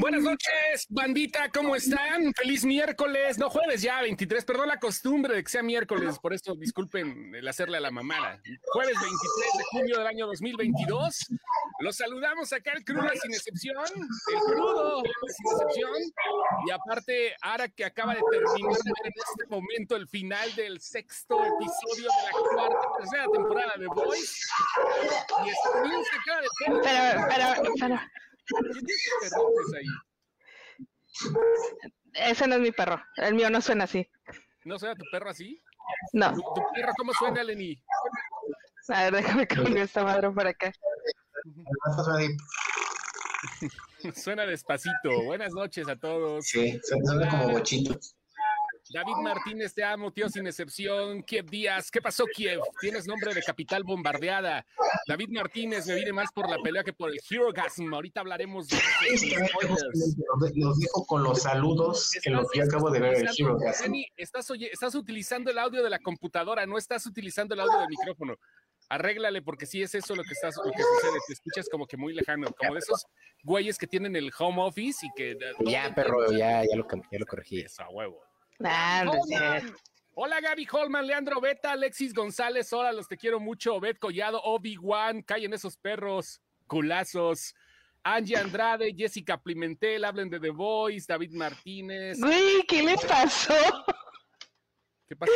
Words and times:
Buenas 0.00 0.22
noches, 0.22 0.86
bandita, 0.88 1.50
¿cómo 1.50 1.74
están? 1.74 2.32
Feliz 2.34 2.64
miércoles, 2.64 3.38
no 3.38 3.50
jueves 3.50 3.82
ya, 3.82 4.00
23, 4.02 4.44
perdón 4.44 4.68
la 4.68 4.78
costumbre 4.78 5.34
de 5.34 5.42
que 5.42 5.48
sea 5.48 5.62
miércoles, 5.62 6.18
por 6.20 6.32
eso 6.32 6.54
disculpen 6.54 7.34
el 7.34 7.48
hacerle 7.48 7.78
a 7.78 7.80
la 7.80 7.90
mamada. 7.90 8.40
Jueves 8.72 8.94
23 9.00 9.58
de 9.58 9.64
junio 9.72 9.98
del 9.98 10.06
año 10.06 10.26
2022, 10.26 11.26
los 11.80 11.96
saludamos 11.96 12.52
acá 12.52 12.72
el 12.72 12.84
crudo 12.84 13.08
sin 13.20 13.32
excepción, 13.32 13.76
el 13.86 14.40
crudo 14.52 15.02
sin 15.02 15.46
excepción, 15.52 15.92
y 16.66 16.70
aparte, 16.70 17.34
ahora 17.42 17.68
que 17.68 17.84
acaba 17.84 18.14
de 18.14 18.22
terminar 18.30 18.78
en 19.04 19.12
este 19.16 19.46
momento 19.48 19.96
el 19.96 20.06
final 20.08 20.54
del 20.54 20.80
sexto 20.80 21.44
episodio 21.44 22.08
de 22.10 22.22
la 22.24 22.30
cuarta, 22.54 22.88
tercera 22.98 23.24
temporada 23.32 23.74
de 23.76 23.86
Boys, 23.88 24.48
y 25.40 25.88
bien 25.88 26.04
sacada 26.04 26.40
de 26.42 26.48
pero, 26.82 27.26
pero, 27.28 27.55
pero. 27.80 27.98
Ese 32.14 32.46
no 32.46 32.54
es 32.56 32.60
mi 32.60 32.72
perro. 32.72 33.02
El 33.16 33.34
mío 33.34 33.50
no 33.50 33.60
suena 33.60 33.84
así. 33.84 34.08
¿No 34.64 34.78
suena 34.78 34.94
tu 34.94 35.04
perro 35.10 35.30
así? 35.30 35.62
No. 36.12 36.32
¿Tu, 36.34 36.42
perro 36.74 36.92
cómo 36.96 37.12
suena, 37.12 37.44
Lenny? 37.44 37.80
A 38.88 39.04
ver, 39.04 39.14
déjame 39.14 39.46
cambiar 39.46 39.78
esta 39.78 40.04
madre 40.04 40.30
por 40.30 40.46
acá. 40.46 40.72
suena 44.14 44.46
despacito. 44.46 45.22
Buenas 45.24 45.52
noches 45.52 45.88
a 45.88 45.96
todos. 45.96 46.46
Sí, 46.46 46.80
suena 46.82 47.28
como 47.28 47.50
bochito. 47.50 47.98
David 48.90 49.16
Martínez, 49.22 49.74
te 49.74 49.82
amo, 49.82 50.12
tío, 50.12 50.28
sin 50.28 50.46
excepción. 50.46 51.22
Kiev 51.22 51.46
Díaz, 51.46 51.90
¿qué 51.90 52.00
pasó, 52.00 52.24
Kiev? 52.24 52.60
Tienes 52.80 53.06
nombre 53.06 53.34
de 53.34 53.42
capital 53.42 53.82
bombardeada. 53.84 54.66
David 55.06 55.28
Martínez, 55.30 55.86
me 55.86 55.96
viene 55.96 56.12
más 56.12 56.30
por 56.32 56.48
la 56.48 56.58
pelea 56.58 56.84
que 56.84 56.92
por 56.92 57.10
el 57.10 57.18
Hero 57.28 57.52
Gasm. 57.52 57.92
Ahorita 57.92 58.20
hablaremos 58.20 58.68
de. 58.68 58.78
Los 60.54 60.78
dijo 60.78 61.06
con 61.06 61.22
los 61.22 61.42
saludos 61.42 62.12
que 62.22 62.30
lo 62.30 62.46
que 62.46 62.62
acabo 62.62 62.90
de 62.90 63.00
ver 63.00 63.14
el 63.14 63.28
Hero 63.36 63.58
Gasm. 63.58 63.92
Estás, 64.16 64.50
estás 64.50 64.94
utilizando 64.94 65.50
el 65.50 65.58
audio 65.58 65.82
de 65.82 65.90
la 65.90 65.98
computadora, 65.98 66.66
no 66.66 66.78
estás 66.78 67.06
utilizando 67.06 67.54
el 67.54 67.60
audio 67.60 67.78
del 67.78 67.88
micrófono. 67.88 68.36
Arréglale, 68.88 69.42
porque 69.42 69.66
si 69.66 69.82
es 69.82 69.94
eso 69.96 70.14
lo 70.14 70.22
que, 70.22 70.32
estás, 70.32 70.54
lo 70.56 70.70
que 70.70 70.82
sucede. 70.82 71.18
Te 71.26 71.32
escuchas 71.32 71.68
como 71.68 71.86
que 71.86 71.96
muy 71.96 72.14
lejano, 72.14 72.48
como 72.56 72.74
de 72.74 72.78
esos 72.78 73.04
güeyes 73.42 73.78
que 73.78 73.88
tienen 73.88 74.14
el 74.14 74.30
home 74.38 74.62
office 74.62 75.04
y 75.06 75.10
que. 75.16 75.36
Ya, 75.64 75.92
perro, 75.92 76.30
ya, 76.30 76.62
ya, 76.62 76.76
lo, 76.76 76.86
ya 76.86 77.18
lo 77.18 77.26
corregí. 77.26 77.62
Eso, 77.62 77.82
a 77.82 77.88
huevo. 77.88 78.25
Hola 78.58 80.40
Gaby 80.40 80.66
Holman, 80.70 81.06
Leandro 81.06 81.40
Beta, 81.40 81.72
Alexis 81.72 82.14
González, 82.14 82.72
hola, 82.72 82.92
los 82.92 83.06
te 83.06 83.18
quiero 83.18 83.38
mucho, 83.38 83.74
Obed 83.74 83.96
Collado, 83.98 84.40
Obi-Wan, 84.42 85.22
callen 85.22 85.52
esos 85.52 85.76
perros, 85.76 86.40
culazos. 86.66 87.54
Angie 88.02 88.36
Andrade, 88.36 88.94
Jessica 88.96 89.36
Pimentel, 89.36 90.04
hablen 90.04 90.30
de 90.30 90.38
The 90.38 90.50
Voice, 90.50 91.06
David 91.08 91.32
Martínez. 91.32 92.20
Güey, 92.20 92.62
¿qué 92.68 92.82
les 92.82 93.04
pasó? 93.04 93.54
¿Qué 95.08 95.16
pasó? 95.16 95.32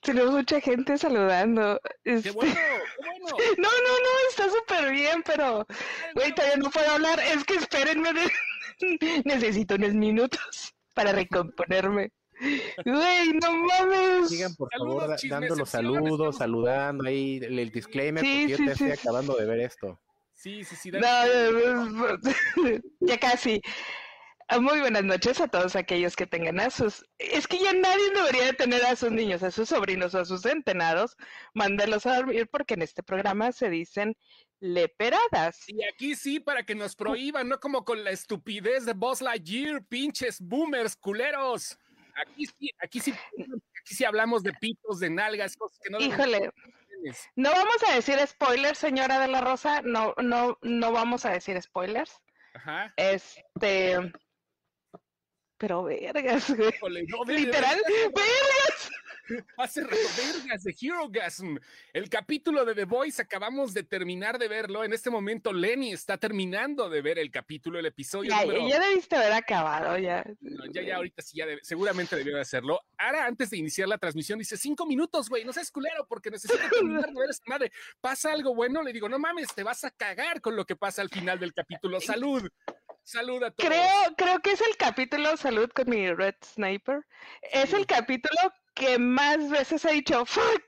Tenemos 0.00 0.32
mucha 0.32 0.60
gente 0.60 0.96
saludando. 0.96 1.80
¡Qué 2.04 2.14
este, 2.14 2.30
bueno! 2.30 2.54
¡Qué 2.54 3.02
bueno! 3.02 3.26
No, 3.58 3.68
no, 3.68 3.98
no, 3.98 4.28
está 4.30 4.48
súper 4.48 4.92
bien, 4.92 5.22
pero, 5.24 5.66
güey, 6.14 6.32
todavía 6.34 6.56
no 6.56 6.70
puedo 6.70 6.88
hablar. 6.88 7.20
Es 7.20 7.44
que 7.44 7.54
espérenme, 7.54 8.10
necesito 9.24 9.74
unos 9.74 9.94
minutos 9.94 10.74
para 10.94 11.12
recomponerme. 11.12 12.10
Güey, 12.84 13.32
no 13.40 13.56
mames. 13.56 14.28
Sigan 14.28 14.54
por 14.56 14.68
favor 14.76 15.16
dando 15.28 15.54
los 15.54 15.68
saludos, 15.68 16.38
saludando 16.38 17.04
ahí 17.06 17.40
el, 17.42 17.70
disclaimer, 17.70 18.22
porque 18.22 18.48
yo 18.48 18.56
te 18.56 18.72
estoy 18.72 18.90
acabando 18.90 19.36
de 19.36 19.46
ver 19.46 19.60
esto. 19.60 20.00
Sí, 20.34 20.64
sí, 20.64 20.74
sí. 20.74 20.90
ya 23.00 23.18
casi. 23.18 23.60
Ah, 24.48 24.58
muy 24.58 24.80
buenas 24.80 25.04
noches 25.04 25.40
a 25.40 25.48
todos 25.48 25.76
aquellos 25.76 26.16
que 26.16 26.26
tengan 26.26 26.60
a 26.60 26.68
sus... 26.68 27.06
Es 27.18 27.46
que 27.46 27.58
ya 27.58 27.72
nadie 27.72 28.10
debería 28.10 28.44
de 28.46 28.52
tener 28.52 28.84
a 28.84 28.96
sus 28.96 29.10
niños, 29.10 29.42
a 29.42 29.50
sus 29.50 29.68
sobrinos 29.68 30.14
o 30.14 30.18
a 30.18 30.24
sus 30.24 30.42
centenados, 30.42 31.16
mándelos 31.54 32.04
a 32.04 32.16
dormir 32.16 32.48
porque 32.50 32.74
en 32.74 32.82
este 32.82 33.02
programa 33.02 33.52
se 33.52 33.70
dicen 33.70 34.14
leperadas. 34.60 35.68
Y 35.68 35.82
aquí 35.84 36.16
sí, 36.16 36.38
para 36.38 36.64
que 36.64 36.74
nos 36.74 36.96
prohíban, 36.96 37.48
no 37.48 37.60
como 37.60 37.84
con 37.84 38.04
la 38.04 38.10
estupidez 38.10 38.84
de 38.84 38.92
Buzz 38.92 39.22
Lightyear, 39.22 39.84
pinches 39.86 40.38
boomers, 40.40 40.96
culeros. 40.96 41.78
Aquí 42.14 42.46
sí, 42.46 42.70
aquí 42.78 43.00
sí, 43.00 43.12
aquí 43.12 43.94
sí 43.94 44.04
hablamos 44.04 44.42
de 44.42 44.52
pitos, 44.54 45.00
de 45.00 45.10
nalgas, 45.10 45.56
cosas 45.56 45.78
que 45.82 45.90
no. 45.90 45.98
Híjole. 45.98 46.50
No 47.34 47.50
vamos 47.50 47.82
a 47.88 47.94
decir 47.94 48.18
spoilers, 48.26 48.78
señora 48.78 49.18
de 49.18 49.28
la 49.28 49.40
Rosa. 49.40 49.82
No, 49.82 50.14
no, 50.22 50.58
no 50.62 50.92
vamos 50.92 51.24
a 51.24 51.30
decir 51.30 51.60
spoilers. 51.60 52.20
Ajá. 52.54 52.92
Este. 52.96 53.98
Pero 55.58 55.84
vergas, 55.84 56.50
güey. 56.56 56.72
Literal, 57.26 57.80
vergas. 57.86 58.81
Hace 59.56 59.82
rato, 59.82 59.96
vergas 60.16 60.64
de 60.64 60.74
Hero 60.80 61.08
Gasm. 61.08 61.56
El 61.92 62.08
capítulo 62.08 62.64
de 62.64 62.74
The 62.74 62.84
Voice 62.84 63.22
acabamos 63.22 63.74
de 63.74 63.82
terminar 63.82 64.38
de 64.38 64.48
verlo. 64.48 64.84
En 64.84 64.92
este 64.92 65.10
momento, 65.10 65.52
Lenny 65.52 65.92
está 65.92 66.18
terminando 66.18 66.88
de 66.88 67.02
ver 67.02 67.18
el 67.18 67.30
capítulo, 67.30 67.78
el 67.78 67.86
episodio. 67.86 68.30
Ya, 68.30 68.44
ya 68.68 68.80
debiste 68.80 69.16
haber 69.16 69.32
acabado, 69.32 69.98
ya. 69.98 70.24
ya, 70.72 70.82
ya, 70.82 70.96
ahorita 70.96 71.22
sí, 71.22 71.38
ya 71.38 71.46
seguramente 71.62 72.16
debió 72.16 72.36
de 72.36 72.42
hacerlo. 72.42 72.80
Ahora, 72.98 73.26
antes 73.26 73.50
de 73.50 73.58
iniciar 73.58 73.88
la 73.88 73.98
transmisión, 73.98 74.38
dice 74.38 74.56
cinco 74.56 74.86
minutos, 74.86 75.28
güey, 75.28 75.44
no 75.44 75.52
seas 75.52 75.70
culero 75.70 76.06
porque 76.08 76.30
necesito 76.30 76.58
terminar 76.70 77.06
de 77.06 77.20
ver 77.20 77.30
esta 77.30 77.44
madre. 77.48 77.72
Pasa 78.00 78.32
algo 78.32 78.54
bueno, 78.54 78.82
le 78.82 78.92
digo, 78.92 79.08
no 79.08 79.18
mames, 79.18 79.54
te 79.54 79.62
vas 79.62 79.84
a 79.84 79.90
cagar 79.90 80.40
con 80.40 80.56
lo 80.56 80.64
que 80.64 80.76
pasa 80.76 81.02
al 81.02 81.08
final 81.08 81.38
del 81.38 81.52
capítulo. 81.52 82.00
Salud. 82.00 82.42
Salud 83.04 83.42
a 83.42 83.50
todos. 83.50 83.68
Creo, 83.68 84.16
creo 84.16 84.40
que 84.40 84.52
es 84.52 84.60
el 84.60 84.76
capítulo 84.76 85.36
Salud 85.36 85.70
con 85.70 85.90
mi 85.90 86.12
Red 86.12 86.36
Sniper. 86.44 87.04
Es 87.52 87.72
el 87.72 87.86
capítulo 87.86 88.38
que 88.74 88.98
más 88.98 89.50
veces 89.50 89.84
ha 89.84 89.90
dicho 89.90 90.24
fuck, 90.24 90.62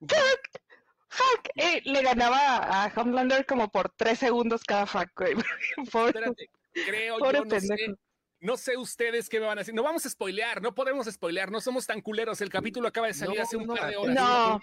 fuck, 0.00 0.62
fuck. 1.08 1.48
Eh, 1.56 1.82
le 1.84 2.02
ganaba 2.02 2.84
a 2.84 2.92
Homelander 2.94 3.46
como 3.46 3.70
por 3.70 3.90
tres 3.90 4.18
segundos 4.18 4.64
cada 4.64 4.86
fuck, 4.86 5.10
güey. 5.16 5.34
Espérate, 5.76 6.50
creo 6.72 7.18
yo, 7.18 7.44
no 7.44 7.60
sé, 7.60 7.96
no 8.40 8.56
sé 8.56 8.76
ustedes 8.76 9.28
qué 9.28 9.40
me 9.40 9.46
van 9.46 9.58
a 9.58 9.60
decir. 9.60 9.74
No 9.74 9.82
vamos 9.82 10.04
a 10.06 10.10
spoilear, 10.10 10.62
no 10.62 10.74
podemos 10.74 11.06
spoilear, 11.06 11.50
no 11.50 11.60
somos 11.60 11.86
tan 11.86 12.00
culeros. 12.00 12.40
El 12.40 12.50
capítulo 12.50 12.88
acaba 12.88 13.06
de 13.06 13.14
salir 13.14 13.40
hace 13.40 13.56
un 13.56 13.66
par 13.66 13.90
de 13.90 13.96
horas. 13.96 14.14
No. 14.14 14.60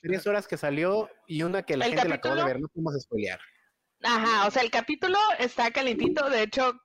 Tres 0.00 0.26
horas 0.26 0.46
que 0.46 0.56
salió 0.56 1.08
y 1.26 1.42
una 1.42 1.62
que 1.64 1.76
la 1.76 1.86
gente 1.86 2.08
la 2.08 2.16
acabó 2.16 2.36
de 2.36 2.44
ver, 2.44 2.60
no 2.60 2.68
podemos 2.68 3.00
spoilear. 3.00 3.40
Ajá, 4.02 4.46
o 4.46 4.50
sea, 4.50 4.62
el 4.62 4.70
capítulo 4.70 5.18
está 5.38 5.70
calentito. 5.70 6.28
De 6.30 6.42
hecho, 6.42 6.80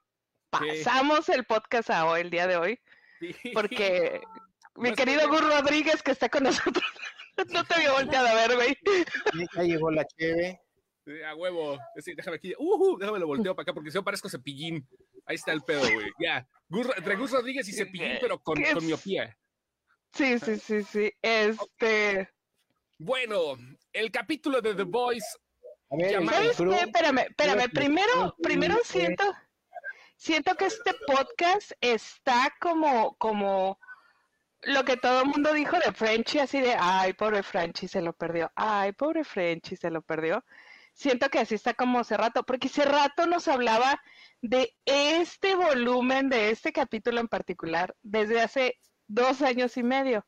pasamos 0.50 1.30
el 1.30 1.46
podcast 1.46 1.90
a 1.90 2.06
hoy, 2.06 2.22
el 2.22 2.30
día 2.30 2.48
de 2.48 2.58
hoy. 2.58 2.80
Porque 3.54 4.22
mi 4.76 4.94
querido 4.94 5.28
Gur 5.30 5.44
Rodríguez, 5.44 6.02
que 6.02 6.12
está 6.12 6.30
con 6.30 6.44
nosotros, 6.44 6.84
no 7.52 7.64
te 7.64 7.76
había 7.76 7.92
volteado 7.92 8.28
a 8.28 8.34
ver, 8.36 8.56
güey. 8.56 8.78
Ya 9.56 9.64
llegó 9.64 9.92
la 9.92 10.06
cheve. 10.06 10.60
A 11.28 11.36
huevo. 11.36 11.78
Sí, 11.98 12.14
déjame 12.16 12.38
aquí. 12.38 12.54
Uh, 12.58 12.98
déjame 12.98 13.20
lo 13.20 13.28
volteo 13.28 13.54
para 13.56 13.64
acá 13.64 13.74
porque 13.74 13.92
si 13.92 13.96
yo 13.96 14.04
parezco 14.04 14.30
cepillín. 14.30 14.88
Ahí 15.26 15.36
está 15.36 15.52
el 15.52 15.62
pedo, 15.62 15.82
güey. 15.82 16.12
Ya. 16.20 16.48
entre 16.96 17.16
Gus 17.16 17.32
Rodríguez 17.32 17.68
y 17.68 17.74
cepillín, 17.74 18.18
pero 18.22 18.40
con, 18.40 18.62
con 18.62 18.86
miopía. 18.86 19.38
Sí, 20.14 20.40
sí, 20.40 20.58
sí, 20.58 20.84
sí. 20.84 21.12
Este. 21.22 22.30
Bueno, 23.00 23.58
el 23.92 24.12
capítulo 24.12 24.62
de 24.62 24.76
The 24.76 24.84
Ver, 25.96 26.24
Espérame, 26.24 27.20
espérame. 27.30 27.70
Primero, 27.70 28.36
primero 28.42 28.78
siento, 28.84 29.24
siento 30.16 30.56
que 30.56 30.66
este 30.66 30.96
podcast 31.06 31.72
está 31.82 32.52
como, 32.60 33.16
como 33.18 33.78
lo 34.64 34.84
que 34.86 34.98
todo 34.98 35.22
el 35.22 35.28
mundo 35.28 35.54
dijo 35.54 35.78
de 35.78 35.94
Frenchy, 35.94 36.40
así 36.40 36.62
de, 36.62 36.76
ay, 36.80 37.14
pobre 37.14 37.44
Frenchy 37.44 37.88
se 37.88 38.02
lo 38.02 38.14
perdió, 38.14 38.52
ay, 38.56 38.94
pobre 38.94 39.24
Frenchy 39.24 39.76
se 39.76 39.92
lo 39.92 40.02
perdió. 40.02 40.44
Siento 40.94 41.30
que 41.30 41.40
así 41.40 41.56
está 41.56 41.74
como 41.74 42.00
hace 42.00 42.18
rato, 42.18 42.44
porque 42.44 42.68
hace 42.68 42.86
rato 42.86 43.28
nos 43.28 43.48
hablaba 43.48 44.02
de 44.42 44.76
este 44.86 45.56
volumen, 45.56 46.30
de 46.30 46.50
este 46.50 46.72
capítulo 46.72 47.20
en 47.20 47.28
particular, 47.28 47.96
desde 48.02 48.42
hace 48.42 48.80
dos 49.08 49.42
años 49.42 49.78
y 49.78 49.84
medio. 49.84 50.26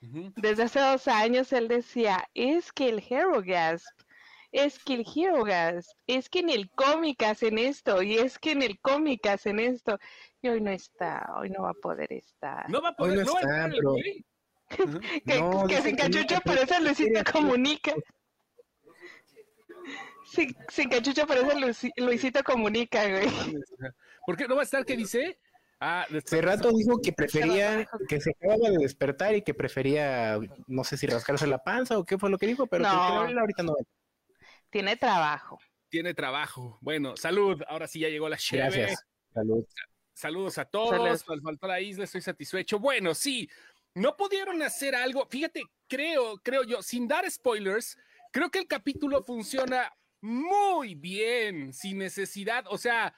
Desde 0.00 0.64
hace 0.64 0.78
dos 0.78 1.08
años 1.08 1.52
él 1.52 1.68
decía, 1.68 2.28
es 2.34 2.70
que 2.70 2.90
el 2.90 3.02
Hero 3.08 3.42
Gasp 3.42 4.05
es 4.52 4.78
que 4.78 4.94
el 4.94 5.06
Hero 5.14 5.44
Gasp, 5.44 5.96
es 6.06 6.28
que 6.28 6.40
en 6.40 6.50
el 6.50 6.70
cómic 6.70 7.22
hacen 7.22 7.58
esto, 7.58 8.02
y 8.02 8.18
es 8.18 8.38
que 8.38 8.52
en 8.52 8.62
el 8.62 8.78
cómic 8.80 9.26
hacen 9.26 9.60
esto, 9.60 9.98
y 10.42 10.48
hoy 10.48 10.60
no 10.60 10.70
está, 10.70 11.34
hoy 11.38 11.50
no 11.50 11.62
va 11.62 11.70
a 11.70 11.74
poder 11.74 12.12
estar. 12.12 12.68
No 12.70 12.80
va 12.82 12.90
a 12.90 12.96
poder, 12.96 13.24
no, 13.24 13.38
estar, 13.38 13.70
que, 15.26 15.66
que 15.68 15.82
sin 15.82 15.96
cachucha 15.96 16.40
parece 16.40 16.80
Luisito 16.80 17.20
Comunica. 17.32 17.94
Sin, 20.24 20.56
sin 20.68 20.88
cachucha 20.88 21.26
parece 21.26 21.52
Luisito 21.98 22.42
Comunica, 22.42 23.08
güey. 23.08 23.28
¿Por 24.26 24.36
qué 24.36 24.48
no 24.48 24.56
va 24.56 24.62
a 24.62 24.64
estar? 24.64 24.84
¿Qué 24.84 24.96
dice? 24.96 25.38
Ah, 25.78 26.06
hace 26.10 26.40
rato 26.40 26.70
dijo 26.72 27.00
que 27.02 27.12
prefería, 27.12 27.86
que 28.08 28.20
se 28.20 28.30
acababa 28.30 28.70
de 28.70 28.78
despertar 28.78 29.34
y 29.34 29.42
que 29.42 29.52
prefería, 29.52 30.38
no 30.66 30.84
sé 30.84 30.96
si 30.96 31.06
rascarse 31.06 31.46
la 31.46 31.62
panza 31.62 31.98
o 31.98 32.04
qué 32.04 32.16
fue 32.16 32.30
lo 32.30 32.38
que 32.38 32.46
dijo, 32.46 32.66
pero 32.66 32.84
no. 32.84 33.26
que 33.26 33.38
ahorita 33.38 33.62
no. 33.62 33.74
Tiene 34.76 34.96
trabajo. 34.96 35.58
tiene 35.88 36.12
trabajo. 36.12 36.78
Bueno, 36.82 37.16
salud. 37.16 37.62
Ahora 37.66 37.88
sí 37.88 38.00
ya 38.00 38.10
llegó 38.10 38.28
la 38.28 38.36
cheve. 38.36 38.62
Gracias. 38.64 39.06
Salud. 39.32 39.64
Saludos 40.12 40.58
a 40.58 40.66
todos. 40.66 41.24
Faltó 41.24 41.66
la 41.66 41.80
isla, 41.80 42.04
estoy 42.04 42.20
satisfecho. 42.20 42.78
Bueno, 42.78 43.14
sí, 43.14 43.48
no 43.94 44.14
pudieron 44.18 44.62
hacer 44.62 44.94
algo. 44.94 45.26
Fíjate, 45.30 45.62
creo, 45.88 46.36
creo 46.42 46.62
yo, 46.64 46.82
sin 46.82 47.08
dar 47.08 47.30
spoilers, 47.30 47.96
creo 48.30 48.50
que 48.50 48.58
el 48.58 48.66
capítulo 48.66 49.22
funciona 49.22 49.90
muy 50.20 50.94
bien, 50.94 51.72
sin 51.72 51.96
necesidad. 51.96 52.66
O 52.68 52.76
sea, 52.76 53.14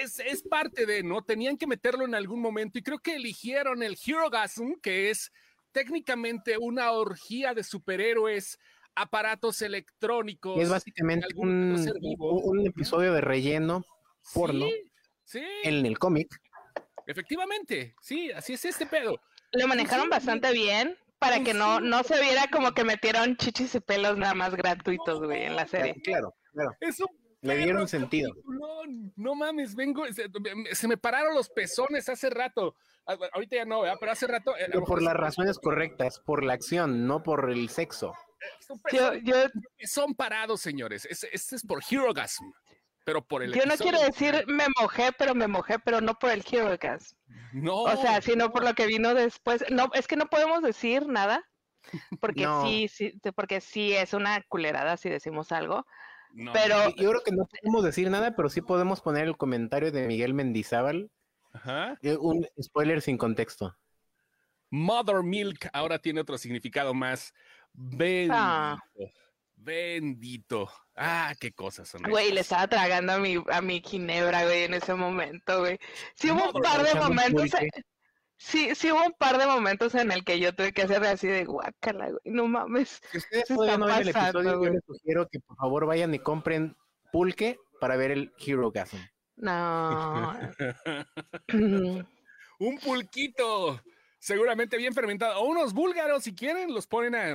es, 0.00 0.20
es 0.20 0.42
parte 0.44 0.86
de, 0.86 1.02
¿no? 1.02 1.22
Tenían 1.24 1.56
que 1.56 1.66
meterlo 1.66 2.04
en 2.04 2.14
algún 2.14 2.40
momento 2.40 2.78
y 2.78 2.82
creo 2.82 3.00
que 3.00 3.16
eligieron 3.16 3.82
el 3.82 3.98
Herogasm, 4.06 4.74
que 4.80 5.10
es 5.10 5.32
técnicamente 5.72 6.56
una 6.58 6.92
orgía 6.92 7.54
de 7.54 7.64
superhéroes 7.64 8.58
aparatos 8.96 9.62
electrónicos. 9.62 10.60
Es 10.60 10.68
básicamente 10.68 11.26
un, 11.36 11.76
un, 12.18 12.66
episodio 12.66 13.12
de 13.12 13.20
relleno 13.20 13.84
porno 14.34 14.66
sí, 15.24 15.42
en 15.62 15.86
el 15.86 15.98
cómic. 15.98 16.28
Efectivamente, 17.06 17.94
sí, 18.00 18.32
así 18.32 18.54
es 18.54 18.64
este 18.64 18.86
pedo. 18.86 19.20
Lo 19.52 19.68
manejaron 19.68 20.08
bastante 20.08 20.52
bien 20.52 20.96
para 21.18 21.44
que 21.44 21.54
no, 21.54 21.80
no 21.80 22.02
se 22.02 22.20
viera 22.20 22.48
como 22.50 22.72
que 22.72 22.84
metieron 22.84 23.36
chichis 23.36 23.74
y 23.76 23.80
pelos 23.80 24.18
nada 24.18 24.34
más 24.34 24.54
gratuitos, 24.54 25.20
güey, 25.22 25.44
en 25.44 25.56
la 25.56 25.66
serie. 25.66 25.94
Claro, 26.02 26.34
claro. 26.52 26.76
Le 27.42 27.56
dieron 27.58 27.86
sentido. 27.86 28.30
No, 28.44 29.10
no 29.14 29.34
mames, 29.34 29.76
vengo, 29.76 30.04
se, 30.12 30.88
me 30.88 30.96
pararon 30.96 31.34
los 31.34 31.48
pezones 31.48 32.08
hace 32.08 32.28
rato. 32.30 32.74
Ah, 33.06 33.16
ahorita 33.32 33.56
ya 33.56 33.64
no, 33.64 33.82
pero 34.00 34.12
hace 34.12 34.26
rato. 34.26 34.56
Eh, 34.56 34.66
pero 34.66 34.84
por 34.84 35.00
las 35.00 35.14
razones 35.14 35.58
correctas, 35.58 36.18
por 36.18 36.42
la 36.42 36.54
acción, 36.54 37.06
no 37.06 37.22
por 37.22 37.50
el 37.50 37.68
sexo. 37.68 38.14
Son 39.84 40.14
parados, 40.14 40.60
señores. 40.60 41.06
Este 41.06 41.56
es 41.56 41.66
por 41.66 41.82
Herogasm, 41.88 42.44
pero 43.04 43.24
por 43.24 43.42
el. 43.42 43.52
Yo 43.52 43.64
no 43.66 43.76
quiero 43.76 44.00
decir 44.00 44.44
me 44.46 44.66
mojé, 44.80 45.12
pero 45.12 45.34
me 45.34 45.46
mojé, 45.46 45.78
pero 45.78 46.00
no 46.00 46.18
por 46.18 46.30
el 46.30 46.44
Herogasm. 46.50 47.16
No. 47.52 47.82
O 47.82 47.96
sea, 47.96 48.20
sino 48.20 48.52
por 48.52 48.64
lo 48.64 48.74
que 48.74 48.86
vino 48.86 49.14
después. 49.14 49.64
No, 49.70 49.90
es 49.94 50.06
que 50.06 50.16
no 50.16 50.26
podemos 50.26 50.62
decir 50.62 51.06
nada, 51.06 51.42
porque 52.20 52.46
sí, 52.64 52.88
sí, 52.88 53.20
porque 53.34 53.60
sí 53.60 53.92
es 53.92 54.12
una 54.12 54.42
culerada 54.48 54.96
si 54.96 55.08
decimos 55.08 55.52
algo. 55.52 55.86
Pero 56.52 56.90
yo 56.96 57.10
creo 57.10 57.22
que 57.24 57.32
no 57.32 57.46
podemos 57.46 57.82
decir 57.82 58.10
nada, 58.10 58.36
pero 58.36 58.50
sí 58.50 58.60
podemos 58.60 59.00
poner 59.00 59.24
el 59.24 59.36
comentario 59.36 59.90
de 59.90 60.06
Miguel 60.06 60.34
Mendizábal. 60.34 61.10
Ajá. 61.52 61.96
Eh, 62.02 62.16
un 62.16 62.46
spoiler 62.60 63.00
sin 63.00 63.16
contexto. 63.16 63.74
Mother 64.70 65.22
Milk 65.22 65.68
ahora 65.72 65.98
tiene 65.98 66.20
otro 66.20 66.36
significado 66.36 66.92
más 66.92 67.32
Bendito. 67.76 68.34
Ah. 68.34 68.78
Bendito. 69.54 70.70
Ah, 70.94 71.34
qué 71.38 71.52
cosas 71.52 71.88
son. 71.88 72.02
Güey, 72.02 72.32
le 72.32 72.40
estaba 72.40 72.66
tragando 72.68 73.12
a 73.12 73.18
mi, 73.18 73.36
a 73.50 73.60
mi 73.60 73.82
ginebra, 73.82 74.44
güey, 74.44 74.64
en 74.64 74.74
ese 74.74 74.94
momento, 74.94 75.60
güey. 75.60 75.78
Sí 76.14 76.30
hubo 76.30 76.52
un 76.52 76.62
par 76.62 76.82
de 76.82 76.94
momentos. 76.94 77.50
Sí, 78.38 78.74
sí 78.74 78.92
hubo 78.92 79.04
un 79.04 79.14
par 79.18 79.38
de 79.38 79.46
momentos 79.46 79.94
en 79.94 80.12
el 80.12 80.24
que 80.24 80.38
yo 80.38 80.54
tuve 80.54 80.72
que 80.72 80.82
hacer 80.82 81.02
así 81.04 81.26
de 81.26 81.44
guacala, 81.44 82.10
güey. 82.10 82.20
No 82.24 82.46
mames. 82.46 83.00
Si 83.10 83.18
ustedes 83.18 83.44
pueden 83.54 83.80
ver 83.80 84.02
el 84.02 84.08
episodio, 84.08 84.64
yo 84.64 84.70
les 84.70 84.84
sugiero 84.86 85.28
que 85.30 85.40
por 85.40 85.56
favor 85.56 85.86
vayan 85.86 86.14
y 86.14 86.18
compren 86.18 86.76
pulque 87.12 87.58
para 87.80 87.96
ver 87.96 88.10
el 88.10 88.32
Hero 88.38 88.70
Gasm. 88.70 88.98
No. 89.36 90.38
un 92.58 92.78
pulquito. 92.78 93.82
Seguramente 94.18 94.76
bien 94.76 94.94
fermentado. 94.94 95.40
O 95.40 95.46
unos 95.46 95.72
búlgaros, 95.72 96.24
si 96.24 96.34
quieren, 96.34 96.72
los 96.72 96.86
ponen 96.86 97.14
a 97.14 97.34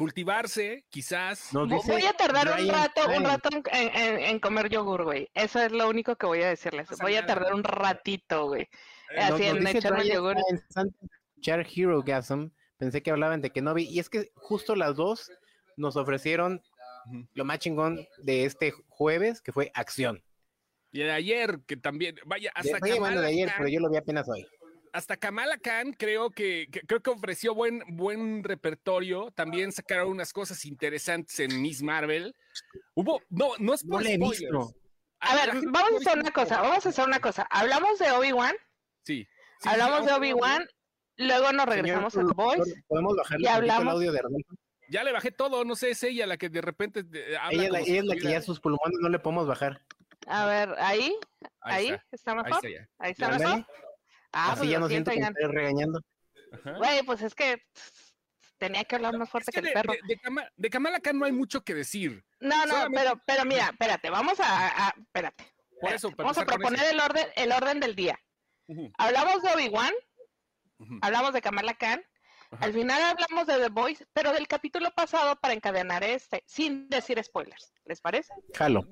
cultivarse, 0.00 0.86
quizás. 0.88 1.50
voy 1.52 2.06
a 2.06 2.14
tardar 2.14 2.58
un 2.58 2.68
rato, 2.68 3.02
un 3.14 3.22
rato 3.22 3.50
en, 3.70 4.40
comer 4.40 4.70
yogur, 4.70 5.04
güey. 5.04 5.28
Eso 5.34 5.60
es 5.60 5.72
lo 5.72 5.90
único 5.90 6.16
que 6.16 6.24
voy 6.24 6.40
a 6.42 6.48
decirles. 6.48 6.88
voy 7.02 7.16
a 7.16 7.26
tardar 7.26 7.52
un 7.52 7.62
ratito, 7.62 8.46
güey. 8.46 8.62
Eh, 8.62 9.20
Así 9.20 9.44
en 9.44 9.66
echarme 9.66 10.08
yogur. 10.08 10.38
Escuchar 10.48 11.66
Hero 11.70 12.02
Gasm, 12.02 12.46
pensé 12.78 13.02
que 13.02 13.10
hablaban 13.10 13.42
de 13.42 13.50
Kenobi, 13.50 13.84
y 13.84 13.98
es 13.98 14.08
que 14.08 14.30
justo 14.36 14.74
las 14.74 14.96
dos 14.96 15.30
nos 15.76 15.96
ofrecieron 15.96 16.62
lo 17.34 17.44
más 17.44 17.58
chingón 17.58 18.06
de 18.22 18.46
este 18.46 18.72
jueves, 18.88 19.42
que 19.42 19.52
fue 19.52 19.70
acción. 19.74 20.24
Y 20.92 21.00
de 21.00 21.12
ayer, 21.12 21.60
que 21.66 21.76
también, 21.76 22.16
vaya, 22.24 22.50
hasta 22.54 22.78
de, 22.78 22.98
de 22.98 23.26
ayer, 23.26 23.52
pero 23.54 23.68
yo 23.68 23.80
lo 23.80 23.90
vi 23.90 23.98
apenas 23.98 24.26
hoy 24.30 24.46
hasta 24.92 25.16
Kamala 25.16 25.58
Khan 25.58 25.92
creo 25.92 26.30
que, 26.30 26.68
creo 26.86 27.00
que 27.00 27.10
ofreció 27.10 27.54
buen, 27.54 27.82
buen 27.88 28.44
repertorio. 28.44 29.30
También 29.32 29.72
sacaron 29.72 30.08
unas 30.08 30.32
cosas 30.32 30.64
interesantes 30.64 31.38
en 31.40 31.60
Miss 31.60 31.82
Marvel. 31.82 32.34
Hubo, 32.94 33.20
no, 33.28 33.52
no 33.58 33.74
es 33.74 33.84
por 33.84 34.02
no 34.02 34.74
A 35.20 35.34
ver, 35.34 35.62
vamos 35.68 35.92
a 35.92 35.96
hacer 35.96 36.18
una 36.18 36.30
cosa, 36.30 36.60
vamos 36.60 36.86
a 36.86 36.88
hacer 36.88 37.06
una 37.06 37.20
cosa. 37.20 37.46
Hablamos 37.50 37.98
de 37.98 38.10
Obi-Wan. 38.10 38.54
Sí, 39.04 39.26
Hablamos 39.64 40.06
de 40.06 40.12
Obi-Wan, 40.12 40.68
luego 41.16 41.52
nos 41.52 41.66
regresamos 41.66 42.16
a 42.16 42.20
The 42.20 42.32
Voice. 42.34 42.82
Podemos 42.88 43.16
bajarle 43.16 43.48
el 43.48 43.70
audio 43.70 44.12
de 44.12 44.20
Ya 44.88 45.04
le 45.04 45.12
bajé 45.12 45.30
todo, 45.30 45.64
no 45.64 45.76
sé, 45.76 45.90
es 45.90 46.02
ella 46.02 46.26
la 46.26 46.36
que 46.36 46.48
de 46.48 46.60
repente 46.60 47.00
habla 47.40 47.64
Ella, 47.64 47.80
ella 47.80 47.98
es 48.00 48.04
la 48.04 48.16
que 48.16 48.30
ya 48.30 48.42
sus 48.42 48.60
pulmones 48.60 48.98
no 49.00 49.08
le 49.08 49.18
podemos 49.18 49.46
bajar. 49.46 49.82
A 50.26 50.46
ver, 50.46 50.74
ahí, 50.78 51.14
ahí, 51.62 51.96
está. 52.10 52.34
mejor. 52.34 52.60
Ahí 52.98 53.12
está, 53.12 53.36
mejor. 53.36 53.66
Ah, 54.32 54.52
Así 54.52 54.60
pues 54.60 54.70
ya 54.70 54.78
no 54.78 54.88
siento 54.88 55.10
que 55.10 55.20
me 55.20 55.26
estoy 55.26 55.52
regañando. 55.52 56.00
Güey, 56.78 57.02
pues 57.04 57.22
es 57.22 57.34
que 57.34 57.62
tenía 58.58 58.84
que 58.84 58.96
hablar 58.96 59.16
más 59.16 59.28
fuerte 59.30 59.50
que, 59.52 59.60
el 59.60 59.72
perro. 59.72 59.92
De, 60.56 60.70
Kamala 60.70 61.00
Khan 61.00 61.18
no 61.18 61.24
hay 61.24 61.32
mucho 61.32 61.62
que 61.62 61.74
decir. 61.74 62.24
No, 62.40 62.66
no, 62.66 62.88
pero, 62.94 63.20
pero 63.26 63.44
mira, 63.44 63.66
espérate, 63.66 64.10
vamos 64.10 64.38
a, 64.40 64.94
espérate. 64.96 65.52
vamos 66.16 66.38
a 66.38 66.44
proponer 66.44 66.84
el 66.92 67.00
orden, 67.00 67.26
el 67.34 67.52
orden 67.52 67.80
del 67.80 67.96
día. 67.96 68.20
Hablamos 68.98 69.42
de 69.42 69.50
Obi-Wan, 69.52 69.92
hablamos 71.02 71.32
de 71.32 71.40
Kamala 71.40 71.74
Khan, 71.74 72.02
al 72.58 72.72
final 72.72 73.02
hablamos 73.02 73.46
de 73.46 73.58
The 73.58 73.68
Voice, 73.68 74.06
pero 74.12 74.32
del 74.32 74.48
capítulo 74.48 74.90
pasado 74.92 75.36
para 75.36 75.54
encadenar 75.54 76.04
este, 76.04 76.42
sin 76.46 76.88
decir 76.88 77.22
spoilers. 77.22 77.72
¿Les 77.84 78.00
parece? 78.00 78.32
Jalo. 78.54 78.86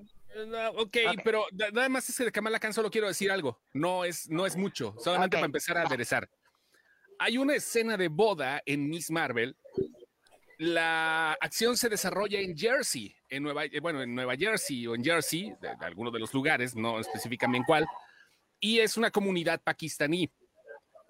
Okay, 0.76 1.06
ok, 1.06 1.20
pero 1.24 1.46
nada 1.72 1.88
más 1.88 2.08
es 2.08 2.16
que 2.16 2.24
de 2.24 2.32
Kamala 2.32 2.60
Khan 2.60 2.72
solo 2.72 2.90
quiero 2.90 3.08
decir 3.08 3.30
algo. 3.30 3.60
No 3.72 4.04
es, 4.04 4.28
no 4.28 4.46
es 4.46 4.56
mucho, 4.56 4.94
solamente 4.98 5.36
para 5.36 5.46
empezar 5.46 5.78
a 5.78 5.82
aderezar. 5.82 6.28
Hay 7.18 7.38
una 7.38 7.54
escena 7.54 7.96
de 7.96 8.08
boda 8.08 8.62
en 8.64 8.88
Miss 8.88 9.10
Marvel. 9.10 9.56
La 10.58 11.32
acción 11.40 11.76
se 11.76 11.88
desarrolla 11.88 12.40
en 12.40 12.56
Jersey, 12.56 13.14
en 13.28 13.42
Nueva, 13.44 13.64
eh, 13.64 13.80
bueno, 13.80 14.02
en 14.02 14.14
Nueva 14.14 14.36
Jersey 14.36 14.86
o 14.86 14.94
en 14.94 15.04
Jersey, 15.04 15.52
de, 15.60 15.68
alguno 15.80 16.10
de 16.10 16.18
los 16.18 16.34
lugares, 16.34 16.74
no 16.74 16.98
específicamente 16.98 17.66
cuál, 17.66 17.86
y 18.60 18.80
es 18.80 18.96
una 18.96 19.10
comunidad 19.10 19.60
pakistaní. 19.62 20.30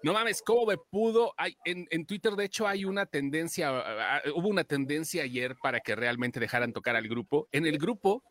No 0.01 0.13
mames, 0.13 0.41
¿cómo 0.41 0.67
me 0.67 0.77
pudo? 0.77 1.33
Hay, 1.35 1.57
en, 1.65 1.87
en, 1.89 2.05
Twitter, 2.05 2.33
de 2.33 2.45
hecho, 2.45 2.67
hay 2.67 2.85
una 2.85 3.05
tendencia, 3.05 3.71
hubo 4.33 4.47
una 4.47 4.63
tendencia 4.63 5.23
ayer 5.23 5.55
para 5.61 5.81
que 5.81 5.95
realmente 5.95 6.39
dejaran 6.39 6.71
tocar 6.71 6.95
al 6.95 7.07
grupo. 7.07 7.49
En 7.51 7.65
el 7.65 7.77
grupo 7.77 8.23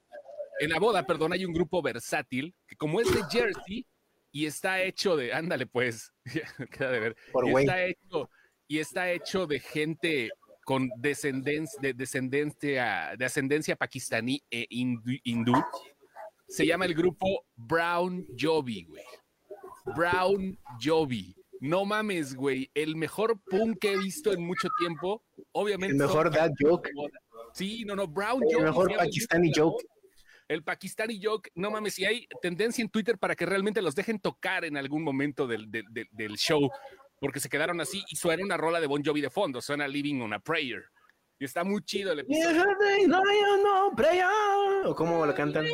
en 0.60 0.70
la 0.70 0.78
boda, 0.78 1.06
perdón, 1.06 1.32
hay 1.32 1.44
un 1.44 1.52
grupo 1.52 1.82
versátil 1.82 2.54
que 2.66 2.76
como 2.76 3.00
es 3.00 3.12
de 3.12 3.22
Jersey 3.30 3.86
y 4.32 4.46
está 4.46 4.82
hecho 4.82 5.16
de, 5.16 5.32
ándale 5.32 5.66
pues, 5.66 6.12
queda 6.70 6.90
de 6.90 7.00
ver, 7.00 7.16
y 7.44 7.56
está 7.56 7.84
hecho 7.84 8.30
y 8.70 8.78
está 8.78 9.10
hecho 9.10 9.46
de 9.46 9.60
gente 9.60 10.30
con 10.64 10.90
descendencia, 10.98 11.80
de 11.80 11.94
descendencia, 11.94 13.14
de 13.16 13.24
ascendencia 13.24 13.76
pakistaní 13.76 14.42
e 14.50 14.66
hindú, 14.68 15.54
se 16.46 16.66
llama 16.66 16.84
el 16.84 16.94
grupo 16.94 17.46
Brown 17.56 18.26
Jovi, 18.38 18.84
güey. 18.84 19.04
Brown 19.96 20.58
Jovi. 20.78 21.34
No 21.60 21.84
mames, 21.86 22.34
güey. 22.34 22.70
El 22.74 22.96
mejor 22.96 23.40
punk 23.50 23.78
que 23.78 23.92
he 23.92 23.98
visto 23.98 24.32
en 24.32 24.42
mucho 24.42 24.68
tiempo. 24.78 25.22
Obviamente. 25.52 25.94
El 25.94 26.02
mejor 26.02 26.30
dad 26.30 26.50
joke. 26.58 26.90
Sí, 27.54 27.84
no, 27.86 27.96
no, 27.96 28.06
Brown 28.06 28.42
Jovi. 28.42 28.54
El 28.54 28.64
mejor 28.64 28.96
pakistani 28.96 29.50
joke 29.54 29.84
el 30.48 30.64
Pakistani 30.64 31.20
Joke, 31.22 31.50
no 31.54 31.70
mames, 31.70 31.94
si 31.94 32.06
hay 32.06 32.26
tendencia 32.40 32.82
en 32.82 32.88
Twitter 32.88 33.18
para 33.18 33.36
que 33.36 33.46
realmente 33.46 33.82
los 33.82 33.94
dejen 33.94 34.18
tocar 34.18 34.64
en 34.64 34.76
algún 34.76 35.02
momento 35.02 35.46
del, 35.46 35.68
show, 36.36 36.70
porque 37.20 37.38
se 37.38 37.50
quedaron 37.50 37.80
así 37.80 38.02
y 38.08 38.16
suena 38.16 38.42
una 38.44 38.56
rola 38.56 38.80
de 38.80 38.86
Bon 38.86 39.04
Jovi 39.04 39.20
de 39.20 39.30
fondo, 39.30 39.60
suena 39.60 39.86
Living 39.86 40.20
on 40.20 40.32
a 40.32 40.40
Prayer. 40.40 40.84
Y 41.40 41.44
está 41.44 41.62
muy 41.62 41.82
chido 41.84 42.10
el 42.10 42.18
episodio. 42.20 42.64
¿O 44.86 44.94
cómo 44.96 45.24
lo 45.24 45.32
cantan? 45.34 45.66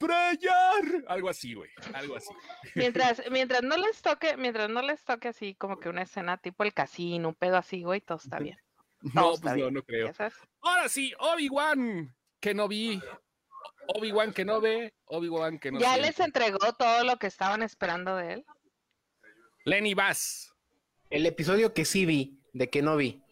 prayer. 0.00 1.04
Algo 1.06 1.28
así, 1.28 1.54
güey. 1.54 1.70
Algo 1.94 2.16
así. 2.16 2.34
Mientras, 2.74 3.22
mientras 3.30 3.62
no 3.62 3.76
les 3.76 4.02
toque, 4.02 4.36
mientras 4.36 4.68
no 4.70 4.82
les 4.82 5.04
toque 5.04 5.28
así 5.28 5.54
como 5.54 5.78
que 5.78 5.88
una 5.88 6.02
escena 6.02 6.36
tipo 6.38 6.64
el 6.64 6.74
casino, 6.74 7.28
un 7.28 7.34
pedo 7.36 7.58
así, 7.58 7.84
güey, 7.84 8.00
todo 8.00 8.18
está 8.18 8.40
bien. 8.40 8.58
no, 9.14 9.34
pues 9.40 9.56
no, 9.56 9.70
no 9.70 9.82
creo. 9.84 10.10
Ahora 10.62 10.88
sí, 10.88 11.12
Obi-Wan, 11.20 12.12
que 12.40 12.52
no 12.52 12.66
vi 12.66 13.00
Obi-Wan 13.88 14.32
que 14.32 14.44
no 14.44 14.60
ve, 14.60 14.94
Obi-Wan 15.06 15.58
que 15.58 15.72
no 15.72 15.80
¿Ya 15.80 15.96
les 15.96 16.18
entregó 16.20 16.72
todo 16.78 17.04
lo 17.04 17.16
que 17.16 17.26
estaban 17.26 17.62
esperando 17.62 18.16
de 18.16 18.34
él? 18.34 18.46
Lenny 19.64 19.94
Bass. 19.94 20.54
El 21.10 21.26
episodio 21.26 21.74
que 21.74 21.84
sí 21.84 22.06
vi, 22.06 22.40
de 22.52 22.70
que 22.70 22.82
no 22.82 22.96
vi. 22.96 23.22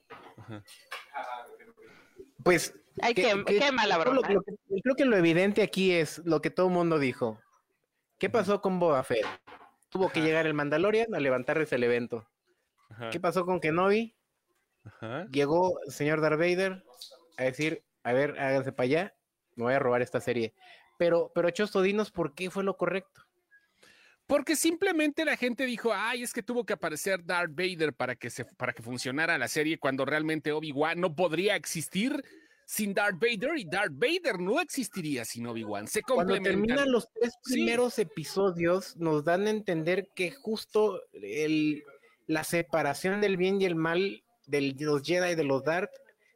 Pues 2.42 2.74
Ay, 3.00 3.14
qué, 3.14 3.42
qué, 3.46 3.72
mala 3.72 3.98
broma. 3.98 4.20
creo 4.26 4.94
que 4.96 5.04
lo 5.04 5.16
evidente 5.16 5.62
aquí 5.62 5.92
es 5.92 6.18
lo 6.24 6.40
que 6.42 6.50
todo 6.50 6.66
el 6.66 6.72
mundo 6.72 6.98
dijo. 6.98 7.40
¿Qué 8.18 8.28
pasó 8.28 8.60
con 8.60 8.78
Boba 8.78 9.02
Fett? 9.02 9.26
Tuvo 9.88 10.10
que 10.10 10.20
llegar 10.20 10.46
el 10.46 10.54
Mandalorian 10.54 11.14
a 11.14 11.20
levantarles 11.20 11.72
el 11.72 11.84
evento. 11.84 12.28
¿Qué 13.10 13.20
pasó 13.20 13.46
con 13.46 13.60
Kenobi? 13.60 14.14
Llegó 15.30 15.80
el 15.86 15.92
señor 15.92 16.20
Darth 16.20 16.38
Vader 16.38 16.84
a 17.38 17.44
decir, 17.44 17.82
a 18.02 18.12
ver, 18.12 18.38
háganse 18.38 18.72
para 18.72 18.84
allá, 18.84 19.14
me 19.60 19.66
voy 19.66 19.74
a 19.74 19.78
robar 19.78 20.02
esta 20.02 20.20
serie. 20.20 20.54
Pero, 20.98 21.30
pero 21.34 21.50
Chosto, 21.50 21.82
dinos 21.82 22.10
por 22.10 22.34
qué 22.34 22.50
fue 22.50 22.64
lo 22.64 22.76
correcto. 22.76 23.22
Porque 24.26 24.54
simplemente 24.54 25.24
la 25.24 25.36
gente 25.36 25.66
dijo, 25.66 25.92
ay, 25.92 26.22
es 26.22 26.32
que 26.32 26.42
tuvo 26.42 26.64
que 26.64 26.74
aparecer 26.74 27.24
Darth 27.24 27.50
Vader 27.52 27.92
para 27.92 28.14
que, 28.14 28.30
se, 28.30 28.44
para 28.44 28.72
que 28.72 28.82
funcionara 28.82 29.36
la 29.38 29.48
serie 29.48 29.78
cuando 29.78 30.04
realmente 30.04 30.52
Obi-Wan 30.52 31.00
no 31.00 31.16
podría 31.16 31.56
existir 31.56 32.24
sin 32.64 32.94
Darth 32.94 33.18
Vader 33.18 33.58
y 33.58 33.64
Darth 33.64 33.94
Vader 33.94 34.38
no 34.38 34.60
existiría 34.60 35.24
sin 35.24 35.48
Obi-Wan. 35.48 35.88
Se 35.88 36.02
Cuando 36.02 36.40
terminan 36.40 36.92
los 36.92 37.08
tres 37.12 37.34
primeros 37.42 37.98
episodios, 37.98 38.96
nos 38.96 39.24
dan 39.24 39.48
a 39.48 39.50
entender 39.50 40.10
que 40.14 40.30
justo 40.30 41.02
el, 41.12 41.82
la 42.28 42.44
separación 42.44 43.20
del 43.20 43.36
bien 43.36 43.60
y 43.60 43.64
el 43.64 43.74
mal 43.74 44.22
de 44.46 44.76
los 44.78 45.02
Jedi 45.02 45.32
y 45.32 45.34
de 45.34 45.42
los 45.42 45.64
Darth 45.64 45.90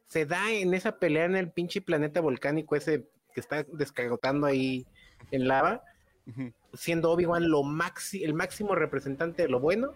se 0.07 0.25
da 0.25 0.51
en 0.51 0.73
esa 0.73 0.99
pelea 0.99 1.23
en 1.23 1.37
el 1.37 1.51
pinche 1.51 1.81
planeta 1.81 2.19
volcánico 2.19 2.75
ese 2.75 3.07
que 3.35 3.41
está 3.41 3.63
descagotando 3.73 4.47
ahí 4.47 4.87
en 5.29 5.47
lava, 5.47 5.83
siendo 6.73 7.11
Obi-Wan 7.11 7.47
lo 7.49 7.61
el 8.13 8.33
máximo 8.33 8.73
representante 8.73 9.43
de 9.43 9.49
lo 9.49 9.59
bueno 9.59 9.93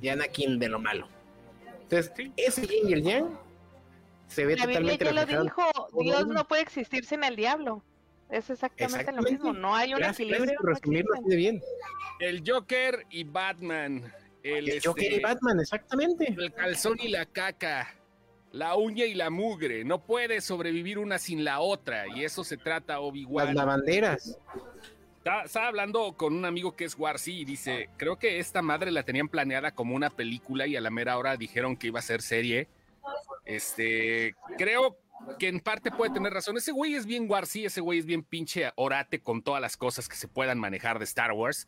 y 0.00 0.10
Anakin 0.10 0.58
de 0.58 0.68
lo 0.68 0.78
malo. 0.78 1.08
Entonces, 1.82 2.12
ese 2.36 2.66
yin 2.66 2.88
y 2.88 2.92
el 2.92 3.02
yang 3.02 3.38
se 4.28 4.44
ve 4.44 4.56
la 4.56 4.66
totalmente 4.66 5.04
Biblia 5.04 5.24
ya 5.24 5.36
lo 5.38 5.42
dijo, 5.44 5.62
Dios 6.00 6.26
no 6.26 6.46
puede 6.46 6.62
existir 6.62 7.04
sin 7.04 7.24
el 7.24 7.34
diablo. 7.34 7.82
Es 8.28 8.50
exactamente, 8.50 9.12
lo 9.12 9.22
mismo, 9.22 9.52
no 9.52 9.74
hay 9.74 9.94
un 9.94 10.02
equilibrio. 10.02 10.58
bien. 11.26 11.62
El 12.20 12.42
Joker 12.46 13.06
y 13.08 13.24
Batman. 13.24 14.12
El, 14.42 14.80
Joker 14.84 15.04
y 15.04 15.14
este, 15.14 15.20
Batman, 15.20 15.60
exactamente. 15.60 16.34
El 16.36 16.52
calzón 16.52 16.98
y 17.00 17.08
la 17.08 17.24
caca. 17.24 17.94
La 18.56 18.76
uña 18.76 19.04
y 19.04 19.14
la 19.14 19.30
mugre. 19.30 19.84
No 19.84 20.02
puede 20.02 20.40
sobrevivir 20.40 20.98
una 20.98 21.18
sin 21.18 21.44
la 21.44 21.60
otra. 21.60 22.06
Y 22.08 22.24
eso 22.24 22.42
se 22.42 22.56
trata 22.56 23.00
Obi-Wan. 23.00 23.46
Las 23.46 23.54
lavanderas. 23.54 24.38
Estaba 25.44 25.66
hablando 25.66 26.14
con 26.16 26.34
un 26.34 26.44
amigo 26.44 26.76
que 26.76 26.84
es 26.84 26.96
Warsi 26.96 27.40
y 27.40 27.44
dice, 27.44 27.90
creo 27.96 28.16
que 28.16 28.38
esta 28.38 28.62
madre 28.62 28.92
la 28.92 29.02
tenían 29.02 29.28
planeada 29.28 29.72
como 29.72 29.96
una 29.96 30.08
película 30.08 30.68
y 30.68 30.76
a 30.76 30.80
la 30.80 30.90
mera 30.90 31.18
hora 31.18 31.36
dijeron 31.36 31.76
que 31.76 31.88
iba 31.88 31.98
a 31.98 32.02
ser 32.02 32.22
serie 32.22 32.68
este, 33.46 34.34
creo 34.58 34.98
que 35.38 35.48
en 35.48 35.60
parte 35.60 35.90
puede 35.90 36.12
tener 36.12 36.32
razón. 36.32 36.56
Ese 36.56 36.72
güey 36.72 36.94
es 36.94 37.06
bien 37.06 37.30
Warsi, 37.30 37.64
ese 37.64 37.80
güey 37.80 38.00
es 38.00 38.06
bien 38.06 38.22
pinche 38.22 38.70
orate 38.74 39.20
con 39.20 39.42
todas 39.42 39.62
las 39.62 39.76
cosas 39.76 40.08
que 40.08 40.16
se 40.16 40.28
puedan 40.28 40.58
manejar 40.58 40.98
de 40.98 41.04
Star 41.04 41.32
Wars. 41.32 41.66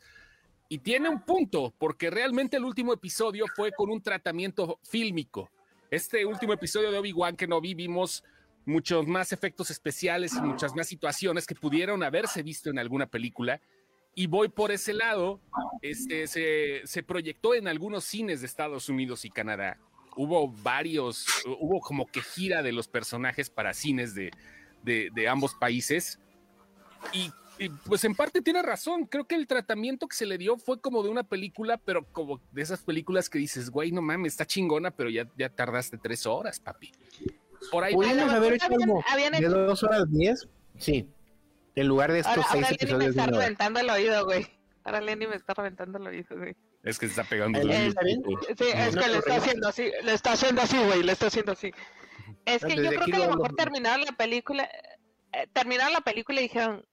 Y 0.67 0.79
tiene 0.79 1.09
un 1.09 1.21
punto, 1.21 1.73
porque 1.79 2.11
realmente 2.11 2.57
el 2.57 2.65
último 2.65 2.93
episodio 2.93 3.45
fue 3.55 3.71
con 3.71 3.89
un 3.89 4.01
tratamiento 4.01 4.79
fílmico. 4.83 5.49
Este 5.91 6.25
último 6.25 6.53
episodio 6.53 6.91
de 6.91 6.97
Obi-Wan 6.97 7.35
que 7.35 7.47
no 7.47 7.61
vimos 7.61 8.23
muchos 8.65 9.07
más 9.07 9.33
efectos 9.33 9.71
especiales 9.71 10.33
y 10.35 10.41
muchas 10.41 10.75
más 10.75 10.87
situaciones 10.87 11.47
que 11.47 11.55
pudieron 11.55 12.03
haberse 12.03 12.43
visto 12.43 12.69
en 12.69 12.79
alguna 12.79 13.07
película. 13.07 13.61
Y 14.15 14.27
voy 14.27 14.49
por 14.49 14.71
ese 14.71 14.93
lado, 14.93 15.39
este, 15.81 16.27
se, 16.27 16.81
se 16.85 17.03
proyectó 17.03 17.55
en 17.55 17.67
algunos 17.67 18.03
cines 18.03 18.41
de 18.41 18.47
Estados 18.47 18.89
Unidos 18.89 19.25
y 19.25 19.29
Canadá 19.29 19.77
hubo 20.19 20.49
varios, 20.49 21.25
hubo 21.45 21.79
como 21.79 22.05
que 22.05 22.21
gira 22.21 22.61
de 22.61 22.73
los 22.73 22.89
personajes 22.89 23.49
para 23.49 23.73
cines 23.73 24.13
de, 24.13 24.31
ambos 25.29 25.55
países. 25.55 26.19
Y, 27.13 27.31
pues 27.85 28.03
en 28.05 28.15
parte 28.15 28.41
tiene 28.41 28.61
razón, 28.61 29.05
creo 29.05 29.25
que 29.25 29.35
el 29.35 29.47
tratamiento 29.47 30.07
que 30.07 30.15
se 30.15 30.25
le 30.25 30.37
dio 30.37 30.57
fue 30.57 30.79
como 30.79 31.03
de 31.03 31.09
una 31.09 31.23
película, 31.23 31.77
pero 31.77 32.05
como 32.11 32.41
de 32.51 32.61
esas 32.61 32.81
películas 32.81 33.29
que 33.29 33.37
dices, 33.37 33.69
güey, 33.69 33.91
no 33.91 34.01
mames, 34.01 34.33
está 34.33 34.45
chingona, 34.45 34.91
pero 34.91 35.09
ya, 35.09 35.27
ya 35.37 35.49
tardaste 35.49 35.97
tres 35.97 36.25
horas, 36.25 36.59
papi. 36.59 36.91
Por 37.71 37.83
ahí. 37.83 37.93
¿Pudimos 37.93 38.31
haber 38.31 38.53
hecho 38.53 38.67
algo 38.67 39.03
de 39.31 39.49
dos 39.49 39.83
horas 39.83 40.09
diez? 40.09 40.47
Sí. 40.77 41.09
En 41.75 41.87
lugar 41.87 42.11
de 42.11 42.19
estos 42.19 42.45
seis 42.51 42.71
episodios. 42.71 43.15
Me 43.15 43.21
está 43.21 43.25
reventando 43.27 43.79
el 43.79 43.89
oído, 43.89 44.25
güey. 44.25 44.47
Ahora 44.83 45.01
Lenny 45.01 45.27
me 45.27 45.35
está 45.35 45.53
reventando 45.53 45.97
el 45.97 46.07
oído, 46.07 46.37
güey. 46.37 46.55
Es 46.83 46.97
que 46.97 47.07
se 47.07 47.11
está 47.11 47.23
pegando. 47.23 47.61
sí, 47.61 47.67
es 47.67 48.95
que 48.95 49.07
le 49.07 49.17
está 49.17 49.35
haciendo 49.35 49.67
así, 49.67 49.91
le 50.03 50.13
está 50.13 50.31
haciendo 50.31 50.61
así, 50.61 50.77
güey, 50.77 51.03
le 51.03 51.11
está 51.11 51.27
haciendo 51.27 51.51
así. 51.51 51.71
Es 52.45 52.63
que 52.63 52.75
yo 52.75 52.89
creo 52.89 53.05
que 53.05 53.15
a 53.15 53.27
lo 53.27 53.35
mejor 53.35 53.55
terminaron 53.55 54.05
la 54.05 54.13
película, 54.13 54.69
eh, 55.33 55.47
terminaron 55.53 55.93
la 55.93 56.01
película 56.01 56.39
y 56.39 56.43
dijeron, 56.43 56.85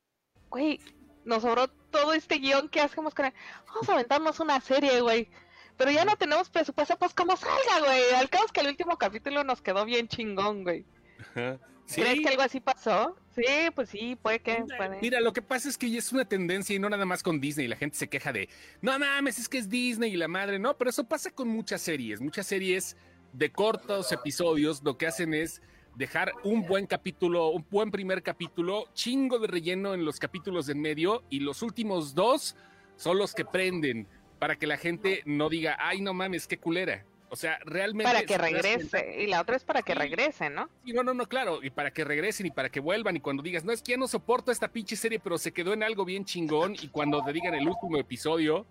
güey, 0.51 0.81
nos 1.25 1.43
sobró 1.43 1.69
todo 1.69 2.13
este 2.13 2.37
guion 2.39 2.69
que 2.69 2.81
hacemos 2.81 3.15
con 3.15 3.27
él. 3.27 3.33
Vamos 3.69 3.89
a 3.89 3.95
aventarnos 3.95 4.41
una 4.41 4.61
serie, 4.61 5.01
güey. 5.01 5.29
Pero 5.77 5.91
ya 5.91 6.05
no 6.05 6.17
tenemos 6.17 6.49
presupuesto, 6.49 6.97
pues 6.99 7.13
como 7.13 7.37
salga, 7.37 7.87
güey. 7.87 8.15
Al 8.15 8.31
cabo 8.31 8.47
es 8.47 8.53
que 8.53 8.61
el 8.61 8.69
último 8.69 8.97
capítulo 8.97 9.45
nos 9.45 9.61
quedó 9.61 9.85
bien 9.85 10.09
chingón, 10.09 10.63
güey. 10.63 10.87
¿Crees 11.35 12.21
que 12.21 12.29
algo 12.29 12.43
así 12.43 12.61
pasó? 12.61 13.17
Sí, 13.35 13.45
pues 13.75 13.91
sí, 13.91 14.17
puede 14.21 14.41
que. 14.41 14.65
Mira, 15.03 15.21
lo 15.21 15.33
que 15.33 15.43
pasa 15.43 15.69
es 15.69 15.77
que 15.77 15.91
ya 15.91 15.99
es 15.99 16.13
una 16.13 16.25
tendencia 16.25 16.75
y 16.75 16.79
no 16.79 16.89
nada 16.89 17.05
más 17.05 17.23
con 17.23 17.41
Disney. 17.41 17.69
La 17.69 17.77
gente 17.77 17.97
se 17.97 18.09
queja 18.09 18.33
de, 18.33 18.49
no 18.81 18.99
mames, 18.99 19.39
es 19.39 19.49
que 19.49 19.59
es 19.59 19.69
Disney 19.69 20.15
y 20.15 20.17
la 20.17 20.29
madre. 20.29 20.59
No, 20.59 20.77
pero 20.77 20.91
eso 20.91 21.05
pasa 21.05 21.31
con 21.31 21.49
muchas 21.49 21.83
series. 21.83 22.21
Muchas 22.21 22.47
series 22.47 22.97
de 23.33 23.53
cortos 23.53 24.11
episodios 24.13 24.83
lo 24.83 24.97
que 24.97 25.07
hacen 25.07 25.35
es 25.35 25.61
dejar 25.97 26.33
un 26.45 26.67
buen 26.67 26.87
capítulo, 26.87 27.49
un 27.49 27.67
buen 27.71 27.91
primer 27.91 28.23
capítulo, 28.23 28.85
chingo 28.93 29.39
de 29.39 29.49
relleno 29.49 29.95
en 29.95 30.05
los 30.05 30.19
capítulos 30.19 30.67
de 30.67 30.73
en 30.73 30.81
medio 30.81 31.25
y 31.31 31.41
los 31.41 31.63
últimos 31.63 32.15
dos 32.15 32.55
son 32.97 33.19
los 33.19 33.35
que 33.35 33.45
prenden 33.45 34.07
para 34.39 34.57
que 34.57 34.67
la 34.67 34.77
gente 34.77 35.23
no 35.25 35.49
diga, 35.49 35.77
ay, 35.81 36.03
no 36.03 36.13
mames, 36.13 36.47
qué 36.47 36.59
culera. 36.59 37.05
O 37.29 37.35
sea, 37.35 37.59
realmente. 37.65 38.13
Para 38.13 38.25
que 38.25 38.39
regrese. 38.39 39.17
Y 39.23 39.27
la 39.27 39.41
otra 39.41 39.57
es 39.57 39.65
para 39.65 39.83
que 39.83 39.95
regresen, 39.95 40.55
¿no? 40.55 40.69
Sí, 40.85 40.93
no, 40.93 41.03
no, 41.03 41.13
no, 41.13 41.27
claro. 41.27 41.61
Y 41.63 41.71
para 41.71 41.91
que 41.91 42.05
regresen 42.05 42.47
y 42.47 42.51
para 42.51 42.69
que 42.69 42.79
vuelvan. 42.79 43.17
Y 43.17 43.21
cuando 43.21 43.43
digas, 43.43 43.65
no, 43.65 43.73
es 43.73 43.83
que 43.83 43.93
ya 43.93 43.99
no 43.99 44.07
soporto 44.07 44.53
esta 44.53 44.69
pinche 44.69 44.95
serie, 44.95 45.19
pero 45.19 45.37
se 45.37 45.53
quedó 45.53 45.73
en 45.73 45.83
algo 45.83 46.05
bien 46.05 46.25
chingón. 46.25 46.75
Y 46.81 46.89
cuando 46.89 47.25
te 47.25 47.33
digan 47.33 47.55
el 47.55 47.67
último 47.67 47.99
episodio, 47.99 48.65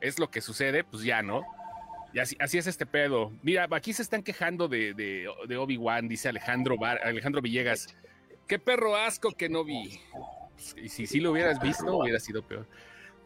es 0.00 0.18
lo 0.18 0.30
que 0.30 0.40
sucede, 0.40 0.84
pues 0.84 1.02
ya, 1.02 1.22
¿no? 1.22 1.42
Y 2.12 2.18
así, 2.20 2.36
así 2.40 2.58
es 2.58 2.66
este 2.66 2.86
pedo. 2.86 3.32
Mira, 3.42 3.68
aquí 3.70 3.92
se 3.92 4.02
están 4.02 4.22
quejando 4.22 4.68
de, 4.68 4.94
de, 4.94 5.56
Obi-Wan, 5.56 6.08
dice 6.08 6.28
Alejandro, 6.28 6.76
Alejandro 6.82 7.42
Villegas. 7.42 7.94
Qué 8.46 8.58
perro 8.58 8.96
asco 8.96 9.32
que 9.32 9.48
no 9.48 9.64
vi. 9.64 10.00
Y 10.76 10.88
si 10.88 11.06
sí 11.06 11.20
lo 11.20 11.32
hubieras 11.32 11.60
visto, 11.60 11.98
hubiera 11.98 12.18
sido 12.18 12.42
peor. 12.42 12.66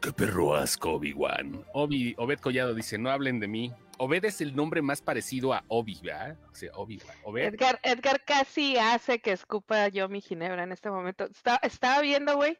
Qué 0.00 0.12
perro 0.12 0.56
asco, 0.56 0.94
Obi-Wan. 0.94 1.64
Obi, 1.72 2.14
Obed 2.18 2.40
Collado 2.40 2.74
dice, 2.74 2.98
no 2.98 3.10
hablen 3.10 3.38
de 3.38 3.46
mí. 3.46 3.72
Obed 3.98 4.24
es 4.24 4.40
el 4.40 4.56
nombre 4.56 4.82
más 4.82 5.00
parecido 5.00 5.54
a 5.54 5.64
Obi, 5.68 6.00
¿verdad? 6.02 6.36
O 6.50 6.54
sea, 6.56 6.72
Obi, 6.74 7.00
Edgar, 7.36 7.78
Edgar 7.84 8.24
casi 8.24 8.76
hace 8.76 9.20
que 9.20 9.30
escupa 9.30 9.86
yo 9.88 10.08
mi 10.08 10.20
ginebra 10.20 10.64
en 10.64 10.72
este 10.72 10.90
momento. 10.90 11.28
estaba 11.62 12.00
viendo, 12.00 12.34
güey, 12.34 12.58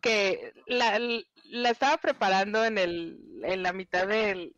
que 0.00 0.52
la, 0.66 0.98
estaba 1.70 1.96
preparando 1.98 2.64
en, 2.64 2.78
el, 2.78 3.20
en 3.44 3.62
la 3.62 3.72
mitad 3.72 4.08
del 4.08 4.56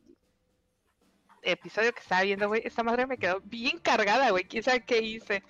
episodio 1.43 1.93
que 1.93 2.01
estaba 2.01 2.23
viendo, 2.23 2.49
güey. 2.49 2.63
Esta 2.65 2.83
madre 2.83 3.07
me 3.07 3.19
quedó 3.19 3.41
bien 3.45 3.79
cargada, 3.79 4.31
güey. 4.31 4.45
¿Quién 4.45 4.63
sabe 4.63 4.85
qué 4.85 5.01
hice? 5.01 5.43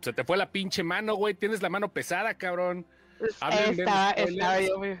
Se 0.00 0.12
te 0.12 0.24
fue 0.24 0.36
la 0.36 0.50
pinche 0.50 0.82
mano, 0.82 1.14
güey. 1.14 1.34
Tienes 1.34 1.62
la 1.62 1.68
mano 1.68 1.92
pesada, 1.92 2.34
cabrón. 2.34 2.86
Pues, 3.18 3.32
estaba, 3.32 4.10
estaba 4.10 4.60
yo, 4.60 4.78
güey. 4.78 4.98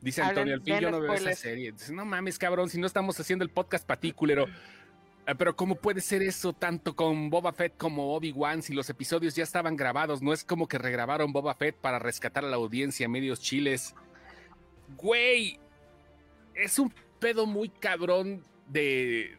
Dice 0.00 0.22
Antonio, 0.22 0.54
al 0.54 0.62
fin 0.62 0.80
yo 0.80 0.90
no 0.90 1.00
veo 1.00 1.12
esa 1.12 1.34
serie. 1.34 1.72
Dice, 1.72 1.92
no 1.92 2.04
mames, 2.04 2.38
cabrón, 2.38 2.70
si 2.70 2.78
no 2.78 2.86
estamos 2.86 3.20
haciendo 3.20 3.44
el 3.44 3.50
podcast 3.50 3.86
paticulero. 3.86 4.46
Ah, 5.26 5.34
pero 5.34 5.54
¿cómo 5.54 5.74
puede 5.74 6.00
ser 6.00 6.22
eso 6.22 6.54
tanto 6.54 6.96
con 6.96 7.28
Boba 7.28 7.52
Fett 7.52 7.76
como 7.76 8.14
Obi-Wan 8.14 8.62
si 8.62 8.72
los 8.72 8.88
episodios 8.88 9.34
ya 9.36 9.44
estaban 9.44 9.76
grabados? 9.76 10.22
No 10.22 10.32
es 10.32 10.42
como 10.42 10.66
que 10.66 10.78
regrabaron 10.78 11.32
Boba 11.32 11.54
Fett 11.54 11.76
para 11.76 11.98
rescatar 11.98 12.44
a 12.44 12.48
la 12.48 12.56
audiencia 12.56 13.08
medios 13.08 13.40
chiles. 13.40 13.94
Güey, 14.96 15.60
es 16.54 16.78
un 16.78 16.92
pedo 17.20 17.46
muy 17.46 17.68
cabrón 17.68 18.42
de, 18.70 19.36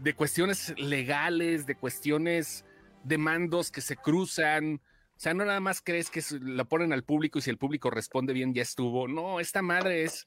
de 0.00 0.14
cuestiones 0.14 0.74
legales, 0.78 1.66
de 1.66 1.74
cuestiones 1.74 2.64
de 3.04 3.18
mandos 3.18 3.70
que 3.70 3.80
se 3.80 3.96
cruzan. 3.96 4.80
O 5.16 5.20
sea, 5.20 5.34
no 5.34 5.44
nada 5.44 5.60
más 5.60 5.80
crees 5.80 6.10
que 6.10 6.22
la 6.40 6.64
ponen 6.64 6.92
al 6.92 7.02
público 7.02 7.38
y 7.38 7.42
si 7.42 7.50
el 7.50 7.58
público 7.58 7.90
responde 7.90 8.32
bien 8.32 8.54
ya 8.54 8.62
estuvo. 8.62 9.08
No, 9.08 9.40
esta 9.40 9.62
madre 9.62 10.04
es... 10.04 10.26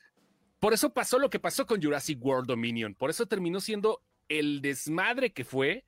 Por 0.60 0.74
eso 0.74 0.94
pasó 0.94 1.18
lo 1.18 1.30
que 1.30 1.40
pasó 1.40 1.66
con 1.66 1.82
Jurassic 1.82 2.24
World 2.24 2.48
Dominion. 2.48 2.94
Por 2.94 3.10
eso 3.10 3.26
terminó 3.26 3.60
siendo 3.62 4.02
el 4.30 4.62
desmadre 4.62 5.32
que 5.32 5.44
fue 5.44 5.86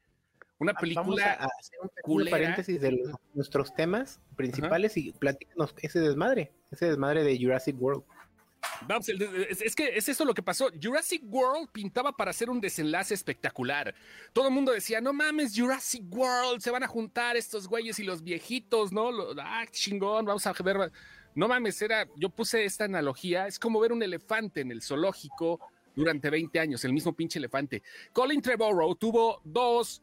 una 0.58 0.74
película... 0.74 1.04
Vamos 1.04 1.22
a 1.22 1.60
hacer 1.60 1.80
un 2.06 2.26
paréntesis 2.30 2.82
de 2.82 3.14
nuestros 3.34 3.74
temas 3.76 4.20
principales 4.36 4.98
y 4.98 5.12
platícanos 5.12 5.76
ese 5.78 6.00
desmadre, 6.00 6.52
ese 6.72 6.88
desmadre 6.88 7.24
de 7.24 7.38
Jurassic 7.38 7.80
World. 7.80 8.04
Es, 9.62 9.76
que 9.76 9.98
es 9.98 10.10
eso 10.10 10.26
lo 10.26 10.34
que 10.34 10.44
pasó. 10.44 10.70
Jurassic 10.82 11.24
World 11.26 11.70
pintaba 11.72 12.12
para 12.12 12.32
hacer 12.32 12.50
un 12.50 12.60
desenlace 12.60 13.14
espectacular. 13.14 13.94
Todo 14.34 14.48
el 14.48 14.54
mundo 14.54 14.72
decía, 14.72 15.02
no 15.02 15.14
mames, 15.14 15.54
Jurassic 15.56 16.04
World, 16.12 16.62
se 16.62 16.72
van 16.72 16.84
a 16.84 16.88
juntar 16.88 17.36
estos 17.38 17.68
güeyes 17.68 18.00
y 18.00 18.04
los 18.04 18.24
viejitos, 18.24 18.92
¿no? 18.92 19.10
ah, 19.40 19.66
chingón, 19.72 20.26
vamos 20.26 20.46
a 20.46 20.54
ver. 20.54 20.92
No 21.36 21.48
mames, 21.48 21.82
era, 21.82 22.08
yo 22.16 22.30
puse 22.30 22.64
esta 22.64 22.86
analogía, 22.86 23.48
es 23.48 23.58
como 23.58 23.80
ver 23.80 23.92
un 23.92 24.04
elefante 24.04 24.62
en 24.62 24.72
el 24.72 24.82
zoológico 24.82 25.60
durante 25.96 26.30
20 26.30 26.60
años, 26.60 26.86
el 26.86 26.94
mismo 26.94 27.14
pinche 27.14 27.40
elefante. 27.40 27.82
Colin 28.12 28.42
Trevorrow 28.42 28.96
tuvo 28.96 29.42
dos 29.44 30.02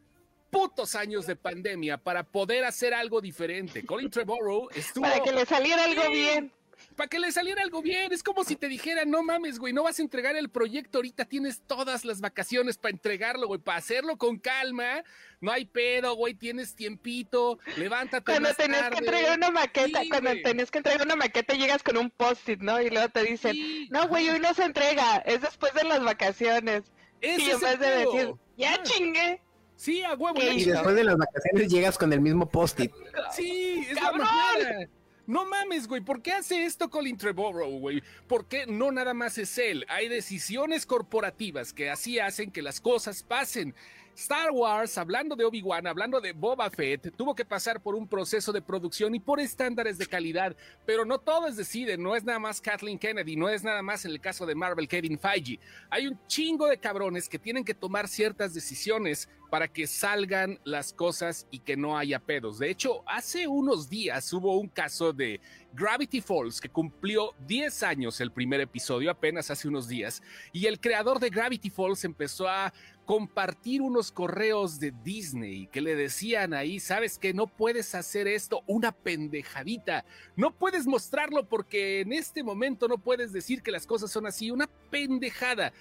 putos 0.51 0.97
años 0.97 1.27
de 1.27 1.37
pandemia 1.37 1.99
para 1.99 2.25
poder 2.25 2.65
hacer 2.65 2.93
algo 2.93 3.21
diferente. 3.21 3.85
Colin 3.85 4.11
Trevorrow 4.11 4.69
estuvo... 4.75 5.05
Para 5.05 5.23
que 5.23 5.31
le 5.31 5.47
saliera 5.47 5.85
algo 5.85 6.11
bien 6.11 6.53
para 6.97 7.09
que 7.09 7.19
le 7.19 7.33
saliera 7.33 7.63
algo 7.63 7.83
bien. 7.83 8.13
Es 8.13 8.23
como 8.23 8.45
si 8.45 8.57
te 8.57 8.69
dijera, 8.69 9.05
no 9.05 9.23
mames, 9.23 9.59
güey, 9.59 9.73
no 9.73 9.83
vas 9.83 9.99
a 9.99 10.03
entregar 10.03 10.37
el 10.37 10.49
proyecto 10.49 10.99
ahorita, 10.99 11.25
tienes 11.25 11.63
todas 11.67 12.05
las 12.05 12.21
vacaciones 12.21 12.79
para 12.79 12.93
entregarlo, 12.93 13.47
güey, 13.47 13.61
para 13.61 13.79
hacerlo 13.79 14.17
con 14.19 14.39
calma. 14.39 15.03
No 15.41 15.51
hay 15.53 15.65
pedo, 15.65 16.15
güey, 16.15 16.35
tienes 16.35 16.75
tiempito, 16.75 17.59
levántate. 17.77 18.31
Cuando 18.31 18.53
tenés 18.55 18.83
que 18.91 18.99
entregar 18.99 19.39
una 19.39 19.51
maqueta, 19.51 20.01
cuando 20.09 20.31
tenés 20.43 20.71
que 20.71 20.79
entregar 20.79 21.07
una 21.07 21.17
maqueta, 21.17 21.55
llegas 21.55 21.83
con 21.83 21.97
un 21.97 22.11
post-it, 22.11 22.61
¿no? 22.61 22.81
Y 22.81 22.91
luego 22.91 23.09
te 23.09 23.23
dicen, 23.25 23.57
no, 23.91 24.07
güey, 24.09 24.29
hoy 24.29 24.39
no 24.39 24.53
se 24.53 24.65
entrega, 24.65 25.17
es 25.19 25.41
después 25.41 25.73
de 25.75 25.85
las 25.85 26.03
vacaciones. 26.03 26.83
y 27.23 27.51
en 27.51 27.61
vez 27.61 27.79
de 27.79 27.91
decir, 27.91 28.35
ya 28.57 28.75
ah. 28.75 28.83
chingue. 28.83 29.41
Sí, 29.77 30.03
a 30.03 30.13
huevo. 30.13 30.39
Y 30.43 30.65
después 30.67 30.95
de 30.95 31.05
las 31.05 31.17
vacaciones 31.17 31.73
llegas 31.73 31.97
con 31.97 32.13
el 32.13 32.21
mismo 32.21 32.47
post-it. 32.47 32.93
Sí, 33.35 33.87
es 33.89 33.99
¡Cabrón! 33.99 34.91
No 35.31 35.47
mames, 35.47 35.87
güey, 35.87 36.01
¿por 36.01 36.23
qué 36.23 36.33
hace 36.33 36.65
esto 36.65 36.91
Colin 36.91 37.17
Trevorrow, 37.17 37.79
güey? 37.79 38.03
¿Por 38.27 38.49
qué 38.49 38.67
no 38.67 38.91
nada 38.91 39.15
más 39.15 39.39
es 39.39 39.59
él? 39.59 39.87
Hay 39.89 40.09
decisiones 40.09 40.85
corporativas 40.85 41.73
que 41.73 41.89
así 41.89 42.19
hacen 42.19 42.51
que 42.51 42.63
las 42.63 42.81
cosas 42.81 43.23
pasen. 43.23 43.73
Star 44.17 44.51
Wars, 44.51 44.99
hablando 44.99 45.37
de 45.37 45.45
Obi-Wan, 45.45 45.87
hablando 45.87 46.21
de 46.21 46.33
Boba 46.33 46.69
Fett, 46.69 47.15
tuvo 47.17 47.37
que 47.37 47.45
pasar 47.45 47.81
por 47.81 47.95
un 47.95 48.09
proceso 48.09 48.51
de 48.51 48.61
producción 48.61 49.15
y 49.15 49.21
por 49.21 49.39
estándares 49.39 49.99
de 49.99 50.07
calidad, 50.07 50.57
pero 50.85 51.05
no 51.05 51.19
todos 51.19 51.55
deciden, 51.55 52.03
no 52.03 52.17
es 52.17 52.25
nada 52.25 52.41
más 52.41 52.61
Kathleen 52.61 52.99
Kennedy, 52.99 53.37
no 53.37 53.49
es 53.49 53.63
nada 53.63 53.83
más 53.83 54.05
en 54.05 54.11
el 54.11 54.21
caso 54.21 54.47
de 54.47 54.57
Marvel 54.57 54.89
Kevin 54.89 55.17
Feige. 55.17 55.61
Hay 55.91 56.09
un 56.09 56.19
chingo 56.27 56.67
de 56.67 56.79
cabrones 56.79 57.29
que 57.29 57.39
tienen 57.39 57.65
que 57.65 57.73
tomar 57.73 58.09
ciertas 58.09 58.53
decisiones 58.53 59.29
para 59.51 59.69
que 59.69 59.87
salgan 59.87 60.61
las 60.65 60.93
cosas 60.93 61.47
y 61.51 61.59
que 61.59 61.77
no 61.77 61.99
haya 61.99 62.21
pedos. 62.21 62.59
De 62.59 62.71
hecho, 62.71 63.03
hace 63.07 63.49
unos 63.49 63.91
días 63.91 64.33
hubo 64.33 64.57
un 64.59 64.69
caso 64.69 65.13
de 65.13 65.41
Gravity 65.73 66.21
Falls 66.21 66.61
que 66.61 66.69
cumplió 66.69 67.35
10 67.47 67.83
años 67.83 68.21
el 68.21 68.33
primer 68.33 68.61
episodio, 68.61 69.11
apenas 69.11 69.51
hace 69.51 69.69
unos 69.69 69.89
días, 69.89 70.23
y 70.53 70.67
el 70.67 70.81
creador 70.81 71.19
de 71.19 71.31
Gravity 71.31 71.69
Falls 71.69 72.05
empezó 72.05 72.49
a 72.49 72.73
compartir 73.05 73.83
unos 73.83 74.13
correos 74.13 74.79
de 74.79 74.93
Disney 75.03 75.67
que 75.67 75.81
le 75.81 75.97
decían 75.97 76.55
ahí, 76.55 76.79
sabes 76.79 77.19
que 77.19 77.35
no 77.35 77.49
puedes 77.49 77.95
hacer 77.97 78.29
esto, 78.29 78.63
una 78.69 78.93
pendejadita, 78.93 80.05
no 80.37 80.53
puedes 80.53 80.87
mostrarlo 80.87 81.49
porque 81.49 82.01
en 82.01 82.13
este 82.13 82.45
momento 82.45 82.87
no 82.87 82.99
puedes 82.99 83.33
decir 83.33 83.63
que 83.63 83.73
las 83.73 83.85
cosas 83.85 84.13
son 84.13 84.27
así, 84.27 84.53
una 84.53 84.69
pendejada. 84.91 85.73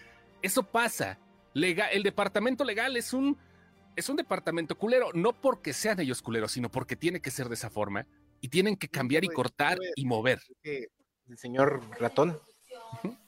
Eso 0.42 0.64
pasa. 0.64 1.20
el 1.54 2.04
departamento 2.04 2.64
legal 2.64 2.98
es 2.98 3.14
un 3.14 3.38
es 3.96 4.10
un 4.10 4.16
departamento 4.16 4.78
culero, 4.78 5.10
no 5.14 5.34
porque 5.34 5.74
sean 5.74 6.00
ellos 6.00 6.22
culeros, 6.22 6.52
sino 6.52 6.70
porque 6.70 6.96
tiene 6.96 7.22
que 7.22 7.32
ser 7.32 7.50
de 7.50 7.56
esa 7.56 7.70
forma 7.70 8.06
y 8.42 8.48
tienen 8.48 8.76
que 8.76 8.88
cambiar 8.88 9.24
y 9.24 9.30
cortar 9.30 9.78
y 9.96 10.06
mover. 10.06 10.42
El 10.64 11.38
señor 11.38 11.82
ratón. 12.00 12.40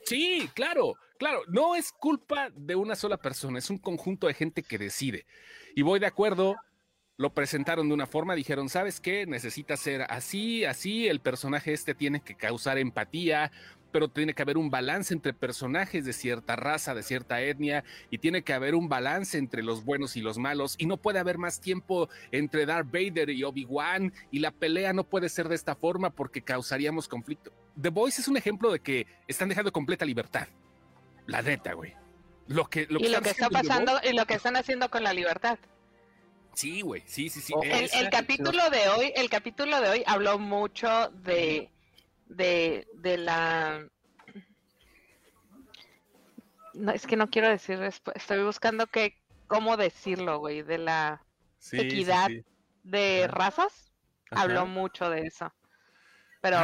Sí, 0.06 0.50
claro, 0.54 0.96
claro, 1.20 1.42
no 1.48 1.76
es 1.76 1.92
culpa 1.92 2.50
de 2.56 2.76
una 2.76 2.96
sola 2.96 3.18
persona, 3.18 3.60
es 3.60 3.70
un 3.70 3.78
conjunto 3.78 4.28
de 4.28 4.34
gente 4.34 4.64
que 4.64 4.78
decide. 4.78 5.26
Y 5.76 5.84
voy 5.84 6.00
de 6.00 6.08
acuerdo, 6.08 6.56
lo 7.18 7.34
presentaron 7.34 7.88
de 7.88 7.94
una 7.94 8.08
forma, 8.08 8.36
dijeron, 8.36 8.70
¿sabes 8.70 9.00
qué? 9.00 9.28
Necesita 9.28 9.78
ser 9.78 10.04
así, 10.10 10.66
así, 10.66 11.08
el 11.08 11.20
personaje 11.20 11.74
este 11.74 11.94
tiene 11.94 12.22
que 12.22 12.36
causar 12.36 12.78
empatía, 12.78 13.52
pero 13.92 14.08
tiene 14.10 14.34
que 14.34 14.42
haber 14.42 14.58
un 14.58 14.70
balance 14.70 15.14
entre 15.14 15.34
personajes 15.34 16.06
de 16.06 16.14
cierta 16.14 16.56
raza, 16.56 16.96
de 16.96 17.04
cierta 17.04 17.42
etnia, 17.42 17.84
y 18.10 18.18
tiene 18.18 18.44
que 18.44 18.54
haber 18.54 18.76
un 18.76 18.90
balance 18.90 19.38
entre 19.38 19.64
los 19.64 19.84
buenos 19.84 20.16
y 20.16 20.22
los 20.22 20.38
malos, 20.38 20.76
y 20.78 20.86
no 20.86 20.98
puede 20.98 21.20
haber 21.20 21.38
más 21.38 21.60
tiempo 21.60 22.10
entre 22.32 22.66
Darth 22.66 22.92
Vader 22.92 23.30
y 23.30 23.44
Obi-Wan, 23.44 24.14
y 24.32 24.40
la 24.40 24.52
pelea 24.52 24.94
no 24.94 25.04
puede 25.04 25.30
ser 25.30 25.50
de 25.50 25.56
esta 25.56 25.76
forma 25.76 26.10
porque 26.10 26.42
causaríamos 26.42 27.08
conflicto. 27.08 27.52
The 27.80 27.90
Voice 27.90 28.22
es 28.22 28.28
un 28.28 28.38
ejemplo 28.38 28.72
de 28.72 28.80
que 28.80 29.08
están 29.28 29.50
dejando 29.50 29.72
completa 29.72 30.06
libertad. 30.06 30.48
La 31.28 31.42
neta, 31.42 31.74
güey. 31.74 31.94
Lo 32.48 32.70
que, 32.70 32.88
lo 32.90 33.00
que 33.00 33.06
y 33.06 33.10
lo 33.10 33.22
que 33.22 33.30
está 33.30 33.50
pasando 33.50 34.00
y 34.04 34.14
lo 34.14 34.26
que 34.26 34.34
están 34.34 34.56
haciendo 34.58 34.90
con 34.90 35.04
la 35.04 35.14
libertad. 35.14 35.58
Sí, 36.54 36.82
güey, 36.82 37.02
sí, 37.06 37.30
sí, 37.30 37.40
sí. 37.40 37.54
el, 37.64 38.10
capítulo 38.10 38.70
de 38.70 38.90
hoy, 38.90 39.14
el 39.16 39.30
capítulo 39.30 39.80
de 39.80 39.90
hoy 39.90 40.04
habló 40.06 40.38
mucho 40.38 41.10
de 41.24 41.71
de, 42.36 42.88
de 42.94 43.18
la... 43.18 43.88
No, 46.74 46.92
es 46.92 47.06
que 47.06 47.18
no 47.18 47.30
quiero 47.30 47.50
decir, 47.50 47.80
estoy 48.16 48.44
buscando 48.44 48.88
que, 48.88 49.18
cómo 49.48 49.76
decirlo, 49.76 50.40
güey, 50.40 50.62
de 50.62 50.78
la 50.78 51.22
equidad 51.74 52.30
de 52.84 53.28
razas. 53.28 53.92
Habló 54.32 54.66
mucho 54.66 55.10
de 55.10 55.28
eso. 55.28 55.54
Pero 56.42 56.58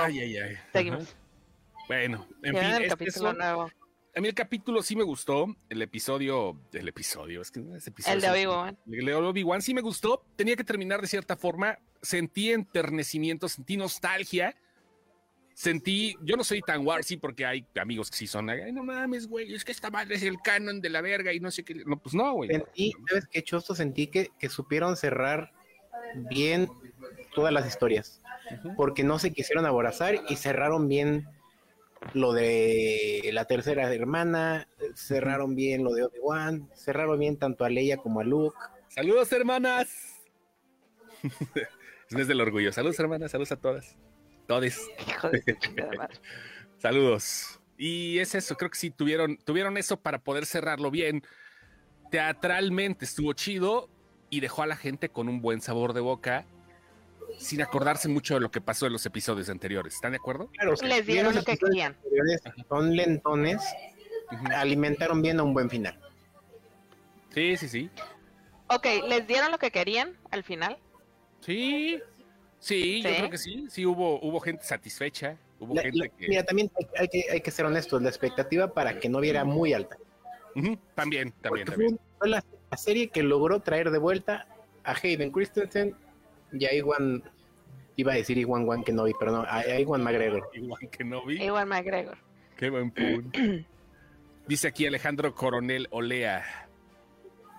seguimos. 0.72 1.16
Bueno, 1.88 2.28
en 2.42 2.56
fin, 2.56 2.84
el 2.84 2.88
capítulo 2.88 3.34
nuevo. 3.34 3.70
A 4.16 4.20
mí 4.20 4.28
el 4.28 4.34
capítulo 4.34 4.82
sí 4.82 4.96
me 4.96 5.04
gustó, 5.04 5.56
el 5.70 5.82
episodio, 5.82 6.60
el 6.74 6.88
episodio, 6.88 7.42
es 7.42 7.52
que 7.52 7.60
ese 7.76 7.92
episodio. 7.92 8.16
El 8.16 8.22
de 8.22 8.30
Obi-Wan. 8.30 8.78
El 8.90 9.06
de 9.06 9.14
Obi-Wan 9.14 9.62
sí 9.62 9.76
me 9.76 9.82
gustó, 9.82 10.26
tenía 10.36 10.56
que 10.56 10.64
terminar 10.64 11.02
de 11.02 11.08
cierta 11.08 11.38
forma, 11.38 11.78
sentí 12.02 12.52
enternecimiento, 12.52 13.48
sentí 13.48 13.78
nostalgia, 13.78 14.56
sentí, 15.58 16.16
yo 16.22 16.38
no 16.38 16.44
soy 16.44 16.62
tan 16.62 16.86
warsy 16.86 17.18
porque 17.18 17.44
hay 17.44 17.66
amigos 17.82 18.12
que 18.12 18.18
sí 18.18 18.28
son, 18.28 18.48
Ay, 18.48 18.72
no 18.72 18.84
mames, 18.84 19.28
güey, 19.28 19.56
es 19.56 19.66
que 19.66 19.72
esta 19.72 19.90
madre 19.90 20.14
es 20.14 20.22
el 20.22 20.40
canon 20.40 20.82
de 20.82 20.90
la 20.92 21.02
verga 21.02 21.34
y 21.34 21.40
no 21.40 21.50
sé 21.50 21.64
qué, 21.64 21.74
no, 21.84 21.98
pues 21.98 22.14
no, 22.14 22.32
güey. 22.34 22.52
Sentí, 22.52 22.94
¿sabes 23.10 23.28
qué 23.28 23.42
chosto? 23.42 23.74
Sentí 23.74 24.06
que, 24.06 24.30
que 24.38 24.50
supieron 24.50 24.96
cerrar 24.96 25.52
bien 26.30 26.70
todas 27.34 27.52
las 27.52 27.66
historias, 27.66 28.22
porque 28.76 29.04
no 29.04 29.18
se 29.18 29.34
quisieron 29.34 29.66
aborazar 29.66 30.22
y 30.30 30.36
cerraron 30.36 30.88
bien 30.88 31.28
lo 32.14 32.34
de 32.34 33.28
la 33.34 33.46
tercera 33.46 33.92
hermana, 33.92 34.68
cerraron 34.94 35.56
bien 35.56 35.84
lo 35.84 35.92
de 35.96 36.04
Obi-Wan, 36.04 36.70
cerraron 36.76 37.18
bien 37.18 37.38
tanto 37.38 37.66
a 37.66 37.70
Leia 37.72 37.98
como 37.98 38.20
a 38.20 38.24
Luke. 38.24 38.56
Saludos, 38.90 39.32
hermanas. 39.32 39.90
es 42.12 42.28
del 42.28 42.42
orgullo. 42.42 42.72
Saludos, 42.72 43.00
hermanas, 43.00 43.32
saludos 43.32 43.54
a 43.54 43.56
todas. 43.56 43.98
Todes. 44.48 44.90
Saludos. 46.78 47.60
Y 47.78 48.18
es 48.20 48.34
eso, 48.34 48.56
creo 48.58 48.72
que 48.72 48.78
sí 48.78 48.90
tuvieron, 48.90 49.38
tuvieron 49.38 49.78
eso 49.78 49.98
para 49.98 50.20
poder 50.20 50.46
cerrarlo 50.46 50.90
bien. 50.90 51.24
Teatralmente 52.10 53.06
estuvo 53.06 53.34
chido 53.34 53.90
y 54.30 54.40
dejó 54.40 54.64
a 54.64 54.68
la 54.68 54.76
gente 54.76 55.10
con 55.10 55.30
un 55.30 55.42
buen 55.42 55.62
sabor 55.62 55.94
de 55.94 56.02
boca 56.02 56.46
sin 57.38 57.62
acordarse 57.62 58.08
mucho 58.08 58.36
de 58.36 58.40
lo 58.40 58.50
que 58.50 58.62
pasó 58.62 58.88
en 58.88 58.94
los 58.94 59.06
episodios 59.06 59.50
anteriores. 59.50 59.96
¿Están 59.96 60.12
de 60.12 60.18
acuerdo? 60.18 60.50
Claro, 60.54 60.74
les 60.82 61.06
dieron 61.06 61.36
lo 61.36 61.44
que 61.44 61.58
querían. 61.58 61.96
Son 62.70 62.96
lentones, 62.96 63.62
alimentaron 64.56 65.22
bien 65.22 65.40
a 65.40 65.44
un 65.44 65.54
buen 65.54 65.70
final. 65.70 66.00
Sí, 67.34 67.58
sí, 67.58 67.68
sí. 67.68 67.90
Ok, 68.68 68.88
¿les 69.08 69.28
dieron 69.28 69.52
lo 69.52 69.60
que 69.60 69.72
querían 69.72 70.18
al 70.32 70.44
final? 70.44 70.78
Sí, 71.42 72.02
Sí, 72.60 73.02
yo 73.02 73.10
creo 73.10 73.30
que 73.30 73.38
sí, 73.38 73.68
sí 73.70 73.86
hubo, 73.86 74.20
hubo 74.22 74.40
gente 74.40 74.64
satisfecha, 74.64 75.38
hubo 75.60 75.76
gente 75.76 76.12
que... 76.18 76.28
Mira, 76.28 76.44
también 76.44 76.72
hay 76.98 77.08
que, 77.08 77.26
hay 77.32 77.42
que 77.42 77.52
ser 77.52 77.66
honestos, 77.66 78.02
la 78.02 78.10
expectativa 78.10 78.74
para 78.74 79.00
que 79.00 79.10
no 79.10 79.20
viera 79.20 79.46
muy 79.46 79.74
alta. 79.74 79.98
También, 80.96 81.32
también, 81.42 81.68
también. 81.68 82.00
Fue 82.18 82.30
la, 82.30 82.44
serie 82.76 83.10
que 83.10 83.24
logró 83.24 83.60
traer 83.60 83.92
de 83.92 84.00
vuelta 84.00 84.48
a 84.84 84.94
Hayden 84.94 85.32
Christensen 85.32 85.96
y 86.52 86.66
a 86.66 86.74
Iwan, 86.74 87.24
iba 87.96 88.14
a 88.14 88.16
decir 88.16 88.38
Iwan 88.38 88.66
Wan 88.66 88.84
vi, 88.84 89.14
pero 89.20 89.32
no, 89.32 89.46
a, 89.48 89.80
Iwan 89.80 90.04
McGregor. 90.04 90.50
Iwan 90.54 91.28
vi. 91.28 91.44
Iwan 91.44 91.68
McGregor. 91.68 92.18
Qué 92.58 92.70
buen 92.70 92.92
punto. 92.92 93.40
Dice 94.48 94.68
aquí 94.70 94.88
Alejandro 94.88 95.36
Coronel 95.36 95.88
Olea. 95.92 96.67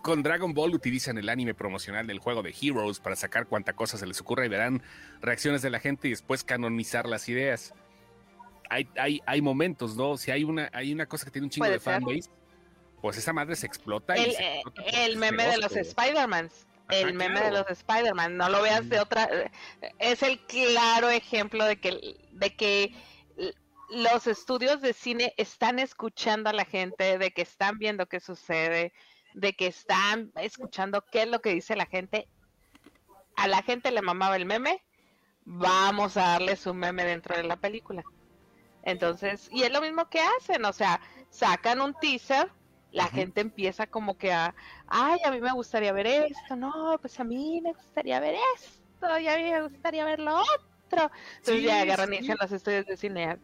Con 0.03 0.23
Dragon 0.23 0.55
Ball 0.55 0.75
utilizan 0.75 1.19
el 1.19 1.29
anime 1.29 1.55
promocional 1.55 2.07
del 2.07 2.19
juego 2.19 2.43
de 2.43 2.55
Heroes 2.61 3.01
para 3.01 3.17
sacar 3.17 3.47
cuanta 3.47 3.75
cosa 3.75 3.99
se 3.99 4.07
les 4.07 4.21
ocurra 4.21 4.47
y 4.47 4.49
verán 4.49 4.83
reacciones 5.21 5.63
de 5.63 5.71
la 5.71 5.81
gente 5.81 6.09
y 6.09 6.11
después 6.11 6.45
canonizar 6.45 7.07
las 7.07 7.29
ideas. 7.29 7.75
Hay, 8.71 8.89
hay, 8.99 9.21
hay 9.27 9.43
momentos, 9.43 9.97
¿no? 9.97 10.17
Si 10.17 10.31
hay 10.31 10.45
una, 10.45 10.71
hay 10.73 10.93
una 10.93 11.07
cosa 11.07 11.25
que 11.25 11.31
tiene 11.31 11.47
un 11.47 11.51
chingo 11.51 11.69
de 11.69 11.81
fanbase, 11.81 12.31
pues 13.01 13.17
esa 13.17 13.33
madre 13.33 13.57
se 13.57 13.67
explota. 13.67 14.15
El, 14.15 14.31
eh, 14.31 14.63
el 14.93 15.17
meme 15.17 15.47
de 15.47 15.59
los 15.59 15.75
Spider-Mans. 15.75 16.67
El 16.91 17.15
meme 17.15 17.41
de 17.41 17.51
los 17.51 17.69
Spider-Man, 17.69 18.37
no 18.37 18.49
lo 18.49 18.63
veas 18.63 18.89
de 18.89 18.99
otra. 19.01 19.29
Es 19.99 20.23
el 20.23 20.39
claro 20.47 21.11
ejemplo 21.11 21.65
de 21.67 21.79
que, 21.79 22.17
de 22.33 22.57
que 22.57 22.95
los 23.91 24.27
estudios 24.27 24.81
de 24.81 24.93
cine 24.93 25.35
están 25.37 25.79
escuchando 25.79 26.51
a 26.51 26.53
la 26.53 26.65
gente, 26.65 27.19
de 27.19 27.31
que 27.31 27.43
están 27.43 27.79
viendo 27.79 28.07
qué 28.07 28.21
sucede, 28.21 28.93
de 29.35 29.55
que 29.55 29.67
están 29.67 30.33
escuchando 30.37 31.05
qué 31.11 31.23
es 31.23 31.29
lo 31.29 31.41
que 31.41 31.55
dice 31.55 31.77
la 31.77 31.87
gente. 31.87 32.29
A 33.37 33.49
la 33.49 33.63
gente 33.63 33.91
le 33.91 34.03
mamaba 34.03 34.37
el 34.37 34.47
meme, 34.47 34.83
vamos 35.45 36.17
a 36.17 36.33
darle 36.33 36.57
su 36.57 36.75
meme 36.75 37.05
dentro 37.05 37.37
de 37.37 37.45
la 37.45 37.57
película. 37.57 38.03
Entonces, 38.83 39.49
y 39.53 39.63
es 39.63 39.73
lo 39.73 39.81
mismo 39.81 40.09
que 40.09 40.21
hacen, 40.21 40.65
o 40.65 40.73
sea, 40.73 41.01
sacan 41.31 41.81
un 41.81 41.95
teaser, 41.95 42.51
la 42.91 43.07
gente 43.07 43.41
empieza 43.41 43.87
como 43.87 44.17
que 44.17 44.33
a, 44.33 44.55
ay, 44.87 45.21
a 45.25 45.31
mí 45.31 45.41
me 45.41 45.53
gustaría 45.53 45.93
ver 45.93 46.07
esto, 46.07 46.57
no, 46.57 46.97
pues 47.01 47.21
a 47.21 47.25
mí 47.25 47.61
me 47.63 47.73
gustaría 47.73 48.19
ver 48.19 48.37
esto, 48.57 49.19
y 49.19 49.29
a 49.29 49.37
mí 49.37 49.43
me 49.45 49.63
gustaría 49.63 50.05
ver 50.05 50.21
lo 50.21 50.37
otro 50.37 50.68
entonces 50.91 51.63
ya 51.63 51.83
agarran 51.83 52.15
y 52.15 52.27
los 52.27 52.53
estudios 52.53 52.87
de 52.87 52.97
cine, 52.97 53.39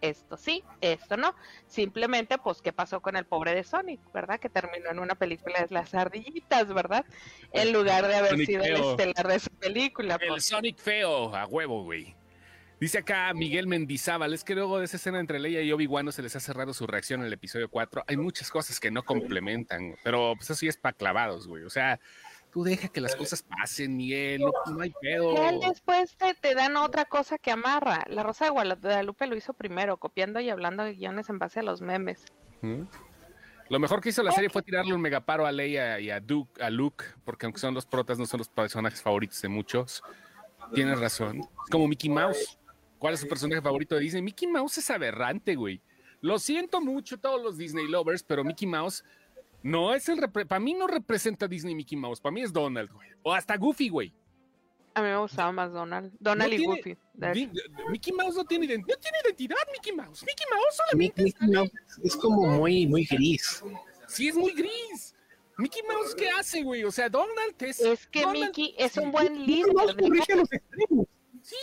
esto 0.00 0.36
sí, 0.36 0.64
esto 0.80 1.16
no. 1.16 1.34
Simplemente, 1.66 2.38
pues, 2.38 2.60
¿qué 2.62 2.72
pasó 2.72 3.00
con 3.00 3.16
el 3.16 3.24
pobre 3.24 3.54
de 3.54 3.64
Sonic, 3.64 4.00
verdad? 4.12 4.38
Que 4.38 4.48
terminó 4.48 4.90
en 4.90 4.98
una 4.98 5.14
película 5.14 5.60
de 5.60 5.74
las 5.74 5.94
ardillitas, 5.94 6.72
¿verdad? 6.72 7.04
En 7.52 7.72
lugar 7.72 8.06
de 8.06 8.16
haber 8.16 8.36
sido 8.44 8.62
el 8.62 8.76
estelar 8.76 9.28
de 9.28 9.38
su 9.38 9.50
película. 9.50 10.18
El 10.20 10.28
pues. 10.28 10.46
Sonic 10.46 10.78
feo, 10.78 11.34
a 11.34 11.46
huevo, 11.46 11.84
güey. 11.84 12.14
Dice 12.80 12.96
acá 12.96 13.34
Miguel 13.34 13.66
Mendizábal, 13.66 14.32
es 14.32 14.42
que 14.42 14.54
luego 14.54 14.78
de 14.78 14.86
esa 14.86 14.96
escena 14.96 15.20
entre 15.20 15.38
Leia 15.38 15.60
y 15.60 15.70
Obi-Wan 15.70 16.06
no 16.06 16.12
se 16.12 16.22
les 16.22 16.34
ha 16.36 16.40
cerrado 16.40 16.72
su 16.72 16.86
reacción 16.86 17.20
en 17.20 17.26
el 17.26 17.32
episodio 17.34 17.68
4. 17.68 18.04
Hay 18.06 18.16
muchas 18.16 18.50
cosas 18.50 18.80
que 18.80 18.90
no 18.90 19.02
complementan, 19.02 19.96
pero 20.02 20.32
pues 20.34 20.48
eso 20.48 20.54
sí 20.54 20.66
es 20.66 20.78
para 20.78 20.96
clavados, 20.96 21.46
güey. 21.46 21.64
O 21.64 21.68
sea, 21.68 22.00
Tú 22.52 22.64
deja 22.64 22.88
que 22.88 23.00
las 23.00 23.14
cosas 23.14 23.42
pasen, 23.42 23.96
Miguel, 23.96 24.40
no, 24.40 24.80
hay 24.80 24.92
pedo. 25.00 25.34
Y 25.34 25.68
después 25.68 26.16
te, 26.16 26.54
dan 26.54 26.76
otra 26.76 27.04
cosa 27.04 27.38
que 27.38 27.52
amarra. 27.52 28.04
La 28.08 28.24
Rosa 28.24 28.46
de 28.46 28.50
Guadalupe 28.50 29.26
lo 29.28 29.36
hizo 29.36 29.52
primero, 29.52 29.98
copiando 29.98 30.40
y 30.40 30.50
hablando 30.50 30.82
de 30.82 30.94
guiones 30.94 31.28
en 31.28 31.38
base 31.38 31.60
a 31.60 31.62
los 31.62 31.80
memes. 31.80 32.24
Lo 33.68 33.78
mejor 33.78 34.00
que 34.00 34.08
hizo 34.08 34.24
la 34.24 34.32
serie 34.32 34.50
fue 34.50 34.62
tirarle 34.62 34.92
un 34.92 35.00
megaparo 35.00 35.46
a 35.46 35.52
Leia 35.52 36.00
y 36.00 36.10
a, 36.10 36.18
Duke, 36.18 36.60
a 36.60 36.70
Luke, 36.70 37.04
porque 37.24 37.46
aunque 37.46 37.60
son 37.60 37.72
los 37.72 37.86
protas, 37.86 38.18
no 38.18 38.26
son 38.26 38.38
los 38.38 38.48
personajes 38.48 39.00
favoritos 39.00 39.40
de 39.40 39.48
muchos. 39.48 40.02
Tienes 40.74 40.98
razón. 40.98 41.38
Es 41.38 41.70
como 41.70 41.86
Mickey 41.86 42.10
Mouse. 42.10 42.58
¿Cuál 42.98 43.14
es 43.14 43.20
su 43.20 43.28
personaje 43.28 43.62
favorito 43.62 43.94
de 43.94 44.00
Disney? 44.00 44.22
Mickey 44.22 44.48
Mouse 44.48 44.78
es 44.78 44.90
aberrante, 44.90 45.54
güey. 45.54 45.80
Lo 46.20 46.38
siento 46.38 46.80
mucho 46.80 47.18
todos 47.18 47.40
los 47.40 47.56
Disney 47.56 47.86
lovers, 47.86 48.22
pero 48.22 48.44
Mickey 48.44 48.66
Mouse 48.66 49.04
no 49.62 49.94
es 49.94 50.08
el 50.08 50.18
para 50.30 50.60
mí 50.60 50.74
no 50.74 50.86
representa 50.86 51.46
Disney 51.46 51.74
Mickey 51.74 51.96
Mouse, 51.96 52.20
para 52.20 52.32
mí 52.32 52.42
es 52.42 52.52
Donald, 52.52 52.90
güey. 52.92 53.08
O 53.22 53.32
hasta 53.32 53.56
Goofy, 53.56 53.88
güey. 53.88 54.14
A 54.94 55.02
mí 55.02 55.08
me 55.08 55.16
gustaba 55.18 55.52
más 55.52 55.72
Donald. 55.72 56.12
Donald 56.18 56.52
y 56.52 56.64
Goofy. 56.64 56.96
Mickey 57.90 58.12
Mouse 58.12 58.34
no 58.36 58.44
tiene, 58.44 58.66
no 58.66 58.84
tiene 58.84 59.18
identidad, 59.24 59.56
Mickey 59.72 59.92
Mouse. 59.92 60.24
Mickey 60.24 60.46
Mouse 60.52 60.76
solamente 60.76 61.22
Mickey 61.22 61.48
Mouse 61.48 61.70
es 62.02 62.16
como 62.16 62.46
muy, 62.46 62.86
muy 62.86 63.04
gris. 63.04 63.62
Sí, 64.08 64.28
es 64.28 64.34
muy 64.34 64.52
gris. 64.52 65.14
Mickey 65.58 65.82
Mouse, 65.82 66.14
¿qué 66.14 66.28
hace, 66.30 66.62
güey? 66.62 66.84
O 66.84 66.90
sea, 66.90 67.08
Donald 67.08 67.54
es. 67.60 67.80
Es 67.80 68.06
que 68.06 68.26
Mickey 68.26 68.74
es 68.78 68.96
un 68.96 69.12
buen 69.12 69.46
líder. 69.46 69.72
Sí. 71.42 71.56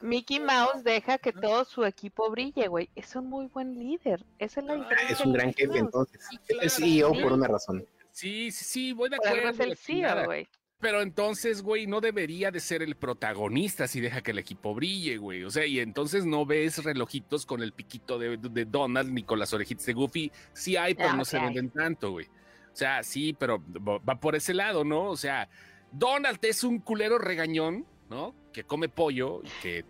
Mickey 0.00 0.40
Mouse 0.40 0.84
deja 0.84 1.18
que 1.18 1.32
todo 1.32 1.64
su 1.64 1.84
equipo 1.84 2.30
brille, 2.30 2.68
güey. 2.68 2.88
Es 2.94 3.16
un 3.16 3.28
muy 3.28 3.46
buen 3.46 3.78
líder. 3.78 4.24
Esa 4.38 4.60
es 4.60 4.66
la 4.66 4.74
diferencia. 4.74 5.08
Es 5.10 5.20
un 5.20 5.32
gran 5.32 5.52
jefe, 5.52 5.78
entonces. 5.78 6.20
es 6.60 6.74
CEO 6.74 7.12
por 7.12 7.32
una 7.32 7.48
razón. 7.48 7.84
Sí, 8.12 8.50
sí, 8.50 8.64
sí, 8.64 8.92
voy 8.92 9.10
de 9.10 9.16
acuerdo. 9.16 9.48
Es 9.50 9.60
el 9.60 9.76
CEO, 9.76 10.24
güey. 10.24 10.48
Pero 10.80 11.02
entonces, 11.02 11.62
güey, 11.62 11.88
no 11.88 12.00
debería 12.00 12.52
de 12.52 12.60
ser 12.60 12.82
el 12.82 12.94
protagonista 12.94 13.88
si 13.88 14.00
deja 14.00 14.22
que 14.22 14.30
el 14.30 14.38
equipo 14.38 14.74
brille, 14.74 15.16
güey. 15.16 15.42
O 15.42 15.50
sea, 15.50 15.66
y 15.66 15.80
entonces 15.80 16.24
no 16.24 16.46
ves 16.46 16.84
relojitos 16.84 17.46
con 17.46 17.62
el 17.62 17.72
piquito 17.72 18.16
de, 18.16 18.36
Donald 18.64 19.10
ni 19.10 19.24
con 19.24 19.40
las 19.40 19.52
orejitas 19.52 19.86
de 19.86 19.94
Goofy. 19.94 20.30
Sí 20.52 20.76
hay, 20.76 20.94
pero 20.94 21.14
no, 21.14 21.24
se 21.24 21.40
venden 21.40 21.70
tanto, 21.70 22.12
güey. 22.12 22.26
O 22.26 22.76
sea, 22.76 23.02
sí, 23.02 23.32
pero 23.32 23.60
va 23.60 24.20
por 24.20 24.36
ese 24.36 24.54
lado, 24.54 24.84
¿no? 24.84 25.06
O 25.06 25.16
sea, 25.16 25.48
Donald 25.90 26.38
es 26.42 26.62
un 26.62 26.78
culero 26.78 27.18
regañón 27.18 27.84
¿no? 28.08 28.34
Que 28.52 28.64
come 28.64 28.88
pollo 28.88 29.42
y 29.44 29.48
que, 29.62 29.84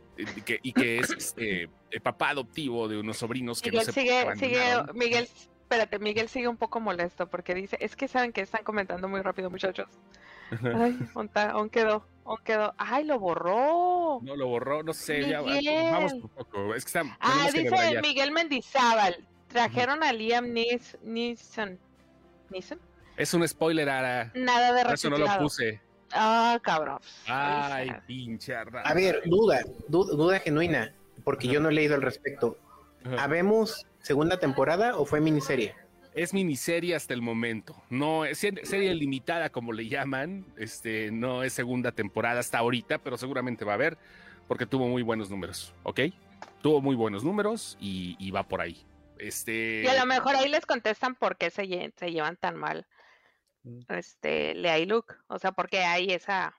y 0.62 0.72
que 0.72 0.98
es 0.98 1.10
este, 1.10 1.68
el 1.90 2.00
papá 2.00 2.30
adoptivo 2.30 2.88
de 2.88 2.98
unos 2.98 3.18
sobrinos 3.18 3.60
que 3.62 3.70
Miguel 3.70 3.86
no 3.86 3.92
se 3.92 4.00
sigue, 4.00 4.36
sigue, 4.36 4.92
Miguel, 4.94 5.28
espérate, 5.62 5.98
Miguel 5.98 6.28
sigue 6.28 6.48
un 6.48 6.56
poco 6.56 6.80
molesto 6.80 7.28
porque 7.28 7.54
dice, 7.54 7.76
es 7.80 7.96
que 7.96 8.08
saben 8.08 8.32
que 8.32 8.40
están 8.40 8.64
comentando 8.64 9.08
muy 9.08 9.20
rápido, 9.20 9.50
muchachos. 9.50 9.88
Ay, 10.50 10.98
quedó, 11.70 12.06
aún 12.24 12.38
quedó. 12.42 12.74
Ay, 12.78 13.04
lo 13.04 13.18
borró. 13.18 14.20
No, 14.22 14.34
lo 14.34 14.46
borró, 14.48 14.82
no 14.82 14.94
sé, 14.94 15.28
ya 15.28 15.42
vamos 15.42 16.12
un 16.14 16.28
poco. 16.28 16.74
Es 16.74 16.84
que 16.84 16.98
está, 16.98 17.16
ah, 17.20 17.48
dice 17.52 18.00
Miguel 18.02 18.32
Mendizábal, 18.32 19.26
trajeron 19.48 20.02
a 20.02 20.12
Liam 20.12 20.52
Neeson. 20.52 21.78
¿Neeson? 22.50 22.80
Es 23.16 23.34
un 23.34 23.46
spoiler, 23.46 23.88
Ara. 23.88 24.30
Nada 24.34 24.72
de 24.72 24.94
Eso 24.94 25.10
no 25.10 25.18
lo 25.18 25.26
puse. 25.38 25.80
Ah, 26.12 26.58
cabrón. 26.62 26.98
Ay, 27.26 27.90
pinche 28.06 28.54
A 28.54 28.94
ver, 28.94 29.22
duda, 29.26 29.60
duda, 29.88 30.38
genuina, 30.40 30.92
porque 31.24 31.48
yo 31.48 31.60
no 31.60 31.68
he 31.68 31.72
leído 31.72 31.94
al 31.94 32.02
respecto. 32.02 32.58
¿Habemos 33.18 33.86
segunda 34.00 34.38
temporada 34.38 34.96
o 34.96 35.04
fue 35.04 35.20
miniserie? 35.20 35.74
Es 36.14 36.34
miniserie 36.34 36.94
hasta 36.94 37.14
el 37.14 37.22
momento. 37.22 37.76
No 37.90 38.24
es 38.24 38.38
serie 38.38 38.94
limitada, 38.94 39.50
como 39.50 39.72
le 39.72 39.88
llaman. 39.88 40.46
Este 40.56 41.10
no 41.10 41.42
es 41.44 41.52
segunda 41.52 41.92
temporada 41.92 42.40
hasta 42.40 42.58
ahorita, 42.58 42.98
pero 42.98 43.16
seguramente 43.16 43.64
va 43.64 43.72
a 43.72 43.74
haber, 43.76 43.96
porque 44.48 44.66
tuvo 44.66 44.88
muy 44.88 45.02
buenos 45.02 45.30
números, 45.30 45.72
¿ok? 45.84 46.00
Tuvo 46.62 46.80
muy 46.80 46.96
buenos 46.96 47.22
números 47.22 47.76
y, 47.80 48.30
va 48.30 48.42
por 48.42 48.60
ahí. 48.60 48.84
Este... 49.18 49.82
Y 49.84 49.86
a 49.86 49.98
lo 49.98 50.06
mejor 50.06 50.36
ahí 50.36 50.48
les 50.48 50.66
contestan 50.66 51.14
por 51.14 51.36
qué 51.36 51.50
se, 51.50 51.92
se 51.96 52.10
llevan 52.10 52.36
tan 52.36 52.56
mal 52.56 52.86
este, 53.88 54.54
Lea 54.54 54.78
y 54.78 54.86
Luke. 54.86 55.14
O 55.28 55.38
sea, 55.38 55.52
porque 55.52 55.80
hay 55.80 56.10
esa, 56.10 56.54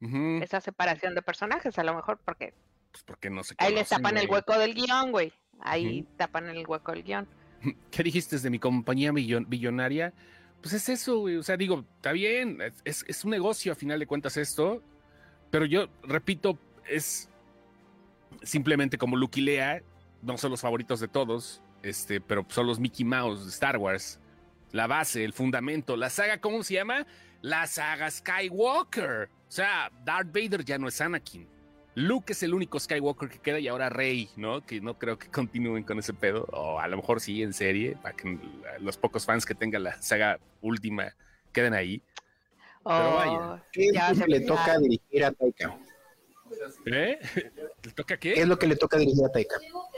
esa 0.00 0.60
separación 0.60 1.14
de 1.14 1.22
personajes, 1.22 1.78
a 1.78 1.84
lo 1.84 1.94
mejor 1.94 2.18
porque... 2.24 2.54
Pues 2.92 3.02
porque 3.04 3.28
no 3.28 3.42
se 3.42 3.54
Ahí 3.58 3.74
les 3.74 3.88
tapan 3.88 4.16
el 4.18 4.30
hueco 4.30 4.56
del 4.56 4.74
guion, 4.74 5.10
güey. 5.10 5.32
Ahí 5.60 6.06
tapan 6.16 6.48
el 6.48 6.66
hueco 6.66 6.92
del 6.92 7.02
guion. 7.02 7.28
¿Qué 7.90 8.02
dijiste 8.02 8.38
de 8.38 8.50
mi 8.50 8.58
compañía 8.58 9.10
billonaria? 9.12 10.12
Pues 10.60 10.74
es 10.74 10.88
eso, 10.88 11.18
güey. 11.18 11.36
O 11.36 11.42
sea, 11.42 11.56
digo, 11.56 11.84
está 11.96 12.12
bien, 12.12 12.58
es, 12.84 13.04
es 13.08 13.24
un 13.24 13.32
negocio 13.32 13.72
a 13.72 13.74
final 13.74 13.98
de 13.98 14.06
cuentas 14.06 14.36
esto, 14.36 14.82
pero 15.50 15.66
yo 15.66 15.88
repito, 16.04 16.58
es 16.88 17.28
simplemente 18.42 18.98
como 18.98 19.16
Luke 19.16 19.40
y 19.40 19.42
Lea, 19.42 19.82
no 20.22 20.38
son 20.38 20.50
los 20.50 20.60
favoritos 20.60 21.00
de 21.00 21.08
todos, 21.08 21.62
este, 21.82 22.20
pero 22.20 22.46
son 22.48 22.66
los 22.66 22.78
Mickey 22.78 23.04
Mouse 23.04 23.44
de 23.44 23.50
Star 23.50 23.76
Wars 23.76 24.20
la 24.74 24.88
base, 24.88 25.24
el 25.24 25.32
fundamento. 25.32 25.96
La 25.96 26.10
saga, 26.10 26.40
¿cómo 26.40 26.64
se 26.64 26.74
llama? 26.74 27.06
La 27.42 27.68
saga 27.68 28.10
Skywalker. 28.10 29.30
O 29.48 29.50
sea, 29.50 29.90
Darth 30.04 30.32
Vader 30.32 30.64
ya 30.64 30.78
no 30.78 30.88
es 30.88 31.00
Anakin. 31.00 31.48
Luke 31.94 32.32
es 32.32 32.42
el 32.42 32.52
único 32.52 32.80
Skywalker 32.80 33.28
que 33.28 33.38
queda 33.38 33.60
y 33.60 33.68
ahora 33.68 33.88
Rey, 33.88 34.28
¿no? 34.36 34.66
Que 34.66 34.80
no 34.80 34.98
creo 34.98 35.16
que 35.16 35.28
continúen 35.30 35.84
con 35.84 36.00
ese 36.00 36.12
pedo. 36.12 36.48
O 36.50 36.80
a 36.80 36.88
lo 36.88 36.96
mejor 36.96 37.20
sí 37.20 37.40
en 37.44 37.52
serie, 37.52 37.96
para 38.02 38.16
que 38.16 38.36
los 38.80 38.96
pocos 38.96 39.24
fans 39.24 39.46
que 39.46 39.54
tengan 39.54 39.84
la 39.84 40.02
saga 40.02 40.40
última 40.60 41.14
queden 41.52 41.72
ahí. 41.72 42.02
Pero 42.82 43.10
oh, 43.10 43.14
vaya. 43.14 43.64
¿Qué 43.72 43.90
es 43.90 44.18
lo 44.18 44.24
que 44.24 44.30
le 44.32 44.40
toca 44.40 44.78
dirigir 44.80 45.24
a 45.24 45.30
Taika? 45.30 45.78
¿Eh? 46.86 47.18
¿Le 47.84 47.92
toca 47.92 48.16
qué? 48.16 48.34
¿Qué 48.34 48.40
es 48.40 48.48
lo 48.48 48.58
que 48.58 48.66
le 48.66 48.74
toca 48.74 48.98
dirigir 48.98 49.24
a 49.24 49.30
Taika? 49.30 49.54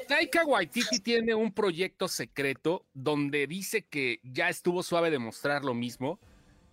Taika 0.07 0.45
Waititi 0.45 1.01
tiene 1.01 1.35
un 1.35 1.53
proyecto 1.53 2.09
secreto 2.09 2.87
donde 2.95 3.47
dice 3.47 3.83
que 3.83 4.21
ya 4.23 4.49
estuvo 4.49 4.83
suave 4.83 5.11
de 5.11 5.19
mostrar 5.19 5.65
lo 5.65 5.75
mismo. 5.75 6.21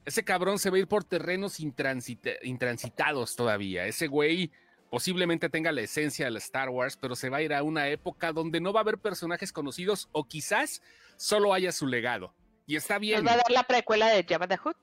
Ese 0.06 0.24
cabrón 0.24 0.60
se 0.60 0.70
va 0.70 0.78
a 0.78 0.80
ir 0.80 0.88
por 0.88 1.04
terrenos 1.04 1.60
intransitados 1.60 3.36
todavía. 3.36 3.86
Ese 3.88 4.08
güey 4.08 4.52
posiblemente 4.90 5.50
tenga 5.50 5.72
la 5.72 5.82
esencia 5.82 6.26
de 6.26 6.32
la 6.32 6.40
Star 6.40 6.70
Wars, 6.70 6.98
pero 6.98 7.16
se 7.16 7.30
va 7.30 7.38
a 7.38 7.42
ir 7.42 7.54
a 7.54 7.64
una 7.64 7.88
época 7.88 8.32
donde 8.32 8.62
no 8.62 8.74
va 8.74 8.82
a 8.82 8.84
haber 8.84 9.00
personajes 9.00 9.52
conocidos 9.52 10.10
o 10.12 10.28
quizás 10.28 10.82
solo 11.16 11.54
haya 11.54 11.72
su 11.72 11.88
legado. 11.88 12.36
Y 12.68 12.76
está 12.76 13.00
bien. 13.00 13.26
va 13.26 13.34
a 13.34 13.38
dar 13.38 13.52
la 13.52 13.64
precuela 13.64 14.10
de 14.10 14.24
Jabba 14.24 14.48
the 14.48 14.60
Hutt? 14.64 14.78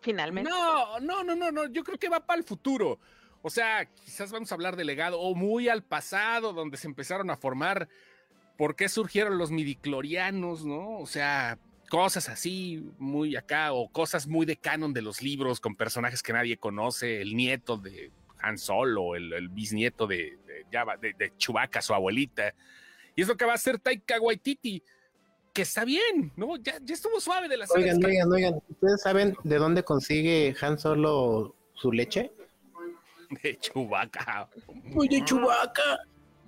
Finalmente. 0.00 0.50
No, 0.50 0.98
no, 1.00 1.22
no, 1.22 1.36
no, 1.36 1.52
no. 1.52 1.66
Yo 1.66 1.84
creo 1.84 1.98
que 1.98 2.08
va 2.08 2.24
para 2.24 2.38
el 2.38 2.44
futuro. 2.44 2.98
O 3.42 3.50
sea, 3.50 3.86
quizás 4.04 4.30
vamos 4.30 4.52
a 4.52 4.54
hablar 4.54 4.76
de 4.76 4.84
legado 4.84 5.20
o 5.20 5.34
muy 5.34 5.68
al 5.68 5.82
pasado, 5.82 6.52
donde 6.52 6.76
se 6.76 6.86
empezaron 6.86 7.28
a 7.28 7.36
formar 7.36 7.88
por 8.56 8.76
qué 8.76 8.88
surgieron 8.88 9.36
los 9.36 9.50
midiclorianos, 9.50 10.64
¿no? 10.64 10.98
O 10.98 11.06
sea, 11.06 11.58
cosas 11.90 12.28
así, 12.28 12.88
muy 12.98 13.34
acá, 13.34 13.72
o 13.72 13.88
cosas 13.90 14.28
muy 14.28 14.46
de 14.46 14.56
canon 14.56 14.92
de 14.92 15.02
los 15.02 15.20
libros 15.22 15.58
con 15.58 15.74
personajes 15.74 16.22
que 16.22 16.32
nadie 16.32 16.56
conoce, 16.56 17.20
el 17.20 17.34
nieto 17.34 17.76
de 17.76 18.12
Han 18.38 18.58
Solo, 18.58 19.16
el, 19.16 19.32
el 19.32 19.48
bisnieto 19.48 20.06
de, 20.06 20.38
de, 20.70 21.14
de, 21.18 21.32
Chewbacca, 21.36 21.82
su 21.82 21.92
abuelita. 21.92 22.54
Y 23.16 23.22
es 23.22 23.28
lo 23.28 23.36
que 23.36 23.44
va 23.44 23.52
a 23.52 23.56
hacer 23.56 23.80
Taika 23.80 24.20
Waititi, 24.20 24.82
que 25.52 25.62
está 25.62 25.84
bien, 25.84 26.32
¿no? 26.36 26.56
Ya, 26.56 26.78
ya 26.80 26.94
estuvo 26.94 27.20
suave 27.20 27.48
de 27.48 27.56
las 27.56 27.70
Oigan, 27.72 28.02
oigan, 28.04 28.32
oigan, 28.32 28.54
¿ustedes 28.68 29.02
saben 29.02 29.34
de 29.42 29.56
dónde 29.56 29.82
consigue 29.82 30.54
Han 30.60 30.78
Solo 30.78 31.56
su 31.74 31.90
leche? 31.90 32.30
De 33.42 33.58
Chubaca. 33.58 34.48
Oye, 34.94 35.24
Chubaca. 35.24 36.00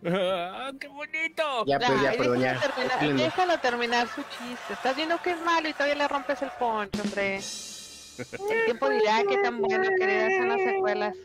Ah, 0.06 0.70
¡Qué 0.78 0.88
bonito! 0.88 1.64
Ya, 1.66 1.78
pues, 1.78 2.02
ya, 2.02 2.12
perdón, 2.12 2.40
ya. 2.40 2.60
Terminar, 2.60 3.16
déjalo 3.16 3.58
terminar 3.58 4.08
su 4.08 4.22
chiste. 4.22 4.74
Estás 4.74 4.96
viendo 4.96 5.16
que 5.22 5.30
es 5.30 5.40
malo 5.40 5.68
y 5.68 5.72
todavía 5.72 5.94
le 5.94 6.08
rompes 6.08 6.42
el 6.42 6.50
poncho, 6.58 7.02
hombre. 7.02 7.36
El 7.36 8.64
tiempo 8.66 8.90
dirá 8.90 9.22
qué 9.28 9.38
tan 9.38 9.60
bueno 9.60 9.88
querías 9.98 10.32
son 10.38 10.48
las 10.48 10.60
secuelas. 10.60 11.16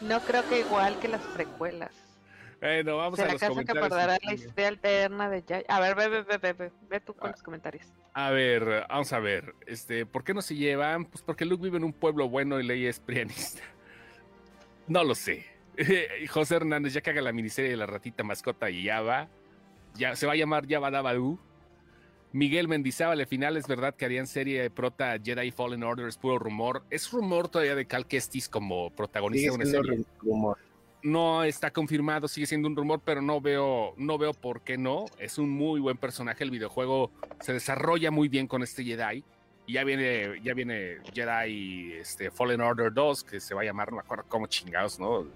No 0.00 0.20
creo 0.20 0.48
que 0.48 0.60
igual 0.60 0.98
que 1.00 1.08
las 1.08 1.22
precuelas. 1.22 1.90
Bueno, 2.60 2.96
vamos 2.96 3.18
a 3.20 3.26
los 3.26 3.40
comentarios. 3.40 3.66
que 3.66 3.78
acordará 3.78 4.18
la 4.22 4.32
historia 4.32 4.68
alterna 4.68 5.30
de. 5.30 5.64
A 5.68 5.80
ver, 5.80 5.94
ve, 5.94 6.08
ve, 6.08 6.22
ve, 6.22 6.52
ve, 6.52 6.72
ve, 6.88 7.00
tú 7.00 7.14
con 7.14 7.28
ah. 7.28 7.32
los 7.32 7.42
comentarios. 7.42 7.86
A 8.14 8.30
ver, 8.30 8.86
vamos 8.88 9.12
a 9.12 9.18
ver. 9.18 9.54
Este, 9.66 10.06
¿por 10.06 10.24
qué 10.24 10.34
no 10.34 10.42
se 10.42 10.56
llevan? 10.56 11.04
Pues 11.04 11.22
porque 11.22 11.44
Luke 11.44 11.62
vive 11.62 11.76
en 11.78 11.84
un 11.84 11.92
pueblo 11.92 12.28
bueno 12.28 12.60
y 12.60 12.66
Ley 12.66 12.86
es 12.86 12.98
prianista. 13.00 13.62
No 14.88 15.04
lo 15.04 15.14
sé. 15.14 15.44
José 16.30 16.56
Hernández 16.56 16.92
ya 16.92 17.00
caga 17.00 17.22
la 17.22 17.32
miniserie 17.32 17.70
de 17.70 17.76
la 17.76 17.86
ratita 17.86 18.24
mascota 18.24 18.70
y 18.70 18.84
ya 18.84 19.00
va. 19.00 19.28
Ya 19.94 20.16
se 20.16 20.26
va 20.26 20.32
a 20.32 20.36
llamar 20.36 20.66
Yaba 20.66 20.90
Dabadoo. 20.90 21.38
Miguel 22.32 22.68
Mendizábal, 22.68 23.20
al 23.20 23.26
final 23.26 23.56
es 23.56 23.66
verdad 23.66 23.94
que 23.94 24.04
harían 24.04 24.26
serie 24.26 24.60
de 24.60 24.70
prota 24.70 25.16
Jedi 25.22 25.50
Fallen 25.50 25.82
Order, 25.82 26.06
es 26.06 26.18
puro 26.18 26.38
rumor. 26.38 26.84
¿Es 26.90 27.10
rumor 27.10 27.48
todavía 27.48 27.74
de 27.74 27.86
Cal 27.86 28.06
Kestis 28.06 28.48
como 28.48 28.90
protagonista 28.90 29.50
de 29.50 29.56
una 29.56 29.64
serie? 29.64 30.04
Rumor. 30.20 30.58
No 31.02 31.44
está 31.44 31.70
confirmado, 31.70 32.28
sigue 32.28 32.46
siendo 32.46 32.68
un 32.68 32.76
rumor, 32.76 33.00
pero 33.02 33.22
no 33.22 33.40
veo, 33.40 33.94
no 33.96 34.18
veo 34.18 34.34
por 34.34 34.60
qué 34.60 34.76
no. 34.76 35.06
Es 35.18 35.38
un 35.38 35.48
muy 35.48 35.80
buen 35.80 35.96
personaje. 35.96 36.44
El 36.44 36.50
videojuego 36.50 37.10
se 37.40 37.52
desarrolla 37.54 38.10
muy 38.10 38.28
bien 38.28 38.46
con 38.46 38.62
este 38.62 38.84
Jedi. 38.84 39.24
Y 39.68 39.74
ya 39.74 39.84
viene, 39.84 40.40
ya 40.42 40.54
viene 40.54 40.96
Jedi 41.12 41.92
este, 42.00 42.30
Fallen 42.30 42.62
Order 42.62 42.90
2, 42.90 43.22
que 43.22 43.38
se 43.38 43.54
va 43.54 43.60
a 43.60 43.64
llamar, 43.64 43.90
no 43.90 43.96
me 43.96 44.00
acuerdo 44.00 44.24
cómo 44.26 44.46
chingados, 44.46 44.98
¿no? 44.98 45.26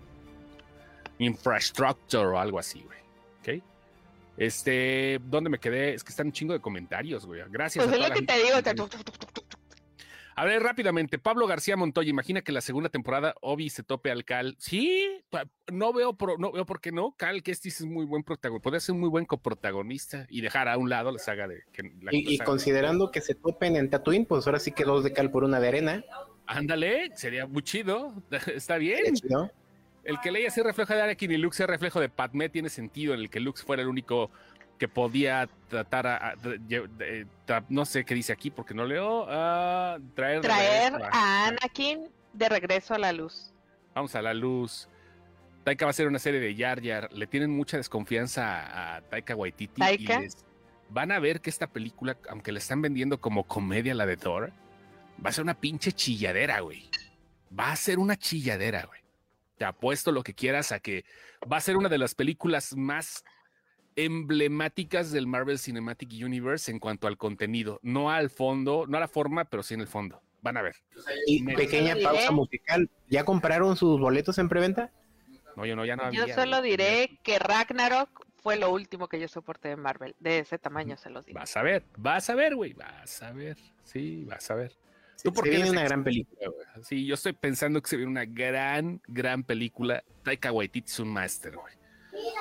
Infrastructure 1.19 2.25
o 2.25 2.39
algo 2.39 2.59
así, 2.59 2.83
güey. 2.83 2.99
¿Ok? 3.59 3.63
Este, 4.39 5.21
¿dónde 5.25 5.51
me 5.51 5.59
quedé? 5.59 5.93
Es 5.93 6.03
que 6.03 6.11
están 6.11 6.29
un 6.29 6.33
chingo 6.33 6.55
de 6.55 6.61
comentarios, 6.61 7.27
güey. 7.27 7.43
Gracias. 7.51 7.85
Pues 7.85 7.95
es 7.95 8.09
lo 8.09 8.15
que 8.15 8.23
te 8.23 8.35
digo. 8.43 8.89
A 10.35 10.45
ver, 10.45 10.63
rápidamente, 10.63 11.19
Pablo 11.19 11.47
García 11.47 11.77
Montoya, 11.77 12.09
imagina 12.09 12.43
que 12.43 12.53
la 12.53 12.61
segunda 12.61 12.89
temporada 12.89 13.35
Obi 13.41 13.71
se 13.71 13.83
tope 13.83 14.11
al 14.11 14.25
Cal. 14.25 14.57
Sí, 14.59 15.23
no 15.71 15.93
veo, 15.93 16.15
por, 16.15 16.41
no 16.41 16.53
veo 16.53 16.65
por 16.65 16.81
qué 16.81 16.93
no. 16.93 17.15
Cal 17.17 17.43
que 17.43 17.51
este 17.51 17.69
es 17.69 17.85
muy 17.85 18.05
buen 18.05 18.23
protagonista, 18.23 18.63
podría 18.63 18.81
ser 18.81 18.95
un 18.95 19.01
muy 19.01 19.11
buen 19.11 19.27
coprotagonista 19.27 20.27
y 20.31 20.41
dejar 20.41 20.69
a 20.69 20.79
un 20.79 20.89
lado 20.89 21.13
la 21.13 21.19
saga 21.19 21.47
de... 21.49 21.63
y, 22.11 22.39
considerando 22.39 23.11
que 23.11 23.21
se 23.21 23.35
topen 23.35 23.77
en 23.77 23.91
Tatooine, 23.91 24.25
pues 24.25 24.47
ahora 24.47 24.59
sí 24.59 24.73
que 24.73 24.85
dos 24.85 25.05
de 25.05 25.13
Cal 25.13 25.31
por 25.31 25.45
una 25.45 25.61
de 25.61 25.69
arena. 25.69 26.05
Ándale, 26.47 27.11
sería 27.15 27.47
muy 27.47 27.63
chido, 27.63 28.15
está 28.55 28.77
bien. 28.79 29.15
El 30.05 30.19
que 30.21 30.33
leía 30.33 30.49
ese 30.49 30.63
reflejo 30.63 30.95
de 30.95 31.03
Anakin 31.03 31.31
y 31.31 31.37
Luke 31.37 31.57
sea 31.57 31.67
reflejo 31.67 32.01
de 32.01 32.09
Padme 32.09 32.49
tiene 32.49 32.69
sentido 32.69 33.15
en 33.15 33.21
el 33.21 33.31
que 33.31 33.39
Luke 33.39 33.61
fuera 33.65 33.83
el 33.83 33.89
único 33.89 34.31
que 34.83 34.89
podía 34.89 35.49
tratar 35.69 36.09
a, 36.09 36.35
no 37.69 37.85
sé 37.85 38.05
qué 38.05 38.17
dice 38.17 38.33
aquí 38.33 38.51
porque 38.51 38.75
no 38.75 38.85
leo 38.85 39.27
traer 40.17 40.41
traer 40.41 40.93
a 41.13 41.47
Anakin. 41.47 42.09
De 42.33 42.49
regreso 42.49 42.93
a 42.95 42.99
la 42.99 43.13
luz. 43.13 43.53
Vamos 43.95 44.13
a 44.17 44.23
la 44.23 44.35
luz. 44.35 44.89
Taika 45.63 45.85
va 45.85 45.91
a 45.91 45.93
hacer 45.93 46.09
una 46.09 46.19
serie 46.19 46.41
de 46.41 46.57
Yar 46.57 46.81
Yar 46.81 47.13
le 47.13 47.29
tienen 47.29 47.53
mucha 47.53 47.77
desconfianza 47.77 48.97
a, 48.97 49.03
Taika 49.03 49.37
Waititi 49.37 49.81
y 50.01 50.09
van 50.89 51.13
a 51.13 51.21
ver 51.21 51.41
que 51.41 51.51
esta 51.51 51.69
película 51.69 52.17
aunque 52.29 52.51
la 52.51 52.59
están 52.59 52.83
vendiendo 52.83 53.21
como 53.21 53.45
comedia 53.45 53.95
la 53.95 54.05
de 54.05 54.17
Thor 54.17 54.53
va 55.25 55.31
a 55.31 55.33
ser 55.33 55.45
una 55.45 55.55
pinche 55.55 55.93
chilladera 55.93 56.59
güey. 56.59 56.91
Va 57.57 57.71
a 57.71 57.77
ser 57.77 58.01
una 58.01 58.17
chilladera 58.17 58.85
güey. 58.87 59.01
Te 59.59 59.65
apuesto 59.65 60.11
lo 60.11 60.25
que 60.25 60.35
quieras 60.35 60.73
a 60.73 60.81
que 60.81 61.05
va 61.51 61.59
a 61.59 61.61
ser 61.61 61.77
una 61.77 61.89
de 61.89 61.99
las 61.99 62.17
películas 62.17 62.75
más 62.75 63.23
emblemáticas 63.97 65.11
del 65.11 65.27
Marvel 65.27 65.59
Cinematic 65.59 66.11
Universe 66.25 66.71
en 66.71 66.79
cuanto 66.79 67.07
al 67.07 67.17
contenido, 67.17 67.79
no 67.83 68.11
al 68.11 68.31
fondo, 68.31 68.87
no 68.89 68.97
a 68.97 69.01
la 69.01 69.09
forma, 69.09 69.45
pero 69.45 69.63
sí 69.63 69.75
en 69.75 69.81
el 69.81 69.87
fondo. 69.87 70.23
Van 70.41 70.57
a 70.57 70.63
ver. 70.63 70.77
Y 71.27 71.45
pequeña 71.45 71.97
pausa 72.03 72.33
musical. 72.33 72.91
¿Ya 73.09 73.25
compraron 73.25 73.77
sus 73.77 74.01
boletos 74.01 74.39
en 74.39 74.49
preventa? 74.49 74.91
No, 75.57 75.67
yo 75.67 75.77
no, 75.77 75.85
ya 75.85 75.97
no 75.97 76.11
Yo 76.13 76.27
solo 76.29 76.63
diré 76.63 77.19
que 77.23 77.39
Ragnarok 77.39 78.27
fue 78.43 78.57
lo 78.57 78.73
último 78.73 79.09
que 79.09 79.21
yo 79.21 79.29
soporté 79.29 79.69
de 79.69 79.77
Marvel. 79.77 80.17
De 80.19 80.41
ese 80.41 80.59
tamaño 80.59 80.97
se 80.97 81.11
los 81.11 81.25
digo. 81.25 81.39
Vas 81.39 81.57
a 81.57 81.63
ver, 81.63 81.85
vas 81.97 82.29
a 82.29 82.35
ver, 82.35 82.57
güey, 82.57 82.73
vas 82.73 83.23
a 83.23 83.33
ver. 83.33 83.57
Sí, 83.85 84.25
vas 84.27 84.51
a 84.51 84.55
ver. 84.55 84.73
¿Tú 85.23 85.33
por 85.33 85.49
viene 85.49 85.71
una 85.71 85.85
gran 85.85 86.03
película, 86.03 86.49
güey. 86.49 86.85
Sí, 86.85 87.07
yo 87.07 87.15
estoy 87.15 87.35
pensando 87.35 87.81
que 87.81 87.89
se 87.89 87.97
viene 87.97 88.11
una 88.11 88.25
gran, 88.25 89.01
gran 89.07 89.45
película. 89.45 90.03
Taika 90.25 90.51
Waititi 90.51 90.91
es 90.91 90.99
un 90.99 91.09
máster, 91.11 91.55
güey 91.55 91.82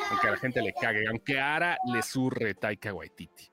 aunque 0.09 0.27
a 0.27 0.31
la 0.31 0.37
gente 0.37 0.61
le 0.61 0.73
cague, 0.73 1.07
aunque 1.07 1.39
Ara 1.39 1.77
le 1.91 2.01
surre 2.01 2.53
Taika 2.53 2.93
Waititi. 2.93 3.51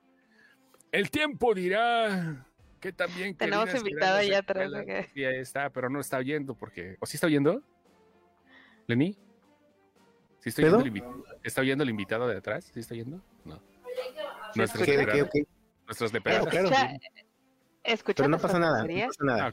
El 0.91 1.09
tiempo 1.11 1.53
dirá 1.53 2.45
que 2.79 2.91
también... 2.91 3.35
Tenemos 3.35 3.73
invitado 3.75 4.17
allá 4.17 4.39
atrás. 4.39 4.71
Sí, 5.13 5.23
ahí 5.23 5.37
está, 5.37 5.69
pero 5.69 5.89
no 5.89 5.99
está 5.99 6.17
oyendo 6.17 6.55
porque... 6.55 6.97
¿O 6.99 7.05
sí 7.05 7.17
está 7.17 7.27
oyendo? 7.27 7.61
¿Lenny? 8.87 9.17
¿Sí 10.39 10.49
está 10.49 10.61
oyendo, 10.61 10.79
el 10.79 11.03
¿Está 11.43 11.61
oyendo 11.61 11.83
el 11.83 11.89
invitado 11.89 12.27
de 12.27 12.37
atrás? 12.37 12.71
¿Sí 12.73 12.79
está 12.79 12.93
oyendo? 12.93 13.21
No. 13.45 13.61
Nuestros 14.55 14.83
¿Qué, 14.83 15.05
qué, 15.05 15.27
qué? 15.31 15.43
Nuestros 15.85 16.11
de 16.11 16.21
Claro, 16.21 16.45
claro. 16.45 16.69
Pero 18.15 18.27
no 18.29 18.39
pasa 18.39 18.59
nada, 18.59 18.83
no 18.83 19.07
pasa 19.07 19.23
nada. 19.23 19.51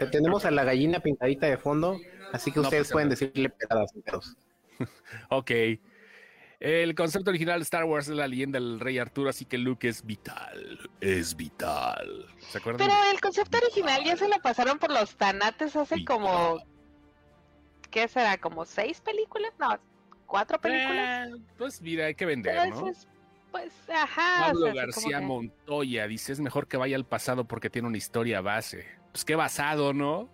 Ah, 0.00 0.06
tenemos 0.10 0.44
a 0.44 0.50
la 0.50 0.64
gallina 0.64 1.00
pintadita 1.00 1.46
de 1.46 1.58
fondo, 1.58 1.98
así 2.32 2.50
que 2.50 2.60
ustedes 2.60 2.90
pueden 2.90 3.08
decirle 3.08 3.50
pegadas. 3.50 3.92
ok. 5.30 5.50
El 6.62 6.94
concepto 6.94 7.30
original 7.30 7.58
de 7.58 7.64
Star 7.64 7.82
Wars 7.82 8.06
es 8.06 8.14
la 8.14 8.28
leyenda 8.28 8.60
del 8.60 8.78
rey 8.78 8.96
Arturo, 8.96 9.28
así 9.28 9.44
que 9.44 9.58
Luke 9.58 9.88
es 9.88 10.06
vital, 10.06 10.78
es 11.00 11.34
vital. 11.34 12.26
¿Se 12.38 12.58
acuerdan? 12.58 12.86
Pero 12.86 13.10
el 13.12 13.20
concepto 13.20 13.58
original 13.58 14.04
ya 14.04 14.16
se 14.16 14.28
lo 14.28 14.38
pasaron 14.40 14.78
por 14.78 14.92
los 14.92 15.16
tanates 15.16 15.74
hace 15.74 16.04
como... 16.04 16.62
¿Qué 17.90 18.06
será? 18.06 18.38
¿Como 18.38 18.64
seis 18.64 19.00
películas? 19.00 19.52
No, 19.58 19.76
cuatro 20.24 20.60
películas. 20.60 21.30
Eh, 21.30 21.42
pues 21.58 21.82
mira, 21.82 22.06
hay 22.06 22.14
que 22.14 22.26
vender, 22.26 22.68
¿no? 22.68 22.92
pues, 23.50 23.72
ajá. 23.92 24.46
Pablo 24.46 24.72
García 24.72 25.20
Montoya 25.20 26.06
dice, 26.06 26.32
es 26.32 26.38
mejor 26.38 26.68
que 26.68 26.76
vaya 26.76 26.94
al 26.94 27.04
pasado 27.04 27.44
porque 27.44 27.70
tiene 27.70 27.88
una 27.88 27.98
historia 27.98 28.40
base. 28.40 28.86
Pues 29.10 29.24
qué 29.24 29.34
basado, 29.34 29.92
¿no? 29.92 30.30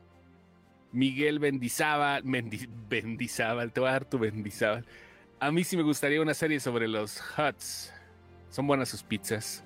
Miguel 0.92 1.38
Bendizábal, 1.38 2.22
Bendizábal, 2.22 3.72
te 3.72 3.80
voy 3.80 3.88
a 3.88 3.92
dar 3.92 4.04
tu 4.04 4.18
Bendizábal. 4.18 4.84
A 5.40 5.52
mí 5.52 5.62
sí 5.62 5.76
me 5.76 5.84
gustaría 5.84 6.20
una 6.20 6.34
serie 6.34 6.58
sobre 6.58 6.88
los 6.88 7.22
Huts. 7.36 7.92
Son 8.50 8.66
buenas 8.66 8.88
sus 8.88 9.02
pizzas. 9.02 9.62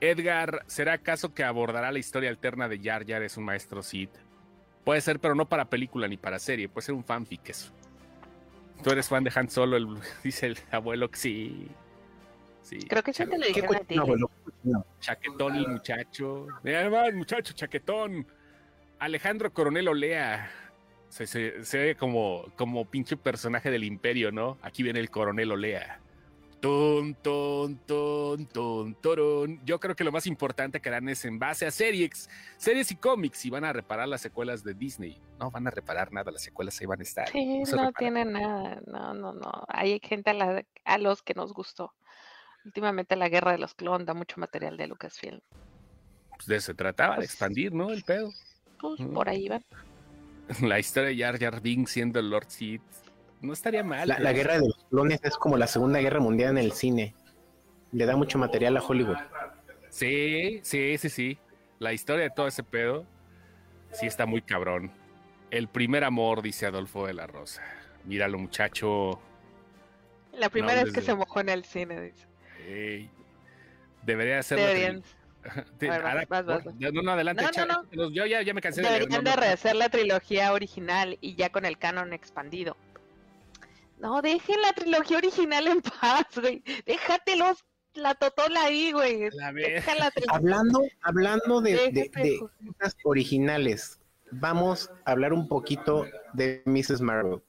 Edgar, 0.00 0.62
¿será 0.66 0.94
acaso 0.94 1.32
que 1.32 1.42
abordará 1.42 1.90
la 1.90 1.98
historia 1.98 2.28
alterna 2.28 2.68
de 2.68 2.78
Jar 2.78 3.06
Jar 3.06 3.22
es 3.22 3.38
un 3.38 3.44
maestro 3.44 3.82
Sith? 3.82 4.10
Puede 4.84 5.00
ser, 5.00 5.20
pero 5.20 5.34
no 5.34 5.48
para 5.48 5.70
película 5.70 6.06
ni 6.06 6.18
para 6.18 6.38
serie. 6.38 6.68
Puede 6.68 6.84
ser 6.84 6.94
un 6.94 7.04
fanfic 7.04 7.48
eso. 7.48 7.72
Tú 8.82 8.90
eres 8.90 9.08
fan 9.08 9.24
de 9.24 9.32
Han 9.34 9.48
Solo, 9.48 9.98
dice 10.22 10.48
el 10.48 10.58
abuelo 10.70 11.10
que 11.10 11.16
sí. 11.16 11.68
sí. 12.60 12.78
Creo 12.80 13.02
que 13.02 13.12
ya 13.12 13.24
te 13.24 13.38
lo 13.38 13.46
dijeron 13.46 13.76
a 13.76 13.80
ti. 13.80 13.96
Abuelo? 13.96 14.30
Chaquetón 15.00 15.56
el 15.56 15.68
muchacho. 15.68 16.48
Además, 16.62 17.14
muchacho, 17.14 17.54
chaquetón. 17.54 18.26
Alejandro 18.98 19.50
Coronel 19.50 19.88
Olea. 19.88 20.50
Se, 21.14 21.78
ve 21.78 21.94
como, 21.94 22.44
como 22.56 22.86
pinche 22.86 23.16
personaje 23.16 23.70
del 23.70 23.84
imperio, 23.84 24.32
¿no? 24.32 24.58
Aquí 24.62 24.82
viene 24.82 24.98
el 24.98 25.10
coronel 25.10 25.52
Olea. 25.52 26.00
Ton, 26.60 27.14
ton, 27.14 27.76
ton, 27.86 28.46
ton, 28.46 28.94
torón. 28.96 29.60
Yo 29.64 29.78
creo 29.78 29.94
que 29.94 30.02
lo 30.02 30.10
más 30.10 30.26
importante 30.26 30.80
que 30.80 30.88
harán 30.88 31.08
es 31.08 31.24
en 31.24 31.38
base 31.38 31.66
a 31.66 31.70
series, 31.70 32.28
series 32.56 32.90
y 32.90 32.96
cómics 32.96 33.44
y 33.44 33.50
van 33.50 33.64
a 33.64 33.72
reparar 33.72 34.08
las 34.08 34.22
secuelas 34.22 34.64
de 34.64 34.74
Disney. 34.74 35.20
No 35.38 35.52
van 35.52 35.68
a 35.68 35.70
reparar 35.70 36.12
nada, 36.12 36.32
las 36.32 36.42
secuelas 36.42 36.80
ahí 36.80 36.86
van 36.86 36.98
a 36.98 37.04
estar. 37.04 37.28
Sí, 37.28 37.62
no, 37.72 37.92
tiene 37.92 38.24
nada. 38.24 38.82
No, 38.84 39.14
no, 39.14 39.32
no. 39.34 39.64
Hay 39.68 40.00
gente 40.02 40.30
a, 40.30 40.64
a, 40.84 40.98
los 40.98 41.22
que 41.22 41.34
nos 41.34 41.52
gustó. 41.52 41.94
Últimamente 42.64 43.14
la 43.14 43.28
guerra 43.28 43.52
de 43.52 43.58
los 43.58 43.74
clones 43.74 44.04
da 44.04 44.14
mucho 44.14 44.40
material 44.40 44.76
de 44.76 44.88
Lucasfilm. 44.88 45.40
Pues 46.30 46.46
de 46.48 46.56
eso 46.56 46.66
se 46.66 46.74
trataba, 46.74 47.14
de 47.14 47.18
pues 47.18 47.30
expandir, 47.30 47.72
¿no? 47.72 47.92
El 47.92 48.02
pedo. 48.02 48.32
Pues 48.80 49.00
por 49.12 49.28
ahí 49.28 49.48
van. 49.48 49.64
la 50.62 50.78
historia 50.78 51.10
de 51.10 51.16
Jar 51.16 51.38
Jar 51.38 51.60
Binks 51.60 51.92
siendo 51.92 52.20
el 52.20 52.30
Lord 52.30 52.46
Sith 52.48 52.82
no 53.44 53.52
estaría 53.52 53.84
mal. 53.84 54.08
La, 54.08 54.32
guerra 54.32 54.54
de 54.54 54.60
los 54.60 54.84
clones 54.90 55.20
es 55.22 55.36
como 55.36 55.56
la 55.56 55.66
Segunda 55.66 56.00
Guerra 56.00 56.18
Mundial 56.18 56.50
en 56.50 56.58
el 56.58 56.72
cine. 56.72 57.14
Le 57.92 58.06
da 58.06 58.16
mucho 58.16 58.38
material 58.38 58.76
a 58.76 58.82
Hollywood. 58.82 59.18
Sí, 59.90 60.60
sí, 60.62 60.96
sí, 60.98 61.08
sí. 61.10 61.38
La 61.78 61.92
historia 61.92 62.24
de 62.24 62.30
todo 62.30 62.46
ese 62.46 62.62
pedo 62.62 63.06
sí 63.92 64.06
está 64.06 64.26
muy 64.26 64.40
cabrón. 64.40 64.90
El 65.50 65.68
primer 65.68 66.04
amor, 66.04 66.42
dice 66.42 66.66
Adolfo 66.66 67.06
de 67.06 67.14
la 67.14 67.26
Rosa. 67.26 67.62
Míralo, 68.04 68.38
muchacho. 68.38 69.20
La 70.32 70.48
primera 70.48 70.82
vez 70.82 70.92
que 70.92 71.02
se 71.02 71.14
mojó 71.14 71.40
en 71.40 71.50
el 71.50 71.64
cine, 71.64 72.00
dice. 72.00 72.26
debería 74.02 74.42
ser. 74.42 75.02
No, 76.78 77.02
no, 77.02 77.10
adelante. 77.12 77.44
Yo 77.92 78.26
ya, 78.26 78.42
ya, 78.42 78.54
me 78.54 78.60
cansé 78.60 78.82
Deberían 78.82 79.24
de 79.24 79.36
rehacer 79.36 79.76
la 79.76 79.88
trilogía 79.88 80.52
original 80.52 81.18
y 81.20 81.34
ya 81.34 81.50
con 81.50 81.64
el 81.64 81.78
canon 81.78 82.12
expandido. 82.12 82.76
No, 83.98 84.22
dejen 84.22 84.60
la 84.62 84.72
trilogía 84.72 85.18
original 85.18 85.66
en 85.66 85.80
paz, 85.80 86.26
güey. 86.36 86.62
Déjatelos 86.86 87.64
la 87.94 88.14
totola 88.14 88.64
ahí, 88.64 88.92
güey. 88.92 89.28
hablando, 90.28 90.82
hablando 91.02 91.60
de, 91.60 92.10
cosas 92.78 92.96
originales, 93.04 94.00
vamos 94.30 94.90
a 95.04 95.12
hablar 95.12 95.32
un 95.32 95.48
poquito 95.48 96.06
de 96.32 96.62
Mrs. 96.66 97.00
Marvel. 97.00 97.40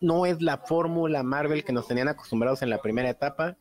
No 0.00 0.26
es 0.26 0.42
la 0.42 0.58
fórmula 0.58 1.22
Marvel 1.22 1.64
que 1.64 1.72
nos 1.72 1.86
tenían 1.86 2.08
acostumbrados 2.08 2.62
en 2.62 2.70
la 2.70 2.82
primera 2.82 3.08
etapa. 3.08 3.56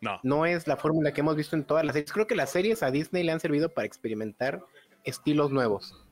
No. 0.00 0.20
No 0.22 0.46
es 0.46 0.66
la 0.66 0.76
fórmula 0.76 1.12
que 1.12 1.20
hemos 1.20 1.36
visto 1.36 1.56
en 1.56 1.64
todas 1.64 1.84
las 1.84 1.94
series. 1.94 2.12
Creo 2.12 2.26
que 2.26 2.36
las 2.36 2.50
series 2.50 2.82
a 2.82 2.90
Disney 2.90 3.22
le 3.22 3.32
han 3.32 3.40
servido 3.40 3.72
para 3.72 3.86
experimentar 3.86 4.62
estilos 5.04 5.50
nuevos. 5.50 6.06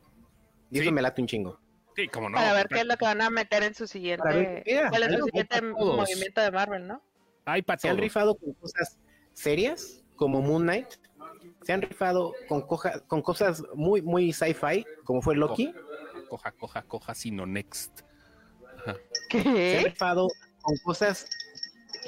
Y 0.71 0.81
eso 0.81 0.91
me 0.91 1.03
late 1.03 1.21
un 1.21 1.29
chingo. 1.29 1.61
Sí, 1.95 2.09
como 2.09 2.29
no. 2.29 2.37
Para 2.37 2.53
ver 2.55 2.67
qué 2.69 2.81
es 2.81 2.87
lo 2.87 2.97
que 2.97 3.05
van 3.05 3.21
a 3.21 3.31
meter 3.31 3.63
en 3.63 3.75
su 3.75 3.87
siguiente, 3.87 4.65
¿cuál 4.91 5.03
es 5.03 5.19
su 5.19 5.25
siguiente 5.27 5.63
movimiento 5.63 6.41
de 6.41 6.51
Marvel, 6.51 6.87
¿no? 6.89 7.03
Se 7.79 7.89
han 7.89 7.99
rifado 7.99 8.35
con 8.37 8.55
cosas 8.55 8.99
serias, 9.33 10.03
como 10.17 10.41
Moon 10.41 10.63
Knight. 10.63 10.89
Se 11.63 11.73
han 11.73 11.83
rifado 11.83 12.33
con, 12.49 12.63
con 12.63 13.23
cosas 13.23 13.63
muy, 13.75 14.03
muy 14.03 14.33
sci-fi, 14.33 14.85
como 15.05 15.23
fue 15.23 15.37
Loki. 15.37 15.73
Coja, 16.29 16.53
coja, 16.53 16.83
coja, 16.83 17.15
sino 17.15 17.47
next. 17.47 18.01
Se 19.31 19.79
han 19.79 19.85
rifado 19.85 20.29
con 20.63 20.77
cosas 20.79 21.29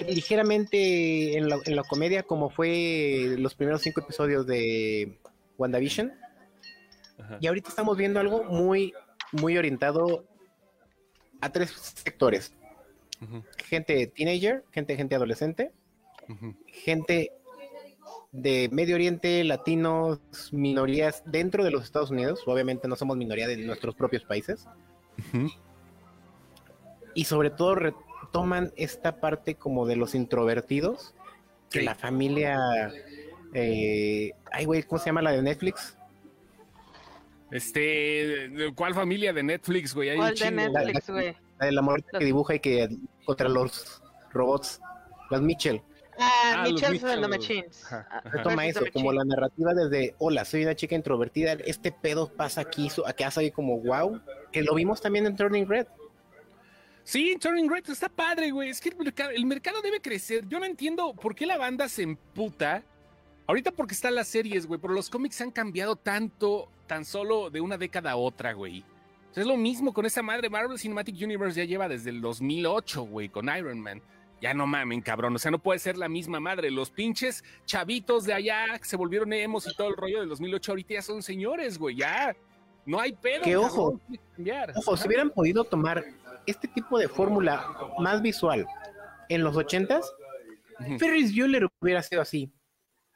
ligeramente 0.09 1.37
en 1.37 1.49
la, 1.49 1.59
en 1.65 1.77
la 1.77 1.83
comedia, 1.85 2.23
como 2.23 2.51
fue 2.51 3.37
los 3.39 3.55
primeros 3.55 3.83
cinco 3.83 4.01
episodios 4.01 4.47
de 4.47 5.19
WandaVision. 5.59 6.13
Y 7.41 7.47
ahorita 7.47 7.71
estamos 7.71 7.97
viendo 7.97 8.21
algo 8.21 8.45
muy, 8.45 8.93
muy 9.33 9.57
orientado 9.57 10.25
a 11.41 11.51
tres 11.51 11.71
sectores. 11.71 12.55
Gente 13.65 14.07
teenager, 14.09 14.65
gente, 14.71 14.97
gente 14.97 15.15
adolescente, 15.15 15.73
gente 16.67 17.33
de 18.33 18.69
Medio 18.71 18.97
Oriente, 18.97 19.43
latinos, 19.45 20.21
minorías 20.53 21.23
dentro 21.25 21.65
de 21.65 21.71
los 21.71 21.85
Estados 21.85 22.11
Unidos, 22.11 22.43
obviamente 22.47 22.87
no 22.87 22.97
somos 22.97 23.17
minoría 23.17 23.49
de 23.49 23.57
nuestros 23.57 23.95
propios 23.95 24.25
países. 24.25 24.67
Y 27.15 27.25
sobre 27.25 27.49
todo 27.49 27.77
retoman 28.27 28.73
esta 28.77 29.21
parte 29.21 29.55
como 29.55 29.87
de 29.87 29.97
los 29.97 30.15
introvertidos, 30.15 31.15
que 31.71 31.83
la 31.83 31.95
familia... 31.95 32.59
Eh, 33.55 34.33
ay, 34.53 34.65
güey, 34.65 34.83
¿cómo 34.83 34.99
se 34.99 35.07
llama 35.07 35.23
la 35.23 35.33
de 35.33 35.41
Netflix? 35.41 35.97
Este, 37.51 38.51
¿cuál 38.75 38.95
familia 38.95 39.33
de 39.33 39.43
Netflix, 39.43 39.95
güey? 39.95 40.15
¿Cuál 40.17 40.35
de 40.35 40.51
Netflix, 40.51 41.09
güey? 41.09 41.37
La, 41.59 41.71
la 41.71 41.83
muerte 41.83 42.19
que 42.19 42.25
dibuja 42.25 42.57
y 42.57 42.61
que 42.61 42.89
contra 43.25 43.49
los 43.49 44.03
robots, 44.33 44.81
los 45.31 45.41
Mitchell. 45.41 45.81
Ah, 46.19 46.55
ah 46.57 46.63
Mitchell 46.65 47.05
and 47.09 47.23
the 47.23 47.29
Machines. 47.29 47.85
Ah, 47.91 48.23
toma 48.43 48.67
eso, 48.67 48.85
como 48.93 49.13
la 49.13 49.25
narrativa 49.25 49.75
desde, 49.75 50.15
hola, 50.19 50.45
soy 50.45 50.65
una 50.65 50.75
chica 50.75 50.95
introvertida, 50.95 51.53
este 51.53 51.93
pedo 51.93 52.29
pasa 52.29 52.63
aquí, 52.63 52.89
que 53.17 53.25
hace 53.25 53.41
ahí 53.41 53.51
como 53.51 53.79
wow, 53.81 54.21
que 54.51 54.63
lo 54.63 54.75
vimos 54.75 55.01
también 55.01 55.27
en 55.27 55.37
Turning 55.37 55.69
Red. 55.69 55.87
Sí, 57.07 57.37
Turning 57.41 57.71
Red 57.71 57.89
está 57.89 58.09
padre, 58.09 58.51
güey. 58.51 58.69
Es 58.69 58.81
que 58.81 58.89
el 58.89 59.47
mercado, 59.47 59.81
debe 59.81 60.01
crecer. 60.01 60.45
Yo 60.49 60.59
no 60.59 60.65
entiendo 60.65 61.15
por 61.15 61.37
qué 61.37 61.47
la 61.47 61.57
banda 61.57 61.89
se 61.89 62.03
emputa. 62.03 62.83
Ahorita 63.47 63.71
porque 63.71 63.95
están 63.95 64.17
las 64.17 64.27
series, 64.27 64.67
güey, 64.67 64.81
pero 64.81 64.93
los 64.93 65.09
cómics 65.09 65.41
han 65.41 65.53
cambiado 65.53 65.95
tanto, 65.95 66.69
tan 66.89 67.05
solo 67.05 67.49
de 67.49 67.61
una 67.61 67.79
década 67.79 68.11
a 68.11 68.17
otra, 68.17 68.55
güey. 68.55 68.85
Es 69.37 69.47
lo 69.47 69.57
mismo 69.57 69.95
con 69.95 70.05
esa 70.05 70.21
madre. 70.21 70.51
Marvel 70.51 70.81
Cinematic 70.81 71.15
Universe 71.23 71.57
ya 71.57 71.65
lleva 71.65 71.89
desde 71.89 72.11
el 72.11 72.21
2008, 72.21 73.03
güey, 73.05 73.29
con 73.29 73.57
Iron 73.57 73.81
Man. 73.81 74.03
Ya 74.41 74.53
no 74.53 74.67
mamen, 74.67 75.01
cabrón. 75.01 75.37
O 75.37 75.39
sea, 75.39 75.53
no 75.53 75.61
puede 75.61 75.79
ser 75.79 75.97
la 75.97 76.09
misma 76.09 76.41
madre. 76.41 76.73
Los 76.73 76.91
pinches 76.91 77.45
chavitos 77.67 78.25
de 78.25 78.35
allá 78.35 78.77
que 78.81 78.85
se 78.85 78.97
volvieron 78.97 79.33
emos 79.33 79.65
y 79.69 79.77
todo 79.77 79.91
el 79.91 79.97
rollo 79.97 80.19
del 80.19 80.29
2008 80.29 80.73
ahorita 80.73 80.95
ya 80.95 81.03
son 81.03 81.23
señores, 81.23 81.79
güey. 81.79 81.95
Ya 81.95 82.35
no 82.87 83.01
hay 83.01 83.13
pedo. 83.13 83.43
Que 83.43 83.57
ojo, 83.57 84.01
ojo, 84.77 84.97
si 84.97 85.07
hubieran 85.07 85.31
podido 85.31 85.65
tomar 85.65 86.05
este 86.47 86.69
tipo 86.69 86.99
de 86.99 87.09
fórmula 87.09 87.67
más 87.99 88.23
visual 88.23 88.67
en 89.29 89.43
los 89.43 89.57
ochentas, 89.57 90.11
Ferris 90.99 91.37
Bueller 91.37 91.69
hubiera 91.81 92.03
sido 92.03 92.23
así. 92.23 92.51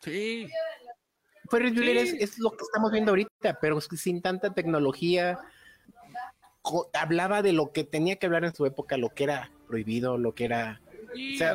Sí. 0.00 0.48
Ferris 1.48 1.74
Bueller 1.74 1.96
es, 1.96 2.12
es, 2.14 2.38
lo 2.38 2.50
que 2.50 2.62
estamos 2.62 2.92
viendo 2.92 3.12
ahorita, 3.12 3.58
pero 3.60 3.80
sin 3.80 4.20
tanta 4.20 4.52
tecnología, 4.52 5.38
hablaba 6.92 7.42
de 7.42 7.52
lo 7.52 7.72
que 7.72 7.84
tenía 7.84 8.16
que 8.16 8.26
hablar 8.26 8.44
en 8.44 8.54
su 8.54 8.66
época, 8.66 8.96
lo 8.96 9.10
que 9.10 9.24
era 9.24 9.50
prohibido, 9.66 10.18
lo 10.18 10.34
que 10.34 10.44
era... 10.44 10.80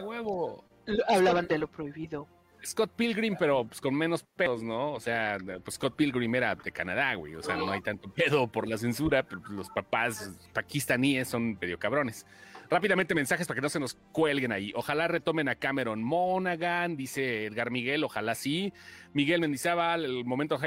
huevo. 0.03 0.63
Hablaban 1.07 1.47
de 1.47 1.57
lo 1.57 1.67
prohibido. 1.67 2.27
Scott 2.65 2.91
Pilgrim, 2.95 3.35
pero 3.37 3.65
pues 3.65 3.79
con 3.79 3.95
menos 3.95 4.23
pedos, 4.23 4.63
¿no? 4.63 4.93
O 4.93 4.99
sea, 4.99 5.37
pues 5.63 5.75
Scott 5.75 5.95
Pilgrim 5.95 6.33
era 6.35 6.55
de 6.55 6.71
Canadá, 6.71 7.13
güey. 7.15 7.35
O 7.35 7.41
sea, 7.41 7.55
no 7.55 7.71
hay 7.71 7.81
tanto 7.81 8.09
pedo 8.11 8.47
por 8.47 8.67
la 8.67 8.77
censura, 8.77 9.23
pero 9.23 9.41
pues, 9.41 9.53
los 9.53 9.69
papás 9.69 10.31
pakistaníes 10.53 11.27
son 11.27 11.57
medio 11.59 11.77
cabrones. 11.79 12.25
Rápidamente 12.69 13.13
mensajes 13.13 13.47
para 13.47 13.55
que 13.55 13.61
no 13.61 13.69
se 13.69 13.79
nos 13.79 13.95
cuelguen 14.11 14.51
ahí. 14.51 14.71
Ojalá 14.75 15.07
retomen 15.07 15.47
a 15.49 15.55
Cameron 15.55 16.03
Monaghan, 16.03 16.97
dice 16.97 17.45
Edgar 17.45 17.69
Miguel, 17.69 18.03
ojalá 18.03 18.33
sí. 18.33 18.73
Miguel 19.13 19.39
Mendizábal, 19.41 20.03
el 20.03 20.25
momento 20.25 20.59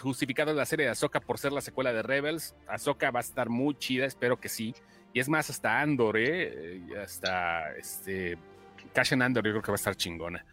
justificado 0.00 0.52
de 0.52 0.56
la 0.56 0.66
serie 0.66 0.86
de 0.86 0.92
Ahsoka 0.92 1.20
por 1.20 1.38
ser 1.38 1.52
la 1.52 1.60
secuela 1.60 1.92
de 1.92 2.02
Rebels. 2.02 2.54
Ahsoka 2.68 3.10
va 3.10 3.20
a 3.20 3.22
estar 3.22 3.48
muy 3.48 3.74
chida, 3.74 4.06
espero 4.06 4.38
que 4.38 4.48
sí. 4.48 4.74
Y 5.12 5.18
es 5.20 5.28
más, 5.28 5.50
hasta 5.50 5.80
Andor, 5.80 6.16
¿eh? 6.18 6.80
Hasta 7.02 7.74
este. 7.76 8.38
Cash 8.92 9.14
Andor, 9.14 9.44
yo 9.44 9.50
creo 9.50 9.62
que 9.62 9.72
va 9.72 9.74
a 9.74 9.76
estar 9.76 9.96
chingona. 9.96 10.44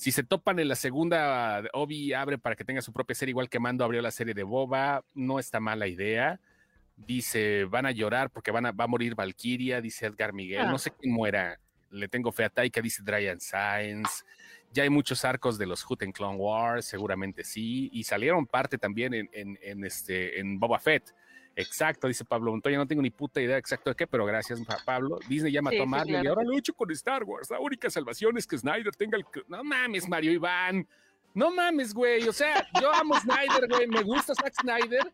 Si 0.00 0.12
se 0.12 0.22
topan 0.22 0.58
en 0.58 0.68
la 0.68 0.76
segunda, 0.76 1.62
Obi 1.74 2.14
abre 2.14 2.38
para 2.38 2.56
que 2.56 2.64
tenga 2.64 2.80
su 2.80 2.90
propia 2.90 3.14
serie, 3.14 3.32
igual 3.32 3.50
que 3.50 3.60
Mando 3.60 3.84
abrió 3.84 4.00
la 4.00 4.10
serie 4.10 4.32
de 4.32 4.44
Boba. 4.44 5.04
No 5.12 5.38
está 5.38 5.60
mala 5.60 5.88
idea. 5.88 6.40
Dice, 6.96 7.66
van 7.66 7.84
a 7.84 7.90
llorar 7.90 8.30
porque 8.30 8.50
van 8.50 8.64
a, 8.64 8.72
va 8.72 8.84
a 8.84 8.86
morir 8.86 9.14
Valkyria, 9.14 9.82
dice 9.82 10.06
Edgar 10.06 10.32
Miguel. 10.32 10.66
No 10.68 10.76
ah. 10.76 10.78
sé 10.78 10.90
quién 10.98 11.12
muera. 11.12 11.60
Le 11.90 12.08
tengo 12.08 12.32
fe 12.32 12.44
a 12.44 12.48
Taika, 12.48 12.80
dice 12.80 13.02
Dryan 13.02 13.40
Science. 13.40 14.24
Ya 14.72 14.84
hay 14.84 14.88
muchos 14.88 15.22
arcos 15.26 15.58
de 15.58 15.66
los 15.66 15.82
Hoot 15.82 16.02
Clone 16.14 16.38
Wars, 16.38 16.86
seguramente 16.86 17.44
sí. 17.44 17.90
Y 17.92 18.04
salieron 18.04 18.46
parte 18.46 18.78
también 18.78 19.12
en, 19.12 19.28
en, 19.34 19.84
este, 19.84 20.40
en 20.40 20.58
Boba 20.58 20.78
Fett. 20.78 21.14
Exacto, 21.60 22.08
dice 22.08 22.24
Pablo 22.24 22.50
Montoya. 22.50 22.76
No 22.78 22.86
tengo 22.86 23.02
ni 23.02 23.10
puta 23.10 23.40
idea 23.40 23.56
exacto 23.56 23.90
de 23.90 23.96
qué, 23.96 24.06
pero 24.06 24.24
gracias, 24.26 24.60
Pablo. 24.84 25.18
Disney 25.28 25.52
ya 25.52 25.62
mató 25.62 25.82
a 25.82 25.86
Marvel 25.86 26.24
y 26.24 26.26
ahora 26.26 26.42
hecho 26.56 26.74
con 26.74 26.90
Star 26.92 27.24
Wars. 27.24 27.50
La 27.50 27.60
única 27.60 27.90
salvación 27.90 28.36
es 28.38 28.46
que 28.46 28.58
Snyder 28.58 28.94
tenga 28.96 29.16
el. 29.16 29.24
No 29.48 29.62
mames, 29.64 30.08
Mario 30.08 30.32
Iván. 30.32 30.86
No 31.34 31.50
mames, 31.50 31.94
güey. 31.94 32.28
O 32.28 32.32
sea, 32.32 32.66
yo 32.80 32.92
amo 32.92 33.18
Snyder, 33.20 33.68
güey. 33.68 33.86
Me 33.86 34.02
gusta 34.02 34.34
Zack 34.34 34.54
Snyder. 34.60 35.12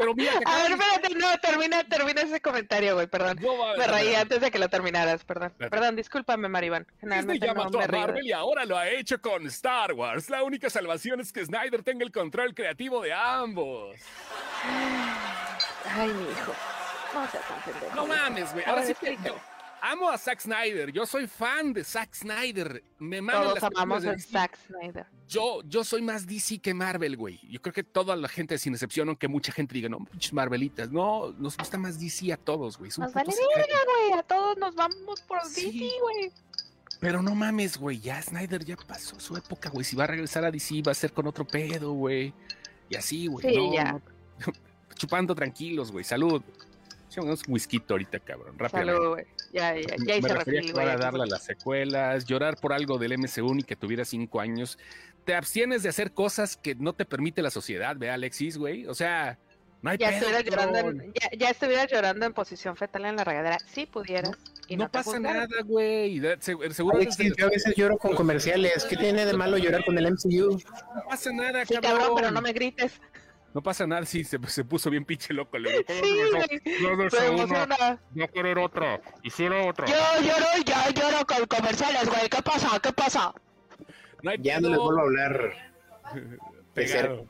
Pero 0.00 0.14
mira, 0.14 0.32
A 0.46 0.62
ver, 0.62 0.72
espérate, 0.72 1.14
no, 1.14 1.38
termina, 1.40 1.84
termina 1.84 2.22
ese 2.22 2.40
comentario, 2.40 2.94
güey, 2.94 3.06
perdón. 3.06 3.38
me 3.76 3.86
reí 3.86 4.14
antes 4.14 4.40
de 4.40 4.50
que 4.50 4.58
lo 4.58 4.70
terminaras, 4.70 5.24
perdón. 5.24 5.52
Perdón, 5.58 5.94
discúlpame, 5.94 6.48
Maribán. 6.48 6.86
Generalmente 7.00 7.46
ya 7.46 7.52
mató 7.52 7.78
a 7.78 7.86
Marvel 7.86 8.24
y 8.24 8.32
ahora 8.32 8.64
lo 8.64 8.78
ha 8.78 8.88
hecho 8.88 9.20
con 9.20 9.46
Star 9.48 9.92
Wars. 9.92 10.30
La 10.30 10.42
única 10.42 10.70
salvación 10.70 11.20
es 11.20 11.34
que 11.34 11.44
Snyder 11.44 11.82
tenga 11.82 12.02
el 12.02 12.12
control 12.12 12.54
creativo 12.54 13.02
de 13.02 13.12
ambos. 13.12 13.94
Ay, 15.86 16.08
mi 16.08 16.30
hijo. 16.30 16.52
No 17.14 17.30
seas 17.30 17.48
tan 17.48 17.60
pendejo. 17.62 17.94
No 17.96 18.06
mames, 18.06 18.52
güey. 18.52 18.64
Ahora 18.66 18.84
sí 18.84 18.94
te 18.94 19.16
amo 19.82 20.10
a 20.10 20.18
Zack 20.18 20.40
Snyder. 20.40 20.92
Yo 20.92 21.06
soy 21.06 21.26
fan 21.26 21.72
de 21.72 21.84
Zack 21.84 22.14
Snyder. 22.14 22.82
Me 22.98 23.20
Todos 23.20 23.62
amamos 23.62 24.04
a 24.04 24.18
Zack 24.18 24.56
Snyder. 24.66 25.06
Yo, 25.26 25.62
yo 25.64 25.84
soy 25.84 26.02
más 26.02 26.26
DC 26.26 26.58
que 26.58 26.74
Marvel, 26.74 27.16
güey. 27.16 27.40
Yo 27.48 27.60
creo 27.60 27.72
que 27.72 27.84
toda 27.84 28.16
la 28.16 28.28
gente, 28.28 28.58
sin 28.58 28.74
excepción, 28.74 29.08
aunque 29.08 29.28
mucha 29.28 29.52
gente 29.52 29.74
diga, 29.74 29.88
no, 29.88 30.04
pinches 30.04 30.32
Marvelitas. 30.32 30.90
No, 30.90 31.32
nos 31.38 31.56
gusta 31.56 31.78
más 31.78 31.98
DC 31.98 32.32
a 32.32 32.36
todos, 32.36 32.78
güey. 32.78 32.90
Nos 32.96 33.12
vale 33.12 33.32
güey. 33.32 34.18
A 34.18 34.22
todos 34.22 34.56
nos 34.58 34.74
vamos 34.74 35.20
por 35.22 35.42
DC, 35.42 35.70
güey. 35.72 36.32
Pero 37.00 37.22
no 37.22 37.34
mames, 37.34 37.78
güey. 37.78 37.98
Ya 37.98 38.20
Snyder 38.20 38.64
ya 38.64 38.76
pasó 38.76 39.18
su 39.18 39.36
época, 39.36 39.70
güey. 39.70 39.84
Si 39.84 39.96
va 39.96 40.04
a 40.04 40.08
regresar 40.08 40.44
a 40.44 40.50
DC, 40.50 40.82
va 40.82 40.92
a 40.92 40.94
ser 40.94 41.12
con 41.12 41.26
otro 41.26 41.46
pedo, 41.46 41.92
güey. 41.92 42.34
Y 42.88 42.96
así, 42.96 43.26
güey. 43.26 43.48
Sí, 43.48 43.70
ya. 43.72 44.00
Chupando 45.00 45.34
tranquilos, 45.34 45.90
güey. 45.90 46.04
Salud. 46.04 46.42
Echamos 47.08 47.42
un 47.48 47.54
whisky 47.54 47.82
ahorita, 47.88 48.20
cabrón. 48.20 48.58
Rápido. 48.58 49.16
Ya, 49.50 49.74
ya, 49.74 49.96
ya 50.06 50.16
hice 50.16 50.28
refil, 50.28 50.74
güey. 50.74 50.86
darle 50.86 51.22
a 51.22 51.26
las 51.26 51.42
secuelas, 51.42 52.26
llorar 52.26 52.58
por 52.60 52.74
algo 52.74 52.98
del 52.98 53.16
MCU 53.16 53.54
ni 53.54 53.62
que 53.62 53.76
tuviera 53.76 54.04
cinco 54.04 54.40
años. 54.40 54.78
Te 55.24 55.34
abstienes 55.34 55.82
de 55.82 55.88
hacer 55.88 56.12
cosas 56.12 56.58
que 56.58 56.74
no 56.74 56.92
te 56.92 57.06
permite 57.06 57.40
la 57.40 57.50
sociedad, 57.50 57.96
ve, 57.96 58.10
Alexis, 58.10 58.58
güey. 58.58 58.86
O 58.86 58.94
sea, 58.94 59.38
no 59.80 59.90
hay 59.90 59.96
ya, 59.96 60.10
estuviera 60.10 60.42
llorando 60.42 60.78
en, 60.78 61.12
ya, 61.14 61.30
ya, 61.38 61.48
estuviera 61.48 61.86
llorando 61.86 62.26
en 62.26 62.34
posición 62.34 62.76
fetal 62.76 63.06
en 63.06 63.16
la 63.16 63.24
regadera. 63.24 63.58
Si 63.72 63.86
pudieras. 63.86 64.32
Y 64.68 64.76
no, 64.76 64.90
pasa 64.90 65.18
nada, 65.18 65.48
güey. 65.64 66.20
Seguro 66.40 66.98
Alexis, 66.98 67.34
yo 67.38 67.46
a 67.46 67.48
veces 67.48 67.74
lloro 67.74 67.96
con 67.96 68.14
comerciales. 68.14 68.84
¿Qué 68.84 68.96
tiene 68.98 69.24
de 69.24 69.32
malo 69.32 69.56
llorar 69.56 69.82
con 69.86 69.96
el 69.96 70.12
MCU? 70.12 70.60
No 70.94 71.02
pasa 71.08 71.32
nada, 71.32 71.64
sí, 71.64 71.74
cabrón. 71.80 72.12
pero 72.14 72.30
no 72.30 72.42
me 72.42 72.52
grites. 72.52 73.00
No 73.52 73.62
pasa 73.62 73.86
nada, 73.86 74.04
sí, 74.06 74.22
se, 74.22 74.38
se 74.46 74.64
puso 74.64 74.90
bien 74.90 75.04
pinche 75.04 75.34
loco. 75.34 75.58
Le 75.58 75.78
sí, 75.78 75.84
no, 76.82 76.96
no, 76.96 77.10
se 77.10 77.26
emociona. 77.26 78.00
Voy 78.10 78.22
a 78.22 78.28
querer 78.28 78.58
otra. 78.58 79.00
Hiciera 79.22 79.66
otra. 79.66 79.86
Yo 79.86 79.94
lloro, 80.22 80.46
ya 80.64 80.90
lloro 80.90 81.26
con 81.26 81.46
comerciales, 81.46 82.08
güey. 82.08 82.28
¿Qué 82.28 82.42
pasa? 82.42 82.78
¿Qué 82.80 82.92
pasa? 82.92 83.34
No 84.22 84.34
ya 84.34 84.60
no 84.60 84.68
les 84.68 84.78
vuelvo 84.78 85.00
a 85.00 85.02
hablar 85.02 85.54
de, 86.74 86.86
cerca. 86.86 87.22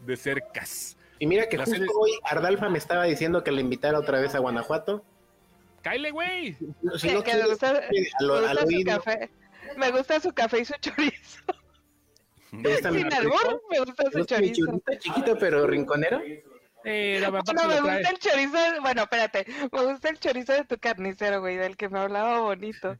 de 0.00 0.16
cercas. 0.16 0.96
Y 1.18 1.26
mira 1.26 1.48
que 1.48 1.56
justo 1.56 1.84
hoy 1.98 2.10
Ardalfa 2.24 2.68
me 2.68 2.78
estaba 2.78 3.04
diciendo 3.04 3.42
que 3.42 3.52
le 3.52 3.62
invitara 3.62 3.98
otra 3.98 4.20
vez 4.20 4.34
a 4.34 4.40
Guanajuato. 4.40 5.04
¡Cáile, 5.80 6.10
güey! 6.10 6.56
Si 6.98 7.08
no 7.08 7.22
me 7.22 7.46
gusta, 7.46 7.82
me, 7.90 8.40
gusta 8.40 8.66
su 8.66 8.84
café. 8.84 9.30
me 9.76 9.90
gusta 9.90 10.20
su 10.20 10.32
café 10.32 10.60
y 10.60 10.64
su 10.64 10.74
chorizo. 10.80 11.42
Sin 12.62 13.12
albur, 13.12 13.62
me 13.70 13.78
gusta 13.80 14.10
su 14.10 14.24
chorizo. 14.24 14.82
chiquito 14.98 15.36
pero 15.38 15.66
rinconero. 15.66 16.22
Eh, 16.86 17.18
no, 17.22 17.32
me 17.32 17.38
gusta 17.38 18.10
el 18.10 18.18
chorizo, 18.18 18.58
bueno, 18.82 19.02
espérate, 19.04 19.46
me 19.72 19.84
gusta 19.84 20.10
el 20.10 20.18
chorizo 20.18 20.52
de 20.52 20.64
tu 20.64 20.76
carnicero, 20.76 21.40
güey, 21.40 21.56
del 21.56 21.78
que 21.78 21.88
me 21.88 21.98
hablaba 21.98 22.40
bonito. 22.40 22.98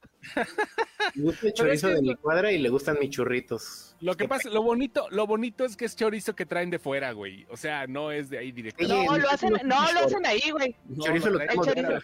Me 1.14 1.22
gusta 1.22 1.48
el 1.48 1.52
chorizo 1.52 1.88
de 1.88 2.00
mi 2.00 2.14
cuadra 2.14 2.50
y 2.50 2.59
le 2.59 2.70
gustan 2.70 2.96
mis 2.98 3.11
churritos. 3.11 3.94
Lo 4.00 4.16
que 4.16 4.26
pasa, 4.26 4.48
lo 4.48 4.62
bonito, 4.62 5.07
lo 5.11 5.26
bonito 5.26 5.66
es 5.66 5.76
que 5.76 5.84
es 5.84 5.96
chorizo 5.96 6.34
que 6.34 6.46
traen 6.46 6.70
de 6.70 6.78
fuera, 6.78 7.12
güey. 7.12 7.46
O 7.50 7.59
sea, 7.59 7.86
no 7.86 8.11
es 8.11 8.30
de 8.30 8.38
ahí 8.38 8.52
directamente. 8.52 9.07
No, 9.07 9.18
lo 9.18 9.28
hacen, 9.28 9.52
no, 9.64 9.92
lo 9.92 10.00
hacen 10.00 10.24
ahí, 10.24 10.50
güey. 10.50 10.74
El 10.88 10.98
chorizo 10.98 11.30
lo, 11.30 11.38
traen, 11.38 12.02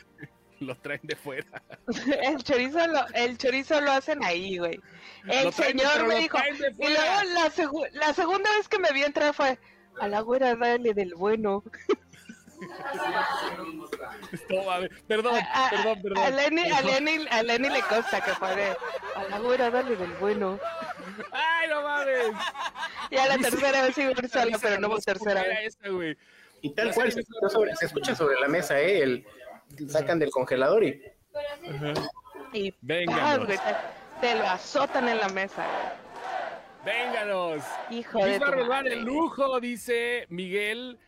lo 0.67 0.77
traen 0.77 1.01
de 1.03 1.17
fuera. 1.17 1.63
el 2.23 2.43
chorizo 2.43 2.87
lo, 2.87 3.07
el 3.15 3.39
chorizo 3.39 3.81
lo 3.81 3.93
hacen 3.93 4.23
ahí, 4.23 4.59
güey. 4.59 4.79
El 5.27 5.53
señor 5.53 6.07
me 6.07 6.17
dijo. 6.17 6.39
Y 6.79 6.89
luego 6.89 7.23
la, 7.35 7.53
la 7.93 8.15
segunda 8.15 8.51
vez 8.57 8.69
que 8.69 8.79
me 8.79 8.93
vi 8.93 9.03
entrar 9.03 9.35
fue 9.35 9.59
a 10.01 10.09
la 10.09 10.21
güera 10.21 10.55
dale 10.55 10.95
del 10.95 11.15
bueno. 11.15 11.63
perdón, 15.09 15.41
perdón, 15.71 16.03
perdón. 16.03 16.19
A 16.19 16.31
Lenny, 16.31 16.71
a 16.71 16.83
Lenny, 16.83 17.27
a 17.31 17.43
Lenny 17.43 17.71
le 17.71 17.81
consta 17.83 18.21
que 18.23 18.33
fue 18.33 18.77
a 19.17 19.25
la 19.31 19.39
güera 19.39 19.71
dale 19.71 19.97
del 19.97 20.13
bueno. 20.15 20.59
Ay, 21.33 21.69
no 21.69 21.83
mames. 21.83 22.33
Ya 23.11 23.27
la 23.29 23.39
tercera 23.39 23.83
vez 23.83 23.99
iba 23.99 24.15
solo, 24.29 24.59
pero 24.61 24.81
no 24.81 24.91
fue 24.91 25.01
tercera 25.01 25.43
vez. 25.43 25.79
y 26.63 26.71
tal 26.71 26.93
cual 26.95 27.11
se, 27.13 27.21
escucha 27.21 28.15
sobre 28.15 28.39
la 28.41 28.49
mesa, 28.49 28.79
¿eh? 28.79 29.03
El, 29.03 29.27
sacan 29.89 30.19
del 30.19 30.31
congelador 30.31 30.85
y... 30.85 31.03
Y 32.53 32.75
Venga. 32.81 33.47
te, 34.21 34.35
lo 34.35 34.45
azotan 34.45 35.09
en 35.09 35.19
la 35.19 35.29
mesa. 35.29 35.65
Vénganos. 36.85 37.63
Hijo 37.91 38.25
de 38.25 38.39
va 38.39 38.81
el 38.81 39.05
lujo, 39.05 39.61
dice 39.61 40.27
Miguel. 40.29 40.99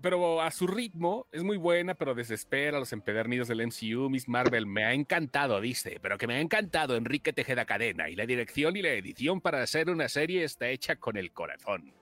Pero 0.00 0.42
a 0.42 0.50
su 0.50 0.66
ritmo 0.66 1.26
es 1.32 1.42
muy 1.42 1.56
buena, 1.56 1.94
pero 1.94 2.14
desespera 2.14 2.76
a 2.76 2.80
los 2.80 2.92
empedernidos 2.92 3.48
del 3.48 3.66
MCU. 3.66 4.10
Miss 4.10 4.28
Marvel 4.28 4.66
me 4.66 4.84
ha 4.84 4.92
encantado, 4.92 5.62
dice, 5.62 5.98
pero 6.02 6.18
que 6.18 6.26
me 6.26 6.34
ha 6.34 6.40
encantado 6.40 6.94
Enrique 6.94 7.32
Tejeda 7.32 7.64
Cadena. 7.64 8.10
Y 8.10 8.14
la 8.14 8.26
dirección 8.26 8.76
y 8.76 8.82
la 8.82 8.90
edición 8.90 9.40
para 9.40 9.62
hacer 9.62 9.88
una 9.88 10.10
serie 10.10 10.44
está 10.44 10.68
hecha 10.68 10.96
con 10.96 11.16
el 11.16 11.32
corazón. 11.32 11.94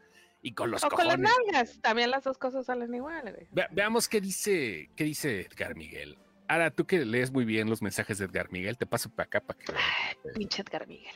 Y 0.43 0.55
con 0.55 0.73
los 0.73 0.83
o 0.83 0.89
con 0.89 1.07
las 1.07 1.19
nalgas. 1.19 1.81
También 1.81 2.11
las 2.11 2.25
dos 2.25 2.37
cosas 2.37 2.67
salen 2.67 2.95
igual. 2.95 3.35
veamos 3.71 4.09
qué 4.09 4.21
dice, 4.21 4.91
qué 4.97 5.05
dice 5.05 5.43
Edgar 5.43 5.77
Miguel. 5.77 6.19
Ahora, 6.49 6.71
tú 6.71 6.85
que 6.85 7.05
lees 7.07 7.31
muy 7.33 7.47
bien 7.47 7.71
los 7.71 7.81
mensajes 7.81 8.19
de 8.19 8.27
Edgar 8.27 8.51
Miguel, 8.51 8.77
te 8.77 8.85
paso 8.85 9.09
para 9.09 9.27
acá 9.27 9.41
para 9.41 9.59
que. 9.59 9.73
pinche 10.35 10.61
Edgar 10.61 10.87
Miguel. 10.87 11.15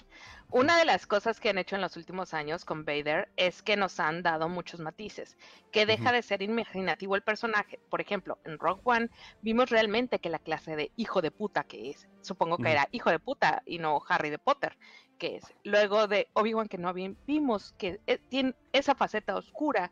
Una 0.50 0.78
de 0.78 0.84
las 0.84 1.06
cosas 1.06 1.40
que 1.40 1.50
han 1.50 1.58
hecho 1.58 1.74
en 1.74 1.82
los 1.82 1.96
últimos 1.96 2.32
años 2.32 2.64
con 2.64 2.84
Vader 2.84 3.28
es 3.36 3.62
que 3.62 3.76
nos 3.76 3.98
han 3.98 4.22
dado 4.22 4.48
muchos 4.48 4.80
matices, 4.80 5.36
que 5.72 5.84
deja 5.84 6.12
de 6.12 6.22
ser 6.22 6.40
imaginativo 6.40 7.16
el 7.16 7.22
personaje. 7.22 7.80
Por 7.90 8.00
ejemplo, 8.00 8.38
en 8.44 8.58
Rogue 8.58 8.80
One 8.84 9.10
vimos 9.42 9.68
realmente 9.68 10.20
que 10.20 10.30
la 10.30 10.38
clase 10.38 10.76
de 10.76 10.92
hijo 10.96 11.20
de 11.20 11.32
puta 11.32 11.64
que 11.64 11.90
es, 11.90 12.08
supongo 12.22 12.58
que 12.58 12.70
era 12.70 12.88
hijo 12.92 13.10
de 13.10 13.18
puta 13.18 13.62
y 13.66 13.78
no 13.78 14.00
Harry 14.08 14.30
de 14.30 14.38
Potter, 14.38 14.78
que 15.16 15.36
es. 15.36 15.44
Luego 15.64 16.06
de 16.06 16.28
Obi-Wan 16.34 16.68
que 16.68 16.78
no 16.78 16.92
vimos 16.92 17.74
que 17.78 18.00
eh, 18.06 18.18
tiene 18.28 18.54
esa 18.72 18.94
faceta 18.94 19.36
oscura 19.36 19.90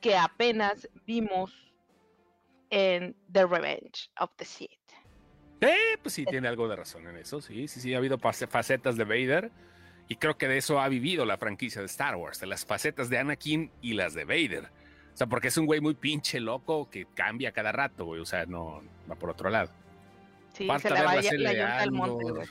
que 0.00 0.16
apenas 0.16 0.88
vimos 1.06 1.72
en 2.70 3.16
The 3.32 3.46
Revenge 3.46 4.10
of 4.20 4.30
the 4.36 4.44
Sith. 4.44 4.70
Eh, 5.60 5.96
pues 6.02 6.14
sí, 6.14 6.24
tiene 6.24 6.46
algo 6.46 6.68
de 6.68 6.76
razón 6.76 7.06
en 7.08 7.16
eso, 7.16 7.40
sí, 7.40 7.66
sí, 7.66 7.80
sí, 7.80 7.92
ha 7.92 7.98
habido 7.98 8.18
facetas 8.18 8.96
de 8.96 9.04
Vader 9.04 9.50
y 10.06 10.16
creo 10.16 10.38
que 10.38 10.46
de 10.46 10.58
eso 10.58 10.80
ha 10.80 10.88
vivido 10.88 11.24
la 11.24 11.36
franquicia 11.36 11.80
de 11.80 11.86
Star 11.86 12.14
Wars, 12.14 12.38
de 12.40 12.46
las 12.46 12.64
facetas 12.64 13.10
de 13.10 13.18
Anakin 13.18 13.72
y 13.82 13.94
las 13.94 14.14
de 14.14 14.24
Vader. 14.24 14.70
O 15.12 15.16
sea, 15.18 15.26
porque 15.26 15.48
es 15.48 15.56
un 15.58 15.66
güey 15.66 15.80
muy 15.80 15.94
pinche 15.94 16.38
loco 16.38 16.88
que 16.88 17.06
cambia 17.06 17.50
cada 17.50 17.72
rato, 17.72 18.04
güey, 18.04 18.20
o 18.20 18.24
sea, 18.24 18.46
no 18.46 18.82
va 19.10 19.16
por 19.16 19.30
otro 19.30 19.50
lado. 19.50 19.70
Sí, 20.52 20.68
se 20.80 20.90
la 20.90 21.02
vaya 21.02 21.32
la 21.34 21.78
al 21.80 21.90
monte, 21.90 22.48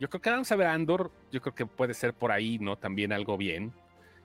Yo 0.00 0.08
creo 0.08 0.20
que 0.20 0.30
vamos 0.30 0.50
a 0.52 0.56
ver 0.56 0.68
Andor, 0.68 1.10
yo 1.32 1.40
creo 1.40 1.54
que 1.54 1.66
puede 1.66 1.94
ser 1.94 2.14
por 2.14 2.30
ahí, 2.30 2.58
¿no? 2.58 2.76
También 2.76 3.12
algo 3.12 3.36
bien. 3.36 3.72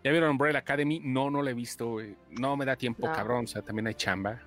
¿Ya 0.03 0.11
vieron 0.11 0.31
Umbrella 0.31 0.59
Academy? 0.59 0.99
No, 0.99 1.31
no 1.31 1.41
lo 1.41 1.49
he 1.49 1.53
visto, 1.53 1.91
güey. 1.91 2.15
No 2.29 2.57
me 2.57 2.65
da 2.65 2.75
tiempo, 2.75 3.09
cabrón, 3.11 3.45
o 3.45 3.47
sea, 3.47 3.61
también 3.61 3.87
hay 3.87 3.95
chamba. 3.95 4.41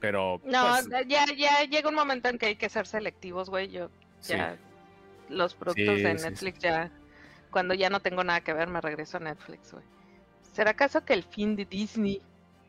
Pero. 0.00 0.40
No, 0.44 0.76
pues, 0.88 1.08
ya, 1.08 1.24
ya 1.36 1.64
llega 1.64 1.88
un 1.88 1.94
momento 1.94 2.28
en 2.28 2.38
que 2.38 2.46
hay 2.46 2.56
que 2.56 2.68
ser 2.68 2.86
selectivos, 2.86 3.50
güey. 3.50 3.68
Yo 3.68 3.90
ya. 4.22 4.56
Los 5.28 5.54
productos 5.54 5.96
de 5.96 6.14
Netflix 6.14 6.58
ya. 6.60 6.90
Cuando 7.50 7.74
ya 7.74 7.90
no 7.90 8.00
tengo 8.00 8.22
nada 8.24 8.40
que 8.40 8.52
ver, 8.52 8.68
me 8.68 8.80
regreso 8.80 9.16
a 9.16 9.20
Netflix, 9.20 9.72
güey. 9.72 9.84
¿Será 10.52 10.70
acaso 10.70 11.04
que 11.04 11.14
el 11.14 11.24
fin 11.24 11.56
de 11.56 11.64
Disney 11.64 12.20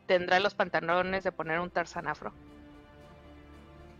tendrá 0.06 0.40
los 0.40 0.54
pantalones 0.54 1.24
de 1.24 1.32
poner 1.32 1.60
un 1.60 1.70
Tarzan 1.70 2.08
afro? 2.08 2.32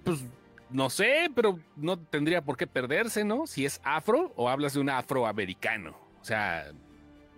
Pues 0.05 0.24
no 0.70 0.90
sé, 0.90 1.30
pero 1.34 1.58
no 1.76 1.98
tendría 1.98 2.42
por 2.42 2.56
qué 2.56 2.66
perderse, 2.66 3.24
¿no? 3.24 3.46
Si 3.46 3.64
es 3.64 3.80
afro 3.84 4.32
o 4.36 4.48
hablas 4.48 4.74
de 4.74 4.80
un 4.80 4.90
afroamericano. 4.90 5.96
O 6.20 6.24
sea, 6.24 6.72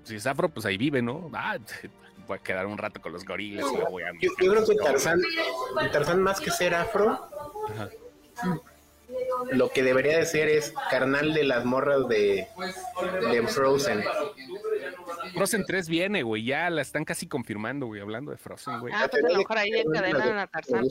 si 0.04 0.16
es 0.16 0.26
afro, 0.26 0.48
pues 0.48 0.64
ahí 0.66 0.78
vive, 0.78 1.02
¿no? 1.02 1.30
Ah, 1.34 1.58
voy 2.26 2.38
a 2.38 2.42
quedar 2.42 2.66
un 2.66 2.78
rato 2.78 3.00
con 3.00 3.12
los 3.12 3.24
gorilas 3.24 3.66
y 3.72 3.90
voy 3.90 4.02
a... 4.02 4.12
Yo, 4.20 4.30
creo 4.36 4.66
que 4.66 4.74
Tarzán, 4.76 5.20
Tarzán 5.92 6.22
más 6.22 6.40
que 6.40 6.50
ser 6.50 6.74
afro, 6.74 7.28
lo 9.50 9.70
que 9.70 9.82
debería 9.82 10.18
de 10.18 10.26
ser 10.26 10.48
es 10.48 10.74
carnal 10.90 11.32
de 11.32 11.44
las 11.44 11.64
morras 11.64 12.08
de, 12.08 12.46
de 13.30 13.46
Frozen. 13.46 14.04
Frozen 15.34 15.64
3 15.66 15.88
viene, 15.88 16.22
güey, 16.22 16.44
ya 16.44 16.68
la 16.70 16.82
están 16.82 17.04
casi 17.04 17.26
confirmando, 17.26 17.86
güey, 17.86 18.00
hablando 18.00 18.30
de 18.30 18.36
Frozen, 18.36 18.80
güey. 18.80 18.92
Ah, 18.94 19.08
pues 19.10 19.24
a 19.24 19.28
lo 19.28 19.38
mejor 19.38 19.58
ahí 19.58 19.70
encadenan 19.70 20.38
a 20.38 20.46
Tarzán. 20.46 20.86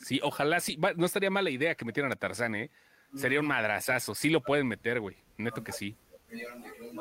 Sí, 0.00 0.20
ojalá 0.22 0.60
sí, 0.60 0.78
no 0.96 1.06
estaría 1.06 1.30
mala 1.30 1.50
idea 1.50 1.74
que 1.74 1.84
metieran 1.84 2.10
a 2.10 2.16
Tarzán, 2.16 2.54
¿eh? 2.54 2.70
Sería 3.14 3.40
un 3.40 3.46
madrazazo, 3.46 4.14
sí 4.14 4.30
lo 4.30 4.40
pueden 4.40 4.66
meter, 4.66 5.00
güey, 5.00 5.16
neto 5.36 5.62
que 5.62 5.72
sí. 5.72 5.96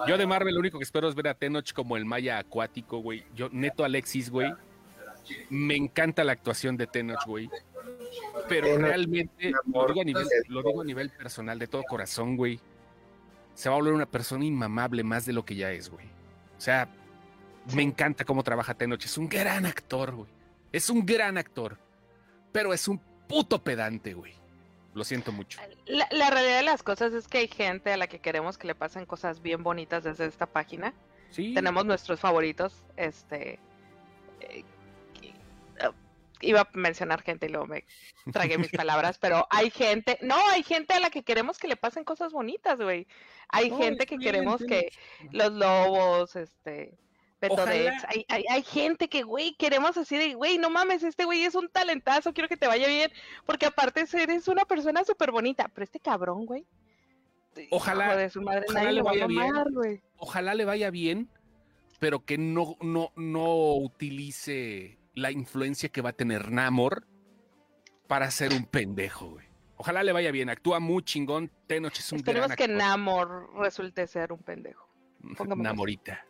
Yo 0.07 0.17
de 0.17 0.25
Marvel 0.25 0.53
lo 0.53 0.59
único 0.59 0.79
que 0.79 0.83
espero 0.83 1.07
es 1.07 1.15
ver 1.15 1.27
a 1.27 1.33
Tenoch 1.33 1.71
como 1.73 1.97
el 1.97 2.05
Maya 2.05 2.39
acuático, 2.39 2.99
güey. 2.99 3.23
Yo, 3.35 3.49
neto 3.51 3.83
Alexis, 3.83 4.29
güey. 4.29 4.51
Me 5.49 5.75
encanta 5.75 6.23
la 6.23 6.31
actuación 6.31 6.77
de 6.77 6.87
Tenoch, 6.87 7.23
güey. 7.25 7.49
Pero 8.47 8.77
realmente, 8.77 9.51
lo 9.67 9.87
digo, 9.87 10.01
a 10.01 10.03
nivel, 10.03 10.27
lo 10.47 10.63
digo 10.63 10.81
a 10.81 10.85
nivel 10.85 11.11
personal, 11.11 11.59
de 11.59 11.67
todo 11.67 11.83
corazón, 11.83 12.35
güey. 12.35 12.59
Se 13.53 13.69
va 13.69 13.75
a 13.75 13.77
volver 13.77 13.93
una 13.93 14.07
persona 14.07 14.45
inmamable 14.45 15.03
más 15.03 15.25
de 15.25 15.33
lo 15.33 15.45
que 15.45 15.55
ya 15.55 15.71
es, 15.71 15.89
güey. 15.89 16.07
O 16.57 16.61
sea, 16.61 16.89
me 17.75 17.83
encanta 17.83 18.25
cómo 18.25 18.43
trabaja 18.43 18.73
Tenoch. 18.73 19.03
Es 19.03 19.17
un 19.17 19.29
gran 19.29 19.67
actor, 19.67 20.15
güey. 20.15 20.29
Es 20.71 20.89
un 20.89 21.05
gran 21.05 21.37
actor. 21.37 21.77
Pero 22.51 22.73
es 22.73 22.87
un 22.87 22.99
puto 23.27 23.63
pedante, 23.63 24.13
güey. 24.13 24.33
Lo 24.93 25.03
siento 25.03 25.31
mucho. 25.31 25.59
La, 25.85 26.29
realidad 26.29 26.57
de 26.57 26.63
las 26.63 26.83
cosas 26.83 27.13
es 27.13 27.27
que 27.27 27.37
hay 27.39 27.47
gente 27.47 27.93
a 27.93 27.97
la 27.97 28.07
que 28.07 28.19
queremos 28.19 28.57
que 28.57 28.67
le 28.67 28.75
pasen 28.75 29.05
cosas 29.05 29.41
bien 29.41 29.63
bonitas 29.63 30.03
desde 30.03 30.25
esta 30.25 30.47
página. 30.47 30.93
Sí. 31.29 31.53
Tenemos 31.53 31.85
nuestros 31.85 32.19
favoritos. 32.19 32.83
Este. 32.97 33.59
Eh, 34.41 34.63
iba 36.41 36.61
a 36.61 36.69
mencionar 36.73 37.21
gente 37.21 37.45
y 37.45 37.49
luego 37.49 37.67
me 37.67 37.85
tragué 38.31 38.57
mis 38.57 38.71
palabras, 38.71 39.17
pero 39.19 39.47
hay 39.49 39.69
gente, 39.69 40.17
no, 40.21 40.35
hay 40.49 40.63
gente 40.63 40.93
a 40.93 40.99
la 40.99 41.09
que 41.09 41.23
queremos 41.23 41.57
que 41.57 41.67
le 41.67 41.75
pasen 41.75 42.03
cosas 42.03 42.31
bonitas, 42.31 42.79
güey. 42.79 43.07
Hay 43.49 43.71
gente 43.71 44.05
que 44.05 44.17
queremos 44.17 44.63
que 44.63 44.91
los 45.31 45.51
lobos, 45.51 46.35
este, 46.35 46.97
hay, 47.41 48.45
hay, 48.49 48.63
gente 48.63 49.07
que, 49.07 49.23
güey, 49.23 49.55
queremos 49.55 49.95
así 49.97 50.17
de, 50.17 50.33
güey, 50.33 50.57
no 50.57 50.69
mames, 50.69 51.03
este 51.03 51.25
güey 51.25 51.43
es 51.43 51.55
un 51.55 51.69
talentazo, 51.69 52.33
quiero 52.33 52.49
que 52.49 52.57
te 52.57 52.67
vaya 52.67 52.87
bien, 52.87 53.11
porque 53.45 53.65
aparte 53.65 54.05
eres 54.13 54.47
una 54.47 54.65
persona 54.65 55.03
súper 55.05 55.31
bonita, 55.31 55.69
pero 55.73 55.83
este 55.83 55.99
cabrón, 55.99 56.45
güey. 56.45 56.65
Ojalá, 57.71 58.15
le 58.15 59.01
vaya 59.01 59.27
bien. 59.27 59.53
Ojalá 60.17 60.53
le 60.53 60.65
vaya 60.65 60.89
bien, 60.91 61.29
pero 61.99 62.23
que 62.25 62.37
no, 62.37 62.77
no, 62.81 63.11
no 63.15 63.73
utilice 63.75 64.97
la 65.15 65.31
influencia 65.31 65.89
que 65.89 66.01
va 66.01 66.09
a 66.09 66.13
tener 66.13 66.51
Namor 66.51 67.05
para 68.07 68.31
ser 68.31 68.53
un 68.53 68.65
pendejo, 68.65 69.31
güey. 69.31 69.47
Ojalá 69.77 70.03
le 70.03 70.11
vaya 70.11 70.31
bien, 70.31 70.49
actúa 70.49 70.79
muy 70.79 71.03
chingón, 71.03 71.49
Tenoch 71.67 71.97
es 71.97 72.11
un 72.11 72.17
Esperemos 72.17 72.53
que 72.53 72.67
Namor 72.67 73.49
resulte 73.57 74.07
ser 74.07 74.33
un 74.33 74.39
pendejo. 74.39 74.89
Namorita. 75.55 76.25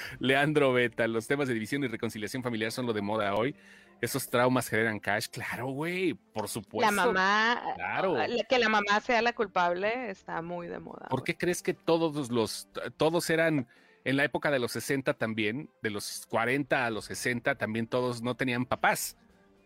Leandro 0.18 0.72
Beta, 0.72 1.06
los 1.08 1.26
temas 1.26 1.48
de 1.48 1.54
división 1.54 1.84
y 1.84 1.88
reconciliación 1.88 2.42
familiar 2.42 2.72
son 2.72 2.86
lo 2.86 2.92
de 2.92 3.02
moda 3.02 3.34
hoy. 3.34 3.54
Esos 4.00 4.28
traumas 4.28 4.68
generan 4.68 4.98
cash, 4.98 5.28
claro, 5.28 5.68
güey, 5.68 6.14
por 6.14 6.48
supuesto. 6.48 6.92
La 6.92 7.06
mamá, 7.06 7.62
claro. 7.76 8.16
que 8.48 8.58
la 8.58 8.68
mamá 8.68 9.00
sea 9.00 9.22
la 9.22 9.32
culpable 9.32 10.10
está 10.10 10.42
muy 10.42 10.66
de 10.66 10.80
moda. 10.80 11.06
¿Por 11.08 11.22
qué 11.22 11.36
crees 11.36 11.62
que 11.62 11.72
todos 11.72 12.28
los, 12.30 12.68
todos 12.96 13.30
eran 13.30 13.68
en 14.04 14.16
la 14.16 14.24
época 14.24 14.50
de 14.50 14.58
los 14.58 14.72
60 14.72 15.14
también, 15.14 15.70
de 15.82 15.90
los 15.90 16.26
40 16.28 16.84
a 16.84 16.90
los 16.90 17.04
60 17.04 17.54
también 17.54 17.86
todos 17.86 18.22
no 18.22 18.34
tenían 18.34 18.66
papás? 18.66 19.16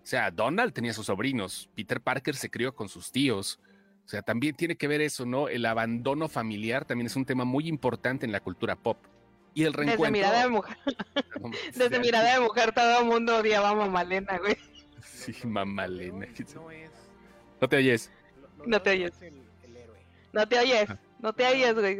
O 0.03 0.07
sea, 0.07 0.31
Donald 0.31 0.75
tenía 0.75 0.93
sus 0.93 1.07
sobrinos, 1.07 1.71
Peter 1.75 2.01
Parker 2.03 2.37
se 2.37 2.51
crió 2.51 2.75
con 2.75 2.91
sus 2.91 3.11
tíos. 3.11 3.59
O 4.05 4.09
sea, 4.09 4.21
también 4.23 4.55
tiene 4.55 4.77
que 4.77 4.87
ver 4.87 5.01
eso, 5.01 5.27
¿no? 5.27 5.49
El 5.49 5.67
abandono 5.67 6.29
familiar 6.29 6.85
también 6.85 7.07
es 7.07 7.17
un 7.17 7.25
tema 7.25 7.45
muy 7.45 7.67
importante 7.67 8.25
en 8.25 8.33
la 8.33 8.41
cultura 8.41 8.77
pop. 8.77 8.99
Y 9.57 9.65
el 9.65 9.73
reencuentro. 9.73 10.05
Desde 10.05 10.13
mirada 10.13 10.43
de 10.43 10.49
mujer. 10.51 10.77
Desde 11.75 11.99
mirada 11.99 12.35
de 12.35 12.41
mujer 12.41 12.73
todo 12.73 13.01
el 13.01 13.07
mundo 13.07 13.39
odiaba 13.39 13.71
a 13.71 13.75
Mamalena, 13.75 14.39
güey. 14.39 14.59
Sí, 15.03 15.35
Mamalena. 15.47 16.27
No 17.59 17.67
te 17.71 17.77
oyes. 17.79 18.13
No 18.67 18.83
te 18.83 18.91
oyes. 18.91 19.15
No 20.35 20.47
te 20.47 20.59
oyes. 20.59 20.89
No 21.21 21.33
te 21.33 21.47
oyes, 21.47 21.75
güey. 21.75 21.97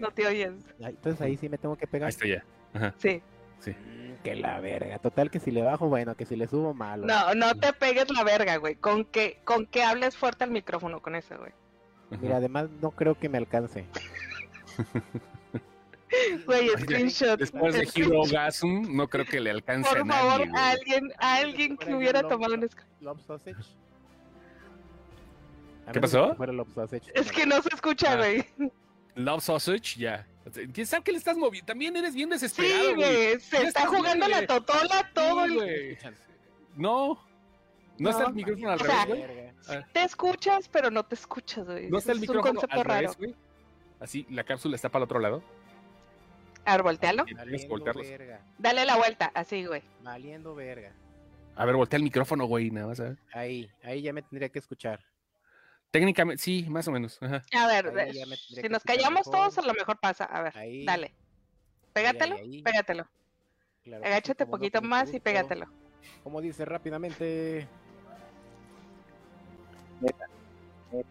No 0.00 0.10
te 0.10 0.26
oyes. 0.26 0.52
Entonces 0.80 1.20
ahí 1.20 1.36
sí 1.36 1.48
me 1.48 1.58
tengo 1.58 1.76
que 1.76 1.86
pegar. 1.86 2.08
Ahí 2.08 2.10
está 2.10 2.26
ya. 2.26 2.44
Ajá. 2.74 2.92
Sí. 2.98 3.22
Sí. 3.60 3.70
Mm, 3.70 4.14
que 4.24 4.34
la 4.34 4.58
verga. 4.58 4.98
Total 4.98 5.30
que 5.30 5.38
si 5.38 5.52
le 5.52 5.62
bajo, 5.62 5.88
bueno, 5.88 6.16
que 6.16 6.26
si 6.26 6.34
le 6.34 6.48
subo 6.48 6.74
malo. 6.74 7.06
No, 7.06 7.36
no 7.36 7.54
te 7.54 7.72
pegues 7.72 8.10
la 8.10 8.24
verga, 8.24 8.56
güey. 8.56 8.74
Con 8.74 9.04
que, 9.04 9.38
con 9.44 9.66
que 9.66 9.84
hables 9.84 10.16
fuerte 10.16 10.42
al 10.42 10.50
micrófono 10.50 11.00
con 11.00 11.14
eso, 11.14 11.38
güey. 11.38 11.52
Mira, 12.20 12.38
además 12.38 12.68
no 12.82 12.90
creo 12.90 13.16
que 13.16 13.28
me 13.28 13.38
alcance. 13.38 13.86
Güey, 16.46 16.68
screenshot. 16.78 17.38
Después 17.38 17.74
de 17.74 17.88
Hero 17.94 18.22
Gasm, 18.30 18.96
no 18.96 19.08
creo 19.08 19.24
que 19.24 19.38
le 19.40 19.50
alcance 19.50 19.88
Por 19.88 19.98
a 20.00 20.04
nadie. 20.04 20.20
favor, 20.28 20.48
güey. 20.48 20.62
alguien, 20.62 21.12
alguien 21.18 21.76
que 21.76 21.94
hubiera 21.94 22.22
tomado 22.22 22.54
un 22.54 22.68
screenshot. 22.68 23.00
Love 23.00 23.20
sausage. 23.26 23.56
¿Qué 25.92 26.00
pasó? 26.00 26.36
Es 27.14 27.32
que 27.32 27.46
no 27.46 27.60
se 27.62 27.68
escucha, 27.74 28.12
Ah. 28.12 28.16
güey. 28.16 28.44
Love 29.16 29.42
Sausage, 29.42 29.96
ya. 29.98 30.26
¿Quién 30.72 30.86
sabe 30.86 31.02
que 31.02 31.12
le 31.12 31.18
estás 31.18 31.36
moviendo? 31.36 31.66
También 31.66 31.96
eres 31.96 32.14
bien 32.14 32.30
desesperado, 32.30 32.90
Sí, 32.90 32.94
güey. 32.94 33.40
Se 33.40 33.62
está 33.64 33.86
jugando 33.86 34.26
bien, 34.26 34.40
la 34.40 34.46
totola 34.46 35.10
todo 35.12 35.46
Sí, 35.46 35.58
el. 35.58 35.98
No. 36.76 37.20
No, 37.98 38.10
está 38.10 38.24
el 38.26 38.34
micrófono 38.34 38.70
al 38.70 38.80
O 38.80 38.84
sea, 38.84 39.04
revés, 39.04 39.26
güey. 39.26 39.78
Ah, 39.78 39.86
Te 39.92 40.04
escuchas, 40.04 40.68
pero 40.68 40.90
no 40.90 41.04
te 41.04 41.16
escuchas, 41.16 41.66
güey. 41.66 41.90
No 41.90 41.98
está 41.98 42.12
el 42.12 42.20
micrófono 42.20 42.60
al 42.70 42.84
revés, 42.84 43.16
güey. 43.18 43.34
Así, 43.98 44.26
la 44.30 44.44
cápsula 44.44 44.76
está 44.76 44.88
para 44.88 45.02
el 45.02 45.04
otro 45.04 45.18
lado. 45.18 45.42
A 46.64 46.72
ver, 46.72 46.82
voltealo. 46.82 47.24
Dale 48.58 48.84
la 48.84 48.96
vuelta, 48.96 49.30
así, 49.34 49.64
güey. 49.64 49.82
Valiendo 50.02 50.54
verga. 50.54 50.92
A 51.56 51.64
ver, 51.64 51.76
voltea 51.76 51.96
el 51.96 52.04
micrófono, 52.04 52.44
güey, 52.46 52.70
nada 52.70 52.86
más. 52.88 53.00
a 53.00 53.04
ver. 53.04 53.18
Ahí, 53.32 53.70
ahí 53.82 54.02
ya 54.02 54.12
me 54.12 54.22
tendría 54.22 54.48
que 54.48 54.58
escuchar. 54.58 55.00
Técnicamente, 55.90 56.42
sí, 56.42 56.66
más 56.68 56.86
o 56.86 56.92
menos. 56.92 57.18
Ajá. 57.20 57.42
A 57.58 57.66
ver, 57.66 57.86
Ahí 57.98 58.12
ya 58.12 58.26
me 58.26 58.36
tendría 58.36 58.36
si 58.56 58.62
que 58.62 58.68
nos 58.68 58.82
callamos 58.84 59.26
mejor. 59.26 59.32
todos, 59.32 59.58
a 59.58 59.62
lo 59.62 59.74
mejor 59.74 59.98
pasa. 59.98 60.24
A 60.24 60.42
ver, 60.42 60.56
Ahí. 60.56 60.84
dale. 60.84 61.12
Pégatelo, 61.92 62.36
ahí, 62.36 62.42
ahí. 62.56 62.62
pégatelo. 62.62 63.08
Claro 63.82 64.02
que 64.02 64.08
sí, 64.08 64.12
Agáchate 64.12 64.44
no, 64.44 64.50
poquito 64.50 64.82
más 64.82 65.12
y 65.12 65.18
pégatelo. 65.20 65.66
Como 66.22 66.40
dice 66.40 66.64
rápidamente. 66.64 67.66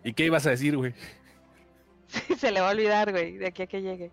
¿Y 0.04 0.14
qué 0.14 0.26
ibas 0.26 0.46
a 0.46 0.52
decir, 0.52 0.76
güey? 0.78 0.94
Sí, 2.08 2.34
se 2.38 2.50
le 2.52 2.60
va 2.60 2.70
a 2.70 2.72
olvidar, 2.72 3.12
güey, 3.12 3.38
de 3.38 3.46
aquí 3.46 3.62
a 3.62 3.68
que 3.68 3.84
llegue. 3.84 4.12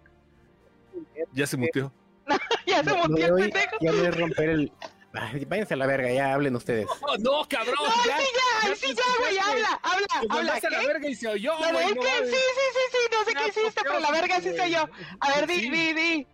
Ya 1.33 1.47
se 1.47 1.57
muteó. 1.57 1.93
ya 2.67 2.83
se 2.83 2.91
de 2.91 3.25
el 3.25 3.35
pendejo. 3.35 3.77
Ya 3.81 3.93
no 3.93 4.03
es 4.05 4.17
romper 4.19 4.49
el. 4.51 4.73
Ay, 5.13 5.45
váyanse 5.47 5.75
a 5.75 5.77
la 5.79 5.87
verga, 5.87 6.13
ya 6.13 6.35
hablen 6.35 6.55
ustedes. 6.57 6.87
¡Oh, 7.01 7.17
no, 7.19 7.47
cabrón! 7.49 7.75
No, 7.79 7.87
sí, 7.87 8.11
ya, 8.11 8.69
ay, 8.69 8.77
sí, 8.77 8.95
ya, 8.95 9.03
güey, 9.19 9.39
habla, 9.39 9.81
habla, 9.83 10.07
habla. 10.29 10.53
a 10.53 10.71
la 10.71 10.81
¿qué? 10.81 10.87
verga 10.87 11.09
y 11.09 11.15
se 11.15 11.29
oyó, 11.29 11.53
No, 11.59 11.79
es 11.79 11.95
que 11.95 12.27
sí, 12.27 12.33
sí, 12.35 12.37
sí, 12.75 12.81
sí, 12.93 12.99
no 13.11 13.25
sé 13.25 13.33
Ya, 13.33 13.41
qué 13.41 13.49
hiciste, 13.49 13.83
¿qué 13.83 13.89
pero 13.89 14.01
la 14.01 14.11
verga 14.11 14.41
sí 14.41 14.51
yo. 14.71 14.87
güey? 14.87 15.07
A 15.21 15.35
ver, 15.35 15.47
di, 15.47 15.71
di, 15.71 15.93
di. 15.95 16.27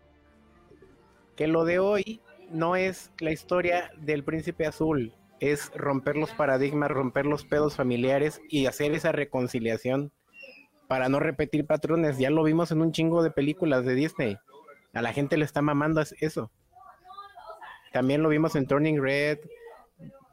Que 1.37 1.47
lo 1.47 1.65
de 1.65 1.79
hoy 1.79 2.21
no 2.51 2.75
es 2.75 3.13
la 3.21 3.31
historia 3.31 3.91
del 3.99 4.25
príncipe 4.25 4.67
azul, 4.67 5.15
es 5.39 5.71
romper 5.75 6.17
los 6.17 6.31
paradigmas, 6.31 6.91
romper 6.91 7.27
los 7.27 7.45
pedos 7.45 7.77
familiares 7.77 8.41
y 8.49 8.67
hacer 8.67 8.93
esa 8.95 9.13
reconciliación 9.13 10.13
para 10.89 11.09
no 11.09 11.21
repetir 11.21 11.67
patrones. 11.67 12.19
Ya 12.19 12.31
lo 12.31 12.43
vimos 12.43 12.71
en 12.73 12.83
un 12.83 12.93
chingo 12.93 13.23
de 13.23 13.31
películas 13.31 13.85
de 13.85 13.95
Disney. 13.95 14.39
A 14.93 15.03
la 15.03 15.13
gente 15.13 15.37
le 15.37 15.45
está 15.45 15.63
mamando 15.63 16.01
es- 16.01 16.15
eso. 16.21 16.51
También 17.93 18.23
lo 18.23 18.29
vimos 18.29 18.55
en 18.57 18.67
Turning 18.67 19.01
Red. 19.03 19.39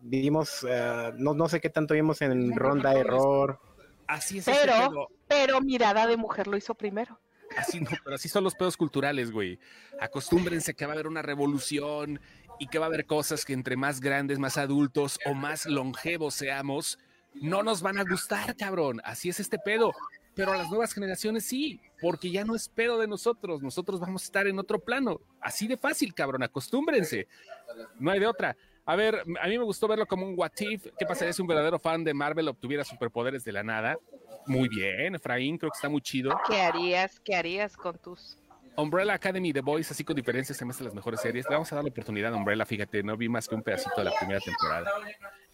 Vimos, 0.01 0.66
eh, 0.68 1.12
no, 1.18 1.34
no 1.34 1.49
sé 1.49 1.60
qué 1.60 1.70
tanto 1.70 1.93
vimos 1.93 2.22
en 2.22 2.55
Ronda 2.55 2.93
Error. 2.93 3.60
Así 4.07 4.39
es 4.39 4.45
Pero- 4.45 4.74
este. 4.74 4.95
Pero 5.28 5.62
mirada 5.62 6.07
de 6.07 6.18
mujer 6.18 6.47
lo 6.47 6.57
hizo 6.57 6.74
primero. 6.74 7.20
Así 7.57 7.80
no, 7.82 7.89
pero 8.03 8.16
así 8.16 8.30
son 8.30 8.43
los 8.43 8.55
pedos 8.55 8.78
culturales, 8.78 9.32
güey. 9.32 9.60
Acostúmbrense 9.99 10.74
que 10.76 10.86
va 10.86 10.91
a 10.91 10.95
haber 10.95 11.07
una 11.07 11.22
revolución 11.22 12.20
y 12.60 12.68
que 12.68 12.80
va 12.80 12.86
a 12.86 12.89
haber 12.89 13.05
cosas 13.05 13.43
que 13.43 13.53
entre 13.53 13.76
más 13.76 13.99
grandes, 13.99 14.39
más 14.39 14.57
adultos 14.57 15.20
o 15.26 15.34
más 15.34 15.66
longevos 15.66 16.36
seamos, 16.36 16.99
no 17.34 17.64
nos 17.64 17.82
van 17.82 17.97
a 17.97 18.03
gustar, 18.03 18.55
cabrón. 18.55 19.01
Así 19.03 19.30
es 19.30 19.39
este 19.39 19.57
pedo. 19.60 19.91
Pero 20.39 20.53
a 20.53 20.57
las 20.57 20.69
nuevas 20.69 20.93
generaciones 20.93 21.43
sí, 21.45 21.81
porque 21.99 22.31
ya 22.31 22.45
no 22.45 22.55
es 22.55 22.69
pedo 22.69 22.97
de 22.97 23.07
nosotros. 23.09 23.61
Nosotros 23.61 23.99
vamos 23.99 24.21
a 24.21 24.25
estar 24.25 24.47
en 24.47 24.57
otro 24.57 24.79
plano. 24.79 25.19
Así 25.41 25.67
de 25.67 25.75
fácil, 25.75 26.13
cabrón. 26.13 26.43
Acostúmbrense. 26.43 27.27
No 27.99 28.09
hay 28.09 28.21
de 28.21 28.27
otra. 28.27 28.55
A 28.85 28.95
ver, 28.95 29.21
a 29.41 29.47
mí 29.49 29.57
me 29.57 29.65
gustó 29.65 29.85
verlo 29.89 30.05
como 30.05 30.25
un 30.25 30.35
what 30.37 30.53
if. 30.61 30.87
¿Qué 30.97 31.05
pasaría 31.05 31.33
si 31.33 31.41
un 31.41 31.47
verdadero 31.49 31.77
fan 31.77 32.05
de 32.05 32.13
Marvel 32.13 32.47
obtuviera 32.47 32.85
superpoderes 32.85 33.43
de 33.43 33.51
la 33.51 33.63
nada? 33.63 33.97
Muy 34.45 34.69
bien, 34.69 35.15
Efraín, 35.15 35.57
creo 35.57 35.71
que 35.71 35.75
está 35.75 35.89
muy 35.89 35.99
chido. 35.99 36.31
¿Qué 36.47 36.61
harías? 36.61 37.19
¿Qué 37.19 37.35
harías 37.35 37.75
con 37.75 37.97
tus 37.97 38.37
Umbrella 38.77 39.15
Academy 39.15 39.51
The 39.51 39.59
Boys, 39.59 39.91
así 39.91 40.05
con 40.05 40.15
diferencias, 40.15 40.57
se 40.57 40.63
me 40.63 40.71
hacen 40.71 40.85
las 40.85 40.95
mejores 40.95 41.19
series. 41.19 41.45
Le 41.49 41.55
vamos 41.55 41.69
a 41.73 41.75
dar 41.75 41.83
la 41.83 41.89
oportunidad 41.89 42.33
a 42.33 42.37
Umbrella, 42.37 42.65
fíjate, 42.65 43.03
no 43.03 43.17
vi 43.17 43.27
más 43.27 43.45
que 43.45 43.55
un 43.55 43.61
pedacito 43.61 43.95
de 43.97 44.05
la 44.05 44.13
primera 44.17 44.39
temporada. 44.39 44.89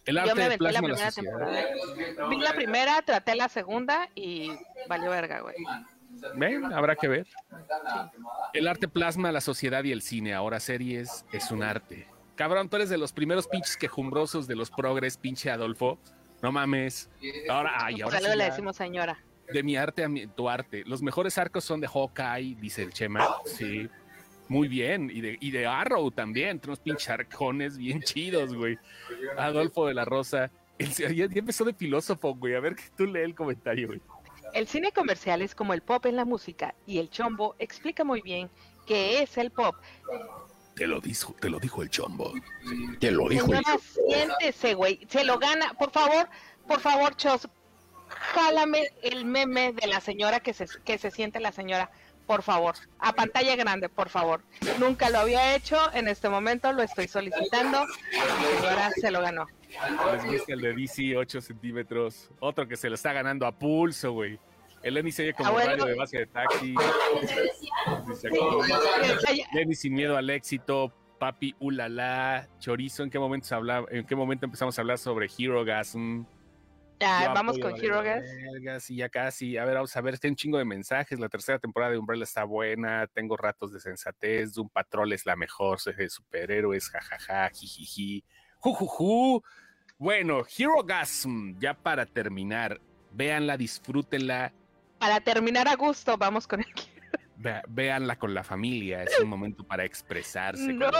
El 0.06 0.14
Yo 0.16 0.22
arte 0.22 0.34
me 0.34 0.40
de 0.40 0.46
aventé 0.46 0.64
la 0.64 0.70
plasma 0.70 0.88
la 0.88 0.94
primera 0.94 1.10
sociedad. 1.10 1.38
temporada. 1.38 2.28
Vi 2.30 2.36
la 2.38 2.52
primera, 2.54 3.02
traté 3.02 3.34
la 3.34 3.48
segunda 3.48 4.08
y 4.14 4.52
valió 4.88 5.10
verga, 5.10 5.40
güey. 5.40 5.54
Ven, 6.36 6.72
habrá 6.72 6.96
que 6.96 7.08
ver. 7.08 7.26
El 8.54 8.68
arte 8.68 8.88
plasma 8.88 9.32
la 9.32 9.40
sociedad 9.40 9.84
y 9.84 9.92
el 9.92 10.02
cine. 10.02 10.32
Ahora 10.34 10.60
series 10.60 11.24
es 11.32 11.50
un 11.50 11.62
arte. 11.62 12.08
Cabrón, 12.36 12.68
tú 12.68 12.76
eres 12.76 12.88
de 12.88 12.98
los 12.98 13.12
primeros 13.12 13.48
pinches 13.48 13.76
quejumbrosos 13.76 14.46
de 14.46 14.56
los 14.56 14.70
progres, 14.70 15.16
pinche 15.16 15.50
Adolfo. 15.50 15.98
No 16.42 16.52
mames. 16.52 17.10
Ahora, 17.48 17.72
ay, 17.80 17.96
Por 17.96 18.14
ahora 18.14 18.20
sí 18.30 18.36
le 18.36 18.44
decimos 18.44 18.76
señora. 18.76 19.18
de 19.52 19.62
mi 19.62 19.76
arte 19.76 20.04
a 20.04 20.08
mi- 20.08 20.26
tu 20.26 20.48
arte. 20.48 20.84
Los 20.86 21.02
mejores 21.02 21.38
arcos 21.38 21.64
son 21.64 21.80
de 21.80 21.88
Hawkeye, 21.88 22.56
dice 22.60 22.82
el 22.82 22.92
Chema. 22.92 23.26
Sí. 23.46 23.88
Muy 24.48 24.68
bien. 24.68 25.10
Y 25.12 25.20
de, 25.20 25.38
y 25.40 25.50
de 25.50 25.66
Arrow 25.66 26.10
también. 26.10 26.60
Tenemos 26.60 26.80
pinches 26.80 27.08
arcones 27.10 27.76
bien 27.76 28.00
chidos, 28.02 28.54
güey. 28.54 28.78
Adolfo 29.36 29.86
de 29.86 29.94
la 29.94 30.04
Rosa. 30.04 30.50
El- 30.78 30.92
ya, 30.94 31.08
ya 31.10 31.38
empezó 31.38 31.64
de 31.64 31.74
filósofo, 31.74 32.34
güey. 32.34 32.54
A 32.54 32.60
ver 32.60 32.76
que 32.76 32.84
tú 32.96 33.06
lee 33.06 33.20
el 33.20 33.34
comentario, 33.34 33.88
güey. 33.88 34.00
El 34.54 34.66
cine 34.68 34.92
comercial 34.92 35.42
es 35.42 35.54
como 35.54 35.74
el 35.74 35.82
pop 35.82 36.06
en 36.06 36.16
la 36.16 36.24
música 36.24 36.74
y 36.86 36.98
el 36.98 37.10
chombo 37.10 37.56
explica 37.58 38.04
muy 38.04 38.22
bien 38.22 38.48
qué 38.86 39.22
es 39.22 39.36
el 39.36 39.50
pop. 39.50 39.74
Te 40.74 40.86
lo 40.86 41.00
dijo, 41.00 41.34
te 41.40 41.50
lo 41.50 41.58
dijo 41.58 41.82
el 41.82 41.90
chombo. 41.90 42.32
Te 43.00 43.10
lo 43.10 43.28
Señora, 43.28 43.62
siéntese, 44.08 44.74
güey. 44.74 45.00
Se 45.08 45.24
lo 45.24 45.38
gana. 45.38 45.72
Por 45.74 45.90
favor, 45.90 46.28
por 46.68 46.80
favor, 46.80 47.16
Chos, 47.16 47.48
jálame 48.08 48.90
el 49.02 49.24
meme 49.24 49.72
de 49.72 49.86
la 49.88 50.00
señora 50.00 50.40
que 50.40 50.52
se, 50.52 50.66
que 50.84 50.98
se 50.98 51.10
siente 51.10 51.40
la 51.40 51.52
señora. 51.52 51.90
Por 52.26 52.42
favor, 52.42 52.74
a 52.98 53.12
pantalla 53.12 53.54
grande, 53.54 53.88
por 53.88 54.08
favor. 54.08 54.42
Nunca 54.80 55.10
lo 55.10 55.20
había 55.20 55.54
hecho, 55.54 55.76
en 55.94 56.08
este 56.08 56.28
momento 56.28 56.72
lo 56.72 56.82
estoy 56.82 57.06
solicitando. 57.06 57.84
La 58.12 58.58
señora 58.58 58.90
se 59.00 59.10
lo 59.10 59.20
ganó. 59.20 59.46
Les 60.12 60.24
gusta 60.24 60.52
el 60.52 60.60
de 60.60 60.74
DC 60.74 61.16
8 61.16 61.40
centímetros. 61.40 62.30
Otro 62.40 62.66
que 62.66 62.76
se 62.76 62.88
lo 62.88 62.96
está 62.96 63.12
ganando 63.12 63.46
a 63.46 63.52
pulso, 63.56 64.12
güey. 64.12 64.38
El 64.82 64.94
Lenny 64.94 65.12
se 65.12 65.22
oye 65.22 65.34
como 65.34 65.48
Abuelo. 65.48 65.70
radio 65.70 65.84
de 65.86 65.94
base 65.94 66.18
de 66.18 66.26
taxi. 66.26 66.74
Lenny 69.52 69.74
sin 69.74 69.94
miedo 69.94 70.16
al 70.16 70.30
éxito. 70.30 70.92
Papi 71.18 71.54
ulala. 71.60 72.48
Chorizo, 72.58 73.02
¿en 73.02 73.10
qué 73.10 73.18
momento, 73.18 73.46
se 73.46 73.54
habla, 73.54 73.84
¿en 73.90 74.04
qué 74.04 74.14
momento 74.14 74.44
empezamos 74.44 74.78
a 74.78 74.82
hablar 74.82 74.98
sobre 74.98 75.28
Hero 75.38 75.64
Gasm? 75.64 76.24
Yo 77.00 77.34
vamos 77.34 77.58
con 77.58 77.74
Hero 77.76 78.02
Gas. 78.02 78.90
Y 78.90 78.96
ya 78.96 79.08
casi. 79.08 79.56
A 79.56 79.64
ver, 79.64 79.74
vamos 79.74 79.96
a 79.96 80.00
ver. 80.00 80.14
Está 80.14 80.28
un 80.28 80.36
chingo 80.36 80.58
de 80.58 80.64
mensajes. 80.64 81.18
La 81.18 81.28
tercera 81.28 81.58
temporada 81.58 81.92
de 81.92 81.98
Umbrella 81.98 82.24
está 82.24 82.44
buena. 82.44 83.06
Tengo 83.08 83.36
ratos 83.36 83.72
de 83.72 83.80
sensatez. 83.80 84.54
Doom 84.54 84.68
Patrol 84.70 85.12
es 85.12 85.26
la 85.26 85.36
mejor. 85.36 85.78
Soy 85.80 85.94
de 85.94 86.08
superhéroes. 86.08 86.88
Jajaja. 86.88 87.50
Jijiji. 87.50 88.24
Jujuju. 88.58 89.42
Bueno, 89.98 90.42
Hero 90.56 90.82
Gasm. 90.84 91.58
Ya 91.58 91.74
para 91.74 92.06
terminar. 92.06 92.80
Véanla, 93.12 93.56
disfrútenla. 93.56 94.52
Para 94.98 95.20
terminar 95.20 95.68
a 95.68 95.76
gusto, 95.76 96.16
vamos 96.16 96.46
con 96.46 96.60
el 96.60 96.66
véanla 97.68 98.16
con 98.16 98.34
la 98.34 98.42
familia, 98.42 99.02
es 99.02 99.18
un 99.20 99.28
momento 99.28 99.64
para 99.64 99.84
expresarse. 99.84 100.72
No, 100.72 100.90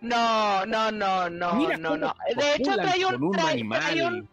no, 0.00 0.66
no, 0.66 0.90
no, 0.90 1.30
no, 1.30 1.76
no, 1.78 1.96
no. 1.96 2.14
De 2.36 2.54
hecho, 2.56 2.74
trae 2.74 3.04
un, 3.06 3.30
trae, 3.30 3.62
un, 3.62 3.70
trae 3.70 4.06
un, 4.06 4.28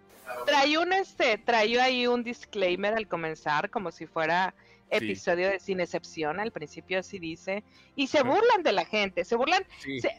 este, 0.99 1.37
trae 1.37 1.79
ahí 1.79 2.07
un 2.07 2.23
disclaimer 2.23 2.93
al 2.93 3.07
comenzar, 3.07 3.69
como 3.69 3.91
si 3.91 4.05
fuera 4.05 4.53
episodio 4.89 5.49
de 5.49 5.59
Sin 5.59 5.79
Excepción, 5.79 6.39
al 6.39 6.51
principio 6.51 6.99
así 6.99 7.19
dice, 7.19 7.63
y 7.95 8.07
se 8.07 8.21
burlan 8.23 8.63
de 8.63 8.71
la 8.71 8.85
gente, 8.85 9.25
se 9.25 9.35
burlan, 9.35 9.65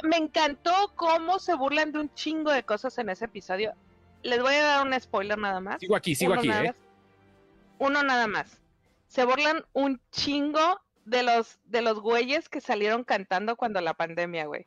me 0.03 0.17
encantó 0.17 0.73
cómo 0.97 1.39
se 1.39 1.55
burlan 1.55 1.93
de 1.93 2.01
un 2.01 2.15
chingo 2.15 2.51
de 2.51 2.63
cosas 2.65 2.99
en 2.99 3.09
ese 3.09 3.27
episodio. 3.27 3.75
Les 4.23 4.41
voy 4.41 4.55
a 4.55 4.63
dar 4.63 4.87
un 4.87 4.99
spoiler 5.01 5.39
nada 5.39 5.61
más. 5.61 5.81
Sigo 5.81 5.97
aquí, 5.97 6.15
sigo 6.15 6.35
aquí, 6.35 6.51
¿eh? 6.51 6.75
Uno 7.79 8.03
nada 8.03 8.27
más. 8.27 8.61
Se 9.07 9.25
burlan 9.25 9.65
un 9.73 10.01
chingo 10.11 10.81
de 11.05 11.23
los, 11.23 11.59
de 11.65 11.83
los 11.83 12.01
güeyes 12.01 12.49
que 12.49 12.61
salieron 12.61 13.05
cantando 13.05 13.57
cuando 13.57 13.81
la 13.81 13.95
pandemia, 13.95 14.47
güey. 14.47 14.67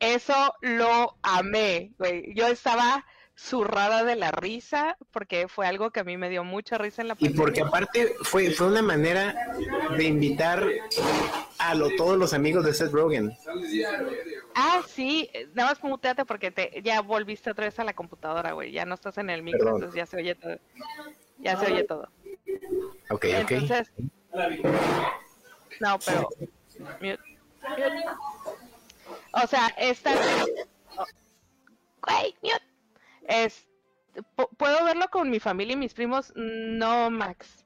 Eso 0.00 0.54
lo 0.60 1.16
amé, 1.22 1.92
güey. 1.98 2.34
Yo 2.34 2.48
estaba 2.48 3.04
zurrada 3.40 4.04
de 4.04 4.16
la 4.16 4.30
risa, 4.30 4.98
porque 5.10 5.48
fue 5.48 5.66
algo 5.66 5.90
que 5.90 6.00
a 6.00 6.04
mí 6.04 6.16
me 6.18 6.28
dio 6.28 6.44
mucha 6.44 6.76
risa 6.76 7.00
en 7.00 7.08
la 7.08 7.14
pandemia. 7.14 7.34
Y 7.34 7.38
porque 7.38 7.62
aparte 7.62 8.14
fue, 8.22 8.50
fue 8.50 8.66
una 8.66 8.82
manera 8.82 9.34
de 9.96 10.04
invitar 10.04 10.62
a 11.58 11.74
lo, 11.74 11.88
todos 11.96 12.18
los 12.18 12.34
amigos 12.34 12.64
de 12.64 12.74
Seth 12.74 12.92
Rogen. 12.92 13.32
Ah, 14.54 14.82
sí, 14.86 15.30
nada 15.54 15.70
más 15.70 15.82
muteate 15.82 16.24
porque 16.26 16.50
te, 16.50 16.82
ya 16.82 17.00
volviste 17.00 17.50
otra 17.50 17.64
vez 17.64 17.78
a 17.78 17.84
la 17.84 17.94
computadora, 17.94 18.52
güey. 18.52 18.72
Ya 18.72 18.84
no 18.84 18.94
estás 18.94 19.16
en 19.16 19.30
el 19.30 19.42
micro, 19.42 19.74
entonces 19.76 19.94
ya 19.94 20.06
se 20.06 20.18
oye 20.18 20.34
todo. 20.34 20.58
Ya 21.38 21.58
se 21.58 21.72
oye 21.72 21.84
todo. 21.84 22.10
Ok, 23.08 23.24
ok. 23.42 23.50
Entonces, 23.52 23.90
no, 25.80 25.98
pero... 26.04 26.28
O 29.32 29.46
sea, 29.46 29.68
esta... 29.78 30.12
Güey, 32.02 32.34
mute 32.42 32.69
es, 33.30 33.70
¿Puedo 34.56 34.84
verlo 34.84 35.08
con 35.08 35.30
mi 35.30 35.40
familia 35.40 35.74
y 35.74 35.76
mis 35.76 35.94
primos? 35.94 36.32
No, 36.34 37.10
Max. 37.10 37.64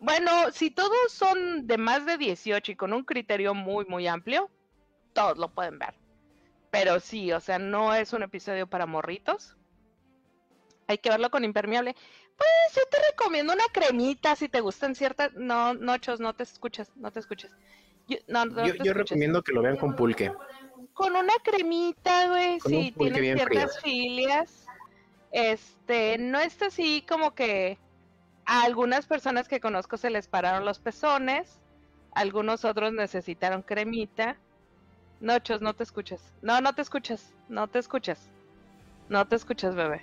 Bueno, 0.00 0.30
si 0.52 0.70
todos 0.70 0.96
son 1.10 1.66
de 1.66 1.78
más 1.78 2.06
de 2.06 2.16
18 2.16 2.72
y 2.72 2.76
con 2.76 2.92
un 2.92 3.04
criterio 3.04 3.54
muy, 3.54 3.84
muy 3.86 4.06
amplio, 4.06 4.50
todos 5.12 5.38
lo 5.38 5.52
pueden 5.52 5.78
ver. 5.78 5.94
Pero 6.70 7.00
sí, 7.00 7.32
o 7.32 7.40
sea, 7.40 7.58
no 7.58 7.94
es 7.94 8.12
un 8.12 8.22
episodio 8.22 8.66
para 8.66 8.86
morritos. 8.86 9.56
Hay 10.86 10.98
que 10.98 11.10
verlo 11.10 11.30
con 11.30 11.44
impermeable. 11.44 11.94
Pues 12.36 12.74
yo 12.74 12.82
te 12.90 12.98
recomiendo 13.10 13.52
una 13.52 13.66
cremita 13.72 14.36
si 14.36 14.48
te 14.48 14.60
gustan 14.60 14.94
ciertas. 14.94 15.34
No, 15.34 15.74
Nochos, 15.74 16.20
no 16.20 16.34
te 16.34 16.44
escuchas, 16.44 16.92
no 16.96 17.10
te 17.10 17.20
escuchas. 17.20 17.50
Yo, 18.08 18.18
yo, 18.82 18.92
recomiendo 18.92 19.42
que 19.42 19.52
lo 19.52 19.62
vean 19.62 19.76
con 19.76 19.94
pulque. 19.94 20.32
Con 20.94 21.14
una 21.14 21.34
cremita, 21.44 22.28
güey, 22.28 22.58
si 22.60 22.92
tienen 22.92 23.36
ciertas 23.36 23.80
filias. 23.80 24.66
Este, 25.30 26.18
no 26.18 26.40
es 26.40 26.60
así 26.62 27.04
como 27.08 27.34
que 27.34 27.78
a 28.44 28.62
algunas 28.62 29.06
personas 29.06 29.48
que 29.48 29.60
conozco 29.60 29.96
se 29.96 30.10
les 30.10 30.26
pararon 30.26 30.64
los 30.64 30.80
pezones, 30.80 31.60
algunos 32.12 32.64
otros 32.64 32.92
necesitaron 32.92 33.62
cremita. 33.62 34.36
Nochos, 35.20 35.60
no 35.60 35.74
te 35.74 35.84
escuchas. 35.84 36.20
No, 36.42 36.60
no 36.60 36.74
te 36.74 36.82
escuchas. 36.82 37.32
No 37.48 37.68
te 37.68 37.78
escuchas. 37.78 38.28
No 39.08 39.26
te 39.26 39.36
escuchas, 39.36 39.74
bebé. 39.74 40.02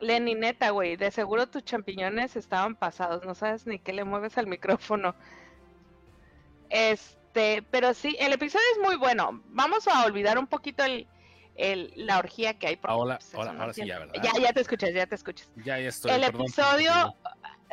Lenny, 0.00 0.34
neta, 0.34 0.70
güey, 0.70 0.96
de 0.96 1.10
seguro 1.10 1.48
tus 1.48 1.64
champiñones 1.64 2.36
estaban 2.36 2.76
pasados, 2.76 3.24
no 3.24 3.34
sabes 3.34 3.66
ni 3.66 3.80
qué 3.80 3.92
le 3.92 4.04
mueves 4.04 4.38
al 4.38 4.46
micrófono. 4.46 5.14
Este, 6.70 7.62
pero 7.70 7.94
sí, 7.94 8.16
el 8.20 8.32
episodio 8.32 8.64
es 8.76 8.86
muy 8.86 8.96
bueno. 8.96 9.42
Vamos 9.48 9.88
a 9.88 10.04
olvidar 10.04 10.38
un 10.38 10.46
poquito 10.46 10.84
el, 10.84 11.06
la 11.96 12.18
orgía 12.18 12.58
que 12.58 12.68
hay. 12.68 12.76
Por 12.76 12.90
ahora, 12.90 13.18
ahora, 13.34 13.72
sí, 13.72 13.86
ya, 13.86 13.98
¿verdad? 13.98 14.14
Ya, 14.22 14.32
ya 14.40 14.52
te 14.52 14.60
escuchas, 14.60 14.90
ya 14.94 15.06
te 15.06 15.14
escuchas. 15.16 15.50
Ya, 15.64 15.78
ya 15.78 15.88
estoy. 15.88 16.12
El 16.12 16.24
episodio, 16.24 17.16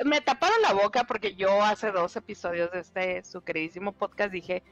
me 0.03 0.21
taparon 0.21 0.61
la 0.61 0.73
boca 0.73 1.03
porque 1.05 1.35
yo 1.35 1.61
hace 1.61 1.91
dos 1.91 2.15
episodios 2.15 2.71
de 2.71 2.79
este, 2.79 3.23
su 3.23 3.41
queridísimo 3.41 3.91
podcast, 3.91 4.31
dije 4.31 4.63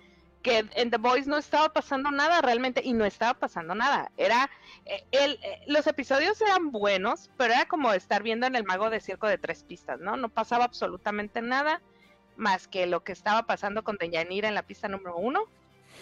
que 0.42 0.66
en 0.76 0.92
The 0.92 0.98
Voice 0.98 1.30
no 1.30 1.38
estaba 1.38 1.72
pasando 1.72 2.12
nada 2.12 2.42
realmente 2.42 2.82
y 2.84 2.92
no 2.92 3.06
estaba 3.06 3.34
pasando 3.34 3.76
nada. 3.76 4.12
Era 4.18 4.50
eh, 4.86 5.06
el, 5.12 5.40
eh, 5.42 5.62
los 5.68 5.88
episodios 5.88 6.42
eran 6.42 6.72
buenos, 6.72 7.30
pero 7.38 7.54
era 7.54 7.66
como 7.66 7.94
estar 7.94 8.24
viendo 8.24 8.46
en 8.46 8.56
el 8.56 8.66
mago 8.66 8.90
de 8.90 9.00
circo 9.00 9.28
de 9.28 9.38
tres 9.38 9.64
pistas, 9.64 10.02
¿no? 10.02 10.18
No 10.18 10.28
pasaba 10.28 10.66
absolutamente 10.66 11.42
nada 11.42 11.82
más 12.36 12.68
que 12.68 12.88
lo 12.88 13.06
que 13.06 13.14
estaba 13.14 13.44
pasando 13.44 13.86
con 13.86 13.96
Deyanira 13.96 14.50
en 14.50 14.56
la 14.56 14.64
pista 14.64 14.90
número 14.90 15.16
uno 15.16 15.46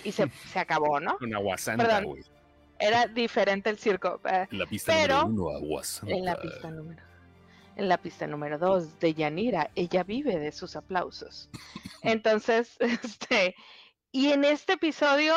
y 0.03 0.11
se, 0.11 0.27
se 0.51 0.59
acabó, 0.59 0.99
¿no? 0.99 1.17
Una 1.21 1.37
guasanta, 1.37 2.01
güey 2.01 2.23
era 2.81 3.07
diferente 3.07 3.69
el 3.69 3.77
circo. 3.77 4.19
Eh, 4.25 4.47
en 4.51 4.59
la 4.59 4.65
pista 4.65 4.93
número 4.93 5.25
uno, 5.25 5.49
aguas. 5.49 6.01
En 6.05 6.25
la 6.25 6.35
pista 6.35 6.69
número. 6.69 7.03
En 7.75 7.87
la 7.87 7.97
pista 7.97 8.27
número 8.27 8.57
dos 8.57 8.99
de 8.99 9.13
Yanira, 9.13 9.69
ella 9.75 10.03
vive 10.03 10.37
de 10.39 10.51
sus 10.51 10.75
aplausos. 10.75 11.49
Entonces, 12.03 12.75
este, 12.79 13.55
y 14.11 14.31
en 14.31 14.43
este 14.43 14.73
episodio, 14.73 15.33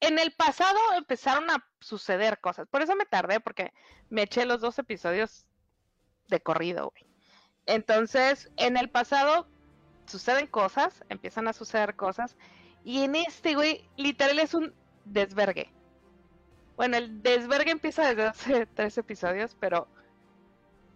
en 0.00 0.18
el 0.18 0.32
pasado 0.32 0.78
empezaron 0.96 1.48
a 1.50 1.64
suceder 1.80 2.40
cosas. 2.40 2.68
Por 2.68 2.82
eso 2.82 2.94
me 2.96 3.06
tardé, 3.06 3.40
porque 3.40 3.72
me 4.10 4.22
eché 4.22 4.44
los 4.44 4.60
dos 4.60 4.78
episodios 4.78 5.46
de 6.28 6.40
corrido, 6.40 6.90
güey. 6.90 7.06
Entonces, 7.66 8.50
en 8.56 8.76
el 8.76 8.90
pasado 8.90 9.48
suceden 10.06 10.46
cosas, 10.46 11.04
empiezan 11.08 11.48
a 11.48 11.52
suceder 11.52 11.96
cosas, 11.96 12.36
y 12.84 13.02
en 13.02 13.16
este, 13.16 13.54
güey, 13.54 13.88
literal 13.96 14.38
es 14.38 14.54
un 14.54 14.74
desvergue. 15.04 15.72
Bueno, 16.76 16.96
el 16.96 17.22
desvergue 17.22 17.70
empieza 17.70 18.08
desde 18.08 18.24
hace 18.24 18.66
tres 18.74 18.98
episodios, 18.98 19.56
pero 19.58 19.88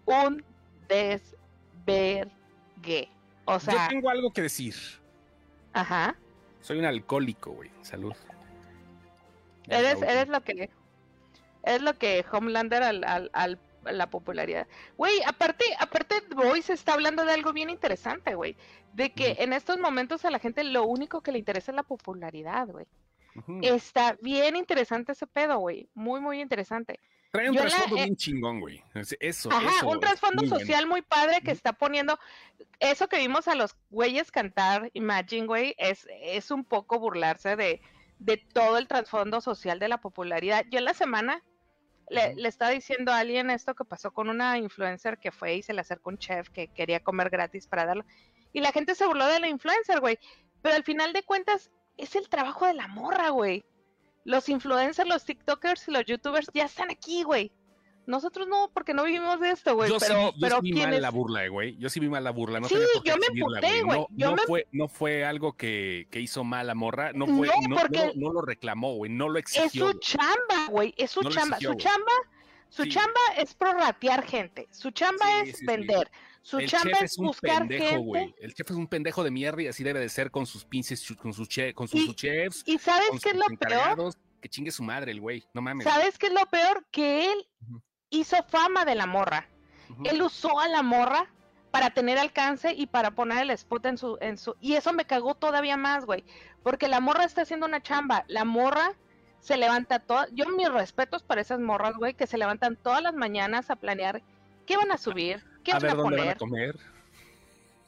un 0.05 0.45
desvergue. 0.89 2.29
O 3.47 3.59
sea. 3.59 3.75
Yo 3.75 3.89
tengo 3.89 4.11
algo 4.11 4.33
que 4.33 4.43
decir. 4.43 4.75
Ajá. 5.73 6.17
Soy 6.61 6.79
un 6.79 6.85
alcohólico, 6.85 7.53
güey. 7.53 7.71
Salud. 7.83 8.15
Eres, 9.69 10.03
eres 10.03 10.29
lo 10.29 10.43
que. 10.43 10.71
Es 11.63 11.83
lo 11.83 11.95
que 11.95 12.25
Homelander 12.31 12.83
al, 12.83 13.05
al, 13.05 13.31
al 13.33 13.59
la 13.85 14.11
popularidad. 14.11 14.67
Güey, 14.97 15.23
aparte, 15.27 15.65
aparte, 15.79 16.23
Voice 16.35 16.73
está 16.73 16.95
hablando 16.95 17.25
de 17.25 17.33
algo 17.33 17.53
bien 17.53 17.71
interesante, 17.71 18.35
güey. 18.35 18.57
De 18.93 19.13
que 19.13 19.37
en 19.39 19.53
estos 19.53 19.79
momentos 19.79 20.25
a 20.25 20.31
la 20.31 20.39
gente 20.39 20.65
lo 20.65 20.85
único 20.85 21.23
que 21.23 21.33
le 21.33 21.39
interesa 21.39 21.73
es 21.73 21.77
la 21.77 21.83
popularidad, 21.83 22.69
güey. 22.69 22.87
Está 23.63 24.17
bien 24.21 24.57
interesante 24.57 25.13
ese 25.13 25.27
pedo, 25.27 25.59
güey. 25.59 25.89
Muy, 25.95 26.21
muy 26.21 26.41
interesante. 26.41 27.01
Trae 27.31 27.49
un 27.49 27.57
trasfondo 27.57 27.95
bien 27.95 28.17
chingón, 28.17 28.61
güey. 28.61 28.83
Eso. 29.21 29.51
Ajá, 29.53 29.87
un 29.87 30.01
trasfondo 30.01 30.47
social 30.47 30.87
muy 30.87 31.03
padre 31.03 31.41
que 31.43 31.53
está 31.53 31.73
poniendo. 31.73 32.19
Eso 32.81 33.09
que 33.09 33.19
vimos 33.19 33.47
a 33.47 33.55
los 33.55 33.77
güeyes 33.89 34.33
cantar 34.33 34.91
Imagine, 34.95 35.47
güey, 35.47 35.75
es, 35.79 36.09
es 36.23 36.51
un 36.51 36.65
poco 36.65 36.99
burlarse 36.99 37.55
de, 37.55 37.81
de 38.19 38.37
todo 38.37 38.79
el 38.79 38.89
trasfondo 38.89 39.41
social 39.41 39.79
de 39.79 39.89
la 39.89 40.01
popularidad. 40.01 40.65
Yo 40.71 40.79
en 40.79 40.87
la 40.87 40.95
semana 40.95 41.45
le, 42.09 42.35
le, 42.35 42.49
estaba 42.49 42.73
diciendo 42.73 43.13
a 43.13 43.19
alguien 43.19 43.51
esto 43.51 43.75
que 43.75 43.85
pasó 43.85 44.13
con 44.13 44.29
una 44.29 44.59
influencer 44.59 45.19
que 45.19 45.31
fue 45.31 45.55
y 45.55 45.63
se 45.63 45.73
le 45.73 45.83
acercó 45.83 46.11
un 46.11 46.19
chef 46.19 46.49
que 46.49 46.67
quería 46.69 46.99
comer 46.99 47.31
gratis 47.31 47.69
para 47.69 47.87
darlo. 47.87 48.05
Y 48.53 48.61
la 48.61 48.73
gente 48.73 48.97
se 48.97 49.07
burló 49.07 49.27
de 49.27 49.39
la 49.39 49.49
influencer, 49.49 50.01
güey. 50.01 50.19
Pero 50.63 50.75
al 50.75 50.83
final 50.85 51.13
de 51.13 51.23
cuentas, 51.23 51.71
es 52.01 52.17
el 52.17 52.29
trabajo 52.29 52.67
de 52.67 52.75
la 52.75 52.89
morra, 52.89 53.31
güey. 53.31 53.65
Los 54.25 54.49
influencers, 54.49 55.09
los 55.09 55.25
TikTokers 55.25 55.89
y 55.89 55.93
los 55.93 56.05
YouTubers 56.05 56.51
ya 56.53 56.65
están 56.65 56.91
aquí, 56.91 57.23
güey. 57.23 57.53
Nosotros 58.07 58.49
no, 58.49 58.71
porque 58.75 58.93
no 58.93 59.05
vivimos 59.05 59.39
de 59.41 59.51
esto, 59.51 59.77
güey. 59.77 59.89
Yo 59.89 59.99
pero, 59.99 60.33
sí, 60.33 60.41
yo 60.41 60.49
sí 60.49 60.73
vi 60.73 60.73
mal 60.73 61.01
la 61.01 61.11
burla, 61.11 61.49
güey. 61.49 61.77
Yo 61.79 61.89
sí 61.89 62.01
vi 62.01 62.09
mal 62.09 62.25
la 62.25 62.31
burla. 62.31 62.59
No 62.59 62.69
sí, 62.69 62.75
yo 63.05 63.15
me 63.17 63.41
puté, 63.41 63.83
güey. 63.83 64.07
No, 64.11 64.37
fue, 64.47 64.67
no 64.73 64.89
fue 64.89 65.25
algo 65.25 65.57
que, 65.57 66.09
que, 66.11 66.21
hizo 66.21 66.43
mal 66.43 66.67
la 66.67 66.75
morra. 66.75 67.13
No 67.13 67.27
fue, 67.27 67.49
no, 67.69 67.77
no, 68.17 68.33
lo 68.33 68.43
reclamó, 68.43 68.95
güey. 68.95 69.13
No 69.13 69.29
lo 69.29 69.39
exigió. 69.39 69.91
Es 69.91 69.93
su 69.93 70.01
chamba, 70.01 70.67
güey. 70.71 70.95
Es 70.97 71.13
su 71.13 71.23
chamba. 71.23 71.59
su 71.61 71.75
chamba, 71.75 72.13
su 72.69 72.87
chamba 72.87 73.21
es 73.37 73.55
prorratear 73.55 74.25
gente. 74.25 74.69
Su 74.73 74.91
chamba 74.91 75.43
es 75.45 75.65
vender. 75.65 76.11
Su 76.43 76.61
chamba 76.63 76.99
es, 77.01 77.17
buscar 77.17 77.69
gente. 77.69 78.35
El 78.41 78.55
chef 78.55 78.71
es 78.71 78.77
un 78.77 78.87
pendejo 78.87 79.23
de 79.23 79.31
mierda 79.31 79.63
y 79.63 79.67
así 79.67 79.85
debe 79.85 80.01
de 80.01 80.09
ser 80.09 80.31
con 80.31 80.47
sus 80.47 80.65
pinches, 80.65 81.07
con 81.17 81.33
sus, 81.33 81.49
con 81.75 81.87
sus, 81.87 82.17
chefs. 82.17 82.63
¿Y 82.67 82.79
sabes 82.79 83.09
qué 83.23 83.31
es 83.31 83.37
lo 83.37 83.47
peor? 83.59 84.15
Que 84.41 84.49
chingue 84.49 84.71
su 84.71 84.83
madre 84.83 85.13
el 85.13 85.21
güey, 85.21 85.45
no 85.53 85.61
mames. 85.61 85.85
¿Sabes 85.85 86.19
qué 86.19 86.29
es 86.29 86.33
lo 86.33 86.47
peor? 86.47 86.87
Que 86.91 87.31
él 87.31 87.49
hizo 88.09 88.37
fama 88.49 88.85
de 88.85 88.95
la 88.95 89.07
morra. 89.07 89.49
Él 90.05 90.23
usó 90.23 90.61
a 90.61 90.69
la 90.69 90.83
morra 90.83 91.31
para 91.71 91.91
tener 91.91 92.19
alcance 92.19 92.73
y 92.73 92.87
para 92.87 93.13
poner 93.13 93.39
el 93.39 93.51
spot 93.51 93.87
en 93.87 93.99
su, 93.99 94.19
en 94.21 94.39
su... 94.39 94.57
Y 94.61 94.75
eso 94.75 94.93
me 94.93 95.05
cagó 95.05 95.35
todavía 95.35 95.77
más, 95.77 96.05
güey. 96.05 96.25
Porque 96.63 96.89
la 96.89 97.01
morra 97.01 97.25
está 97.25 97.43
haciendo 97.43 97.67
una 97.67 97.83
chamba. 97.83 98.25
La 98.29 98.45
morra 98.45 98.95
se 99.41 99.57
levanta 99.57 100.01
todo... 100.01 100.27
Yo 100.33 100.49
mis 100.49 100.71
respetos 100.71 101.23
para 101.23 101.41
esas 101.41 101.61
morras, 101.61 101.95
güey, 101.97 102.15
que 102.15 102.27
se 102.27 102.39
levantan 102.39 102.77
todas 102.77 103.03
las 103.03 103.15
mañanas 103.15 103.71
a 103.71 103.77
planear 103.77 104.23
qué 104.67 104.77
van 104.77 104.91
a 104.91 104.99
subir, 104.99 105.45
¿Qué 105.65 105.73
a 105.73 105.79
ver 105.79 105.97
dónde 105.97 106.17
van 106.17 106.29
a 106.29 106.35
comer. 106.35 106.79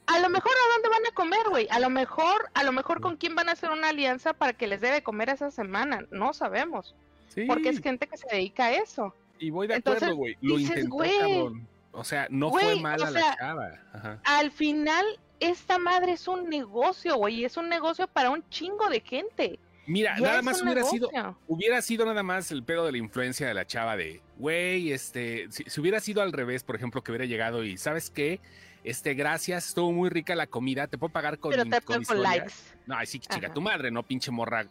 a 0.07 0.19
lo 0.19 0.29
mejor 0.29 0.53
a 0.53 0.73
dónde 0.75 0.89
van 0.89 1.07
a 1.11 1.15
comer, 1.15 1.49
güey. 1.49 1.69
A 1.71 1.81
lo 1.81 1.91
mejor, 1.91 2.51
a 2.55 2.65
lo 2.65 2.73
mejor 2.73 3.01
con 3.01 3.17
quién 3.17 3.35
van 3.35 3.49
a 3.49 3.53
hacer 3.53 3.71
una 3.71 3.89
alianza 3.89 4.33
para 4.33 4.53
que 4.53 4.67
les 4.67 4.81
debe 4.81 5.03
comer 5.03 5.31
esa 5.31 5.51
semana. 5.51 6.07
No 6.11 6.33
sabemos. 6.33 6.95
Sí. 7.29 7.45
Porque 7.47 7.71
es 7.71 7.81
gente 7.81 8.07
que 8.07 8.17
se 8.17 8.27
dedica 8.31 8.67
a 8.67 8.73
eso. 8.73 9.15
Y 9.39 9.51
voy 9.51 9.67
de 9.67 9.77
acuerdo, 9.77 10.15
güey. 10.15 10.37
Lo 10.41 10.59
intentó, 10.59 10.99
cabrón. 10.99 11.67
O 11.93 12.05
sea, 12.05 12.27
no 12.31 12.51
fue 12.51 12.81
mala 12.81 13.11
la 13.11 13.37
chava. 13.37 14.21
Al 14.25 14.51
final, 14.51 15.05
esta 15.41 15.79
madre 15.79 16.13
es 16.13 16.29
un 16.29 16.49
negocio, 16.49 17.17
güey. 17.17 17.45
Es 17.45 17.57
un 17.57 17.69
negocio 17.69 18.07
para 18.07 18.31
un 18.31 18.49
chingo 18.49 18.89
de 18.89 19.01
gente. 19.01 19.59
Mira, 19.87 20.17
nada 20.19 20.43
más 20.43 20.63
hubiera 20.63 20.85
sido, 20.85 21.11
hubiera 21.49 21.83
sido 21.83 22.05
nada 22.05 22.23
más 22.23 22.51
el 22.53 22.63
pedo 22.63 22.87
de 22.87 22.93
la 22.93 22.99
influencia 22.99 23.47
de 23.49 23.55
la 23.55 23.67
chava 23.67 23.97
de, 23.97 24.23
güey, 24.39 24.93
este, 24.93 25.49
si, 25.51 25.81
hubiera 25.81 25.99
sido 26.01 26.23
al 26.23 26.33
revés, 26.33 26.63
por 26.63 26.77
ejemplo, 26.77 27.03
que 27.03 27.11
hubiera 27.11 27.25
llegado 27.25 27.65
y, 27.65 27.77
¿sabes 27.77 28.11
qué? 28.11 28.41
Este, 28.85 29.15
gracias, 29.15 29.69
estuvo 29.69 29.93
muy 29.93 30.09
rica 30.09 30.35
la 30.35 30.47
comida, 30.47 30.87
te 30.87 30.99
puedo 30.99 31.13
pagar 31.13 31.39
con, 31.39 31.51
Pero 31.51 31.65
te 31.65 31.81
con, 31.81 32.23
likes. 32.23 32.53
No, 32.87 32.97
ay, 32.97 33.07
sí, 33.07 33.19
chica, 33.19 33.53
tu 33.53 33.61
madre, 33.61 33.91
no 33.91 34.03
pinche 34.03 34.31
morra 34.31 34.65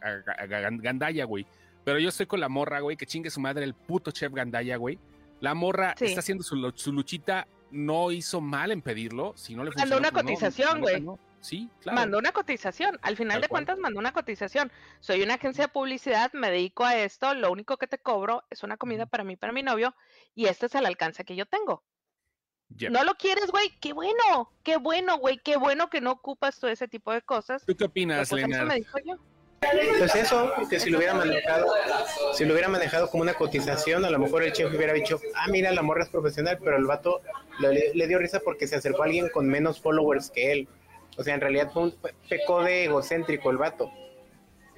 gandaya, 0.48 1.26
güey. 1.26 1.46
Pero 1.84 2.00
yo 2.00 2.10
estoy 2.10 2.26
con 2.26 2.40
la 2.40 2.50
morra, 2.50 2.80
güey, 2.80 2.96
que 2.96 3.06
chingue 3.06 3.30
su 3.30 3.40
madre, 3.40 3.64
el 3.64 3.74
puto 3.74 4.12
chef 4.12 4.34
gandaya, 4.34 4.78
güey. 4.78 5.00
La 5.40 5.54
morra 5.54 5.96
está 6.00 6.20
haciendo 6.20 6.44
su, 6.44 6.92
luchita, 6.92 7.48
no 7.72 8.12
hizo 8.12 8.42
mal 8.42 8.72
en 8.72 8.82
pedirlo, 8.82 9.34
si 9.36 9.56
no 9.56 9.64
le 9.64 9.72
funcionó. 9.72 9.98
Una 9.98 10.12
pues 10.12 10.24
cotización, 10.24 10.82
güey. 10.82 11.04
Sí, 11.42 11.70
claro. 11.82 12.00
Mandó 12.00 12.20
una 12.20 12.32
cotización. 12.32 13.00
Al 13.02 13.18
final 13.18 13.42
de 13.42 13.50
cuentas, 13.50 13.78
mandó 13.78 14.00
una 14.00 14.14
cotización. 14.14 14.72
Soy 15.00 15.24
una 15.24 15.34
agencia 15.34 15.66
de 15.66 15.68
publicidad, 15.70 16.32
me 16.34 16.52
dedico 16.52 16.86
a 16.86 16.96
esto. 16.96 17.34
Lo 17.34 17.52
único 17.52 17.78
que 17.78 17.88
te 17.88 17.98
cobro 17.98 18.44
es 18.50 18.64
una 18.64 18.78
comida 18.78 19.08
para 19.08 19.24
mí, 19.24 19.36
para 19.36 19.52
mi 19.52 19.64
novio, 19.64 19.96
y 20.36 20.46
este 20.46 20.68
es 20.68 20.76
el 20.76 20.86
alcance 20.86 21.26
que 21.26 21.36
yo 21.36 21.46
tengo. 21.46 21.84
No 22.90 23.04
lo 23.04 23.16
quieres, 23.16 23.48
güey. 23.52 23.70
Qué 23.82 23.92
bueno, 23.92 24.54
qué 24.64 24.78
bueno, 24.78 25.18
güey. 25.18 25.40
Qué 25.44 25.58
bueno 25.58 25.90
que 25.90 26.00
no 26.00 26.12
ocupas 26.12 26.60
todo 26.60 26.72
ese 26.72 26.88
tipo 26.88 27.12
de 27.12 27.22
cosas. 27.22 27.66
¿Tú 27.66 27.76
qué 27.76 27.86
opinas, 27.86 28.30
pues, 28.30 28.42
Lena? 28.44 28.64
me 28.64 28.76
dijo 28.76 28.98
yo. 29.04 29.18
Pues 30.00 30.16
eso, 30.16 30.52
que 30.70 30.80
si 30.80 30.90
lo 30.90 30.98
hubiera 30.98 31.14
manejado, 31.14 31.68
si 32.34 32.46
lo 32.46 32.54
hubiera 32.54 32.68
manejado 32.68 33.10
como 33.12 33.22
una 33.22 33.36
cotización, 33.36 34.06
a 34.06 34.10
lo 34.10 34.18
mejor 34.18 34.42
el 34.42 34.54
chef 34.54 34.74
hubiera 34.74 34.92
dicho, 34.92 35.20
ah, 35.36 35.48
mira, 35.50 35.72
la 35.72 35.84
morra 35.84 36.04
es 36.04 36.10
profesional, 36.10 36.58
pero 36.64 36.78
el 36.78 36.86
vato 36.86 37.22
le 37.60 38.08
dio 38.08 38.18
risa 38.18 38.40
porque 38.40 38.66
se 38.66 38.76
acercó 38.76 39.04
a 39.04 39.06
alguien 39.06 39.30
con 39.30 39.48
menos 39.48 39.80
followers 39.80 40.32
que 40.32 40.52
él. 40.52 40.68
O 41.18 41.24
sea, 41.24 41.34
en 41.34 41.42
realidad 41.42 41.72
fue 41.72 41.84
un 41.84 41.96
pecó 42.30 42.64
de 42.64 42.86
egocéntrico 42.86 43.52
el 43.52 43.58
vato. 43.58 43.92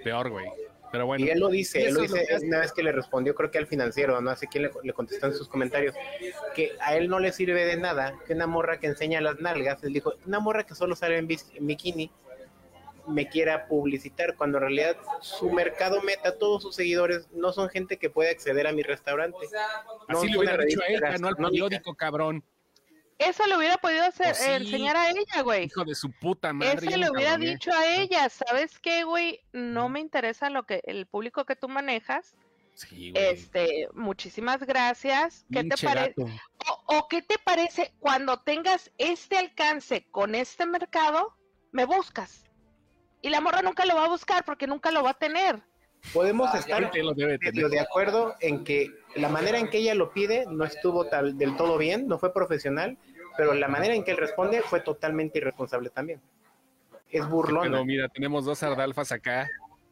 Peor, 0.03 0.29
güey. 0.29 0.47
Pero 0.93 1.07
bueno. 1.07 1.25
Y 1.25 1.29
él 1.29 1.39
lo 1.39 1.49
dice, 1.49 1.87
él 1.87 1.95
lo 1.95 2.01
dice 2.01 2.23
una 2.43 2.59
vez 2.59 2.71
que 2.71 2.83
le 2.83 2.91
respondió, 2.91 3.33
creo 3.33 3.49
que 3.49 3.57
al 3.57 3.65
financiero, 3.65 4.21
no 4.21 4.35
sé 4.35 4.45
quién 4.47 4.69
le, 4.83 4.93
contestó 4.93 5.25
en 5.25 5.33
sus 5.33 5.47
comentarios, 5.47 5.95
que 6.53 6.73
a 6.81 6.95
él 6.95 7.07
no 7.09 7.19
le 7.19 7.31
sirve 7.31 7.65
de 7.65 7.77
nada 7.77 8.13
que 8.27 8.33
una 8.33 8.45
morra 8.45 8.79
que 8.79 8.85
enseña 8.85 9.19
las 9.19 9.39
nalgas, 9.39 9.83
él 9.83 9.91
dijo, 9.91 10.13
una 10.27 10.39
morra 10.39 10.65
que 10.65 10.75
solo 10.75 10.95
sale 10.95 11.17
en, 11.17 11.27
bikini 11.27 12.11
me 13.07 13.27
quiera 13.27 13.65
publicitar, 13.65 14.35
cuando 14.35 14.59
en 14.59 14.65
realidad 14.65 14.97
su 15.19 15.49
mercado 15.49 15.99
meta, 16.03 16.37
todos 16.37 16.61
sus 16.61 16.75
seguidores 16.75 17.27
no 17.31 17.51
son 17.53 17.69
gente 17.69 17.97
que 17.97 18.11
puede 18.11 18.29
acceder 18.29 18.67
a 18.67 18.71
mi 18.71 18.83
restaurante. 18.83 19.37
Así 20.07 20.29
le 20.29 20.37
hubiera 20.37 20.63
dicho 20.63 20.79
a 20.79 20.85
él, 20.85 21.21
no 21.21 21.27
al 21.29 21.35
periódico, 21.35 21.95
cabrón. 21.95 22.43
Eso 23.27 23.45
le 23.47 23.57
hubiera 23.57 23.77
podido 23.77 24.03
hacer, 24.03 24.35
oh, 24.39 24.53
enseñar 24.55 24.95
a 24.95 25.09
ella, 25.09 25.41
güey. 25.43 25.65
Hijo 25.65 25.83
de 25.85 25.95
su 25.95 26.11
puta 26.11 26.53
madre. 26.53 26.87
Eso 26.87 26.97
le 26.97 27.09
hubiera 27.09 27.37
dicho 27.37 27.71
a 27.71 27.85
ella, 27.85 28.29
¿sabes 28.29 28.79
qué, 28.79 29.03
güey? 29.03 29.39
No 29.51 29.89
me 29.89 29.99
interesa 29.99 30.49
lo 30.49 30.63
que 30.63 30.81
el 30.85 31.05
público 31.05 31.45
que 31.45 31.55
tú 31.55 31.69
manejas. 31.69 32.35
Sí, 32.73 33.11
güey. 33.11 33.23
Este, 33.25 33.87
muchísimas 33.93 34.63
gracias. 34.63 35.45
¿Qué 35.51 35.63
te 35.63 35.77
parece? 35.77 36.15
O, 36.87 37.07
qué 37.07 37.21
te 37.21 37.37
parece 37.37 37.93
cuando 37.99 38.39
tengas 38.39 38.91
este 38.97 39.37
alcance 39.37 40.07
con 40.11 40.35
este 40.35 40.65
mercado, 40.65 41.35
me 41.71 41.85
buscas. 41.85 42.45
Y 43.21 43.29
la 43.29 43.41
morra 43.41 43.61
nunca 43.61 43.85
lo 43.85 43.95
va 43.95 44.05
a 44.05 44.09
buscar 44.09 44.43
porque 44.43 44.67
nunca 44.67 44.91
lo 44.91 45.03
va 45.03 45.11
a 45.11 45.13
tener. 45.13 45.61
Podemos 46.11 46.53
estar 46.53 46.91
de 46.91 47.79
acuerdo 47.79 48.35
en 48.41 48.65
que 48.65 48.91
la 49.15 49.29
manera 49.29 49.57
en 49.57 49.69
que 49.69 49.77
ella 49.77 49.95
lo 49.95 50.11
pide 50.11 50.45
no 50.49 50.65
estuvo 50.65 51.05
tal, 51.05 51.37
del 51.37 51.55
todo 51.55 51.77
bien, 51.77 52.07
no 52.07 52.19
fue 52.19 52.33
profesional, 52.33 52.97
pero 53.37 53.53
la 53.53 53.67
manera 53.67 53.95
en 53.95 54.03
que 54.03 54.11
él 54.11 54.17
responde 54.17 54.61
fue 54.61 54.79
totalmente 54.81 55.39
irresponsable 55.39 55.89
también. 55.89 56.21
Es 57.09 57.27
burlón. 57.27 57.71
Pero 57.71 57.85
mira, 57.85 58.07
tenemos 58.09 58.45
dos 58.45 58.63
ardalfas 58.63 59.11
acá. 59.11 59.49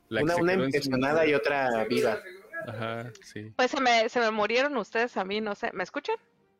una 0.09 0.35
una 0.35 0.53
impresionada 0.53 1.25
y 1.25 1.33
otra 1.33 1.85
viva. 1.85 2.19
Ajá, 2.67 3.11
sí. 3.23 3.51
Pues 3.55 3.71
se 3.71 3.81
me, 3.81 4.09
se 4.09 4.19
me 4.19 4.31
murieron 4.31 4.75
ustedes 4.77 5.17
a 5.17 5.25
mí, 5.25 5.41
no 5.41 5.55
sé. 5.55 5.71
¿Me 5.73 5.83
escuchan? 5.83 6.15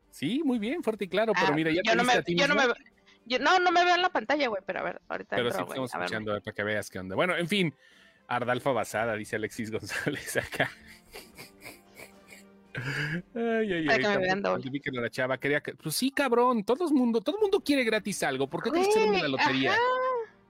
Sí, 0.09 0.41
muy 0.43 0.59
bien, 0.59 0.83
fuerte 0.83 1.05
y 1.05 1.07
claro, 1.07 1.33
pero 1.33 1.53
ah, 1.53 1.55
mira, 1.55 1.71
ya 1.71 1.81
yo 1.83 1.95
no 1.95 2.03
me, 2.03 2.13
yo 2.27 2.47
no 2.47 2.55
me, 2.55 2.63
no, 3.39 3.59
no 3.59 3.71
me 3.71 3.85
veo 3.85 3.95
en 3.95 4.01
la 4.01 4.09
pantalla, 4.09 4.47
güey, 4.49 4.61
pero 4.65 4.79
a 4.79 4.83
ver, 4.83 5.01
ahorita 5.07 5.35
Pero 5.35 5.51
sí 5.51 5.61
estamos 5.61 5.93
escuchando 5.93 6.41
para 6.41 6.53
que 6.53 6.63
veas 6.63 6.89
qué 6.89 6.99
onda. 6.99 7.15
Bueno, 7.15 7.35
en 7.37 7.47
fin, 7.47 7.73
Ardalfa 8.27 8.71
basada, 8.71 9.15
dice 9.15 9.37
Alexis 9.37 9.71
González 9.71 10.37
acá. 10.37 10.69
Ay, 13.35 13.73
ay, 13.73 13.87
ay. 13.89 14.79
Que 14.79 14.91
la 14.91 15.09
chava 15.09 15.37
quería 15.37 15.61
que... 15.61 15.73
Pues 15.75 15.95
sí, 15.95 16.11
cabrón, 16.11 16.63
todo 16.63 16.87
el 16.87 16.93
mundo, 16.93 17.21
todo 17.21 17.35
el 17.37 17.41
mundo 17.41 17.59
quiere 17.59 17.83
gratis 17.83 18.23
algo. 18.23 18.49
¿Por 18.49 18.63
qué 18.63 18.71
te 18.71 18.79
hicieron 18.81 19.13
la 19.13 19.27
lotería? 19.27 19.75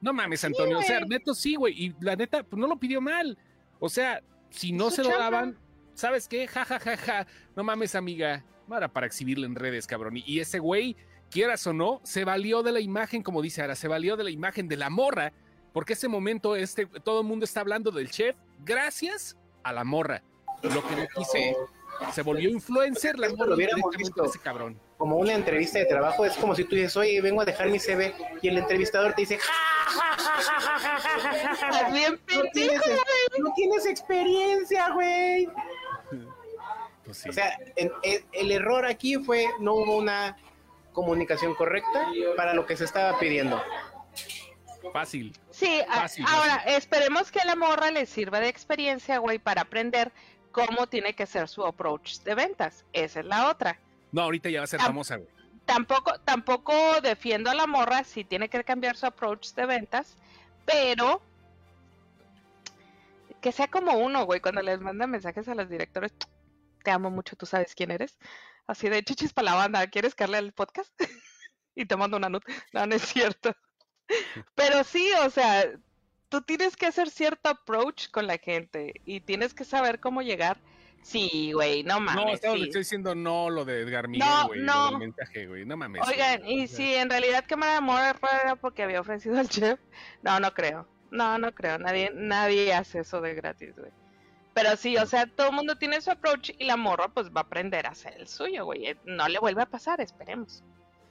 No 0.01 0.13
mames, 0.13 0.43
Antonio. 0.43 0.79
o 0.79 0.81
sea, 0.81 0.99
neto 1.01 1.33
sí, 1.33 1.55
güey. 1.55 1.85
Y 1.85 1.95
la 1.99 2.15
neta, 2.15 2.43
pues 2.43 2.59
no 2.59 2.67
lo 2.67 2.77
pidió 2.77 3.01
mal. 3.01 3.37
O 3.79 3.89
sea, 3.89 4.21
si 4.49 4.71
no 4.71 4.89
se 4.89 5.03
lo 5.03 5.09
daban, 5.09 5.57
¿sabes 5.93 6.27
qué? 6.27 6.47
Ja, 6.47 6.65
ja, 6.65 6.79
ja, 6.79 6.97
ja. 6.97 7.27
No 7.55 7.63
mames, 7.63 7.95
amiga. 7.95 8.43
No 8.67 8.77
era 8.77 8.87
para 8.87 9.07
exhibirle 9.07 9.45
en 9.45 9.55
redes, 9.55 9.87
cabrón. 9.87 10.17
Y 10.17 10.39
ese 10.39 10.59
güey, 10.59 10.95
quieras 11.29 11.65
o 11.67 11.73
no, 11.73 12.01
se 12.03 12.25
valió 12.25 12.63
de 12.63 12.71
la 12.71 12.79
imagen, 12.79 13.21
como 13.21 13.41
dice 13.41 13.61
ahora, 13.61 13.75
se 13.75 13.87
valió 13.87 14.17
de 14.17 14.23
la 14.23 14.31
imagen 14.31 14.67
de 14.67 14.77
la 14.77 14.89
morra 14.89 15.33
porque 15.73 15.93
ese 15.93 16.07
momento 16.07 16.55
este, 16.55 16.85
todo 16.85 17.21
el 17.21 17.27
mundo 17.27 17.45
está 17.45 17.61
hablando 17.61 17.91
del 17.91 18.09
chef 18.09 18.35
gracias 18.59 19.37
a 19.63 19.73
la 19.73 19.83
morra. 19.83 20.21
Lo 20.63 20.85
que 20.87 20.95
no 20.95 21.07
quiso, 21.15 21.69
se 22.13 22.21
volvió 22.21 22.49
influencer, 22.49 23.17
la 23.19 23.29
morra 23.29 23.55
lo 23.55 24.25
ese 24.25 24.39
cabrón. 24.39 24.79
Como 24.97 25.17
una 25.17 25.33
entrevista 25.33 25.79
de 25.79 25.85
trabajo, 25.85 26.25
es 26.25 26.33
como 26.35 26.55
si 26.55 26.63
tú 26.63 26.75
dices, 26.75 26.95
oye, 26.97 27.21
vengo 27.21 27.41
a 27.41 27.45
dejar 27.45 27.69
mi 27.69 27.79
CV, 27.79 28.13
y 28.41 28.47
el 28.47 28.57
entrevistador 28.57 29.13
te 29.13 29.21
dice, 29.21 29.37
ja, 29.37 29.51
ja, 29.85 30.17
ja, 30.17 30.39
ja, 30.39 30.79
ja, 30.79 31.55
ja, 31.55 31.73
ja, 31.73 31.89
Bien 31.89 32.19
no, 32.35 32.43
tienes, 32.53 32.81
no 33.39 33.53
tienes 33.53 33.85
experiencia, 33.85 34.89
güey. 34.93 35.47
Pues 37.05 37.17
sí. 37.17 37.29
O 37.29 37.33
sea, 37.33 37.57
el, 37.75 37.91
el 38.31 38.51
error 38.51 38.85
aquí 38.85 39.17
fue, 39.17 39.47
no 39.59 39.73
hubo 39.73 39.97
una 39.97 40.37
comunicación 40.93 41.55
correcta 41.55 42.07
para 42.35 42.53
lo 42.53 42.65
que 42.65 42.77
se 42.77 42.85
estaba 42.85 43.17
pidiendo. 43.19 43.61
Fácil. 44.91 45.33
Sí, 45.51 45.81
ahora 46.27 46.63
esperemos 46.65 47.31
que 47.31 47.39
a 47.39 47.45
la 47.45 47.55
morra 47.55 47.91
le 47.91 48.05
sirva 48.05 48.39
de 48.39 48.49
experiencia, 48.49 49.19
güey, 49.19 49.39
para 49.39 49.61
aprender 49.61 50.11
cómo 50.51 50.87
tiene 50.87 51.13
que 51.13 51.25
ser 51.25 51.47
su 51.47 51.65
approach 51.65 52.19
de 52.19 52.35
ventas. 52.35 52.85
Esa 52.93 53.21
es 53.21 53.25
la 53.25 53.49
otra. 53.49 53.79
No, 54.11 54.21
ahorita 54.23 54.49
ya 54.49 54.59
va 54.59 54.63
a 54.65 54.67
ser 54.67 54.79
famosa, 54.79 55.17
güey. 55.17 55.29
Tampoco, 55.65 56.19
tampoco 56.21 56.73
defiendo 57.01 57.49
a 57.49 57.55
la 57.55 57.67
morra 57.67 58.03
si 58.03 58.23
tiene 58.23 58.49
que 58.49 58.63
cambiar 58.63 58.97
su 58.97 59.05
approach 59.05 59.53
de 59.53 59.65
ventas, 59.65 60.17
pero 60.65 61.21
que 63.41 63.51
sea 63.51 63.67
como 63.67 63.93
uno, 63.93 64.25
güey, 64.25 64.39
cuando 64.39 64.61
les 64.61 64.79
manda 64.81 65.07
mensajes 65.07 65.47
a 65.47 65.55
los 65.55 65.69
directores, 65.69 66.13
te 66.83 66.91
amo 66.91 67.09
mucho, 67.09 67.35
tú 67.35 67.45
sabes 67.45 67.73
quién 67.75 67.91
eres. 67.91 68.17
Así 68.67 68.89
de 68.89 69.03
chichis 69.03 69.33
para 69.33 69.51
la 69.51 69.55
banda, 69.55 69.87
¿quieres 69.87 70.15
que 70.15 70.23
el 70.23 70.53
podcast? 70.53 70.93
y 71.75 71.85
te 71.85 71.95
mando 71.95 72.17
una 72.17 72.29
nota. 72.29 72.51
No, 72.73 72.85
no 72.85 72.95
es 72.95 73.03
cierto. 73.03 73.55
Pero 74.55 74.83
sí, 74.83 75.09
o 75.25 75.29
sea, 75.29 75.71
tú 76.31 76.41
tienes 76.41 76.77
que 76.77 76.87
hacer 76.87 77.09
cierto 77.09 77.49
approach 77.49 78.09
con 78.09 78.25
la 78.25 78.37
gente 78.37 78.93
y 79.05 79.19
tienes 79.19 79.53
que 79.53 79.65
saber 79.65 79.99
cómo 79.99 80.21
llegar. 80.21 80.57
Sí, 81.03 81.51
güey, 81.51 81.83
no 81.83 81.99
mames. 81.99 82.41
No, 82.43 82.55
estoy 82.55 82.71
diciendo 82.71 83.13
no 83.13 83.49
lo 83.49 83.65
de 83.65 83.81
Edgar 83.81 84.07
Miguel, 84.07 84.29
güey. 84.47 84.61
No, 84.61 84.91
no. 84.91 84.99
mensaje, 84.99 85.45
güey. 85.47 85.65
No 85.65 85.75
mames. 85.75 86.07
Oigan, 86.07 86.47
y 86.47 86.67
si 86.67 86.93
en 86.93 87.09
realidad 87.09 87.43
Cámara 87.47 87.73
de 87.73 87.77
Amor 87.79 87.99
era 88.43 88.55
porque 88.55 88.83
había 88.83 89.01
ofrecido 89.01 89.37
al 89.37 89.49
chef, 89.49 89.79
no, 90.21 90.39
no 90.39 90.53
creo. 90.53 90.87
No, 91.11 91.37
no 91.37 91.53
creo. 91.53 91.77
Nadie, 91.77 92.11
nadie 92.13 92.73
hace 92.73 92.99
eso 92.99 93.19
de 93.19 93.33
gratis, 93.33 93.75
güey. 93.75 93.91
Pero 94.53 94.77
sí, 94.77 94.95
o 94.97 95.05
sea, 95.05 95.25
todo 95.25 95.49
el 95.49 95.55
mundo 95.55 95.75
tiene 95.77 95.99
su 95.99 96.11
approach 96.11 96.51
y 96.57 96.63
la 96.63 96.77
morra 96.77 97.09
pues 97.09 97.27
va 97.29 97.41
a 97.41 97.43
aprender 97.43 97.87
a 97.87 97.89
hacer 97.89 98.13
el 98.17 98.27
suyo, 98.27 98.63
güey. 98.65 98.95
No 99.05 99.27
le 99.27 99.39
vuelve 99.39 99.63
a 99.63 99.65
pasar, 99.65 99.99
esperemos. 99.99 100.63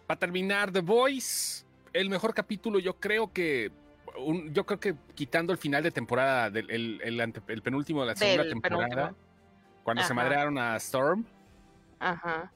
Para 0.07 0.19
terminar, 0.19 0.73
The 0.73 0.81
Voice 0.81 1.65
el 1.93 2.09
mejor 2.09 2.35
capítulo, 2.35 2.79
yo 2.79 2.95
creo 2.99 3.33
que. 3.33 3.73
Yo 4.51 4.67
creo 4.67 4.81
que 4.81 4.95
quitando 5.15 5.53
el 5.53 5.59
final 5.59 5.83
de 5.83 5.91
temporada, 5.91 6.47
el, 6.59 7.01
el, 7.03 7.63
penúltimo 7.63 8.01
de 8.01 8.07
la 8.07 8.17
segunda 8.17 8.49
temporada, 8.49 9.15
cuando 9.83 10.03
se 10.03 10.15
madrearon 10.15 10.59
a 10.59 10.77
Storm. 10.77 11.25
Ajá. 11.99 12.53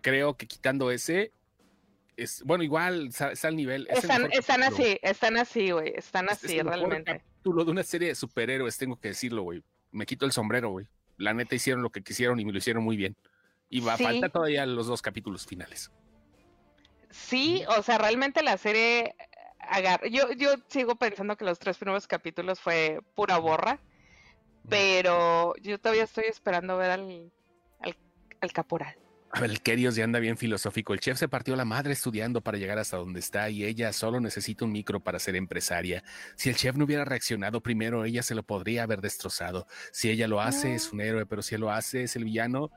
Creo 0.00 0.36
que 0.36 0.46
quitando 0.46 0.90
ese. 0.90 1.32
Es, 2.16 2.42
bueno, 2.44 2.64
igual 2.64 3.08
está, 3.08 3.32
al 3.48 3.56
nivel. 3.56 3.86
están, 3.90 4.32
están 4.32 4.62
así, 4.62 4.98
están 5.02 5.36
así, 5.36 5.70
güey. 5.70 5.92
Están 5.94 6.30
así, 6.30 6.46
es 6.46 6.60
el 6.60 6.66
realmente. 6.66 7.12
capítulo 7.18 7.64
de 7.64 7.70
una 7.70 7.82
serie 7.82 8.08
de 8.08 8.14
superhéroes, 8.14 8.78
tengo 8.78 8.98
que 8.98 9.08
decirlo, 9.08 9.42
güey. 9.42 9.62
Me 9.92 10.06
quito 10.06 10.24
el 10.24 10.32
sombrero, 10.32 10.70
güey. 10.70 10.86
La 11.18 11.34
neta 11.34 11.54
hicieron 11.54 11.82
lo 11.82 11.90
que 11.90 12.02
quisieron 12.02 12.40
y 12.40 12.44
me 12.44 12.52
lo 12.52 12.58
hicieron 12.58 12.82
muy 12.82 12.96
bien. 12.96 13.16
Y 13.68 13.80
va, 13.80 13.94
a 13.94 13.98
falta 13.98 14.28
todavía 14.28 14.64
los 14.64 14.86
dos 14.86 15.02
capítulos 15.02 15.46
finales. 15.46 15.90
Sí, 17.10 17.64
o 17.76 17.82
sea, 17.82 17.98
realmente 17.98 18.42
la 18.42 18.56
serie 18.56 19.14
agarra. 19.68 20.06
Yo, 20.08 20.32
yo 20.32 20.54
sigo 20.68 20.96
pensando 20.96 21.36
que 21.36 21.44
los 21.44 21.58
tres 21.58 21.78
primeros 21.78 22.06
capítulos 22.06 22.60
fue 22.60 23.00
pura 23.14 23.38
borra, 23.38 23.78
pero 24.68 25.54
yo 25.62 25.78
todavía 25.78 26.04
estoy 26.04 26.24
esperando 26.24 26.76
ver 26.76 26.90
al, 26.90 27.32
al, 28.40 28.52
caporal. 28.52 28.96
A 29.30 29.40
ver, 29.40 29.50
el 29.50 29.60
Kerios 29.60 29.96
ya 29.96 30.04
anda 30.04 30.18
bien 30.18 30.36
filosófico. 30.36 30.94
El 30.94 31.00
chef 31.00 31.18
se 31.18 31.28
partió 31.28 31.56
la 31.56 31.64
madre 31.64 31.92
estudiando 31.92 32.40
para 32.40 32.58
llegar 32.58 32.78
hasta 32.78 32.96
donde 32.96 33.20
está 33.20 33.50
y 33.50 33.64
ella 33.64 33.92
solo 33.92 34.20
necesita 34.20 34.64
un 34.64 34.72
micro 34.72 35.00
para 35.00 35.18
ser 35.18 35.36
empresaria. 35.36 36.02
Si 36.36 36.48
el 36.48 36.56
chef 36.56 36.76
no 36.76 36.84
hubiera 36.84 37.04
reaccionado 37.04 37.60
primero, 37.60 38.04
ella 38.04 38.22
se 38.22 38.34
lo 38.34 38.44
podría 38.44 38.84
haber 38.84 39.00
destrozado. 39.00 39.66
Si 39.92 40.10
ella 40.10 40.28
lo 40.28 40.40
hace, 40.40 40.74
es 40.74 40.92
un 40.92 41.00
héroe, 41.00 41.26
pero 41.26 41.42
si 41.42 41.54
él 41.56 41.60
lo 41.62 41.70
hace, 41.70 42.04
es 42.04 42.16
el 42.16 42.24
villano 42.24 42.70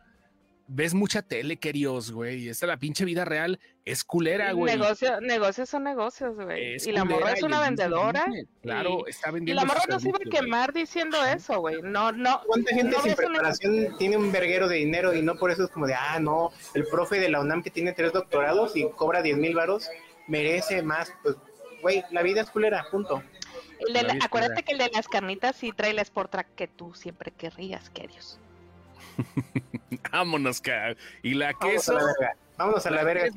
ves 0.69 0.93
mucha 0.93 1.21
tele, 1.21 1.57
queridos, 1.57 2.11
güey. 2.11 2.47
Esta 2.47 2.67
la 2.67 2.77
pinche 2.77 3.03
vida 3.03 3.25
real 3.25 3.59
es 3.83 4.03
culera, 4.03 4.51
güey. 4.53 4.77
negocios 5.21 5.69
son 5.69 5.83
negocios, 5.83 6.35
güey. 6.35 6.77
y 6.77 6.91
la 6.91 7.03
morra 7.03 7.33
es 7.33 7.43
una 7.43 7.59
vendedora. 7.59 8.25
Claro, 8.61 9.05
está 9.07 9.31
vendiendo. 9.31 9.61
Y 9.61 9.65
la 9.65 9.65
morra 9.65 9.83
no 9.89 9.99
se 9.99 10.09
iba 10.09 10.19
a 10.23 10.29
quemar 10.29 10.71
diciendo 10.71 11.17
eso, 11.25 11.59
güey. 11.59 11.81
No, 11.81 12.11
no. 12.11 12.41
¿Cuánta 12.45 12.73
gente 12.73 12.95
sin 13.01 13.15
preparación 13.15 13.97
tiene 13.97 14.17
un 14.17 14.31
verguero 14.31 14.67
de 14.67 14.77
dinero 14.77 15.13
y 15.13 15.21
no 15.21 15.35
por 15.35 15.51
eso 15.51 15.65
es 15.65 15.71
como 15.71 15.87
de, 15.87 15.95
ah, 15.95 16.19
no, 16.19 16.51
el 16.75 16.85
profe 16.85 17.19
de 17.19 17.29
la 17.29 17.41
UNAM 17.41 17.63
que 17.63 17.71
tiene 17.71 17.93
tres 17.93 18.13
doctorados 18.13 18.75
y 18.75 18.87
cobra 18.91 19.21
10 19.21 19.37
mil 19.37 19.55
varos 19.55 19.89
merece 20.27 20.83
más? 20.83 21.11
Pues, 21.23 21.35
güey, 21.81 22.03
la 22.11 22.21
vida 22.21 22.41
es 22.41 22.49
culera, 22.51 22.85
punto. 22.91 23.23
acuérdate 24.21 24.63
que 24.63 24.73
el 24.73 24.77
de 24.77 24.91
las 24.93 25.07
carnitas 25.07 25.55
sí 25.55 25.71
trae 25.71 25.93
la 25.93 26.05
Sportrack 26.05 26.53
que 26.53 26.67
tú 26.67 26.93
siempre 26.93 27.31
querrías, 27.31 27.89
queridos. 27.89 28.39
Vámonos, 30.11 30.61
Y 31.23 31.33
la 31.33 31.53
queso. 31.53 31.97
Vámonos 32.57 32.85
a 32.85 32.91
la 32.91 33.05
verga, 33.05 33.29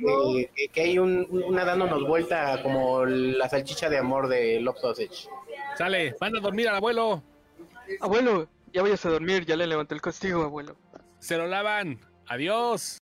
que, 0.72 0.80
hay 0.80 0.98
un, 0.98 1.28
una 1.30 1.64
dándonos 1.64 2.08
vuelta 2.08 2.60
como 2.60 3.04
la 3.04 3.48
salchicha 3.48 3.88
de 3.88 3.98
amor 3.98 4.26
de 4.26 4.60
Love 4.60 4.80
Sausage. 4.80 5.28
Sale, 5.78 6.16
van 6.18 6.36
a 6.36 6.40
dormir 6.40 6.68
al 6.68 6.74
abuelo. 6.74 7.22
Abuelo, 8.00 8.48
ya 8.72 8.82
vayas 8.82 9.06
a 9.06 9.10
dormir, 9.10 9.46
ya 9.46 9.54
le 9.54 9.68
levanté 9.68 9.94
el 9.94 10.00
castigo, 10.00 10.42
abuelo. 10.42 10.74
Se 11.20 11.36
lo 11.36 11.46
lavan. 11.46 12.00
Adiós. 12.26 13.00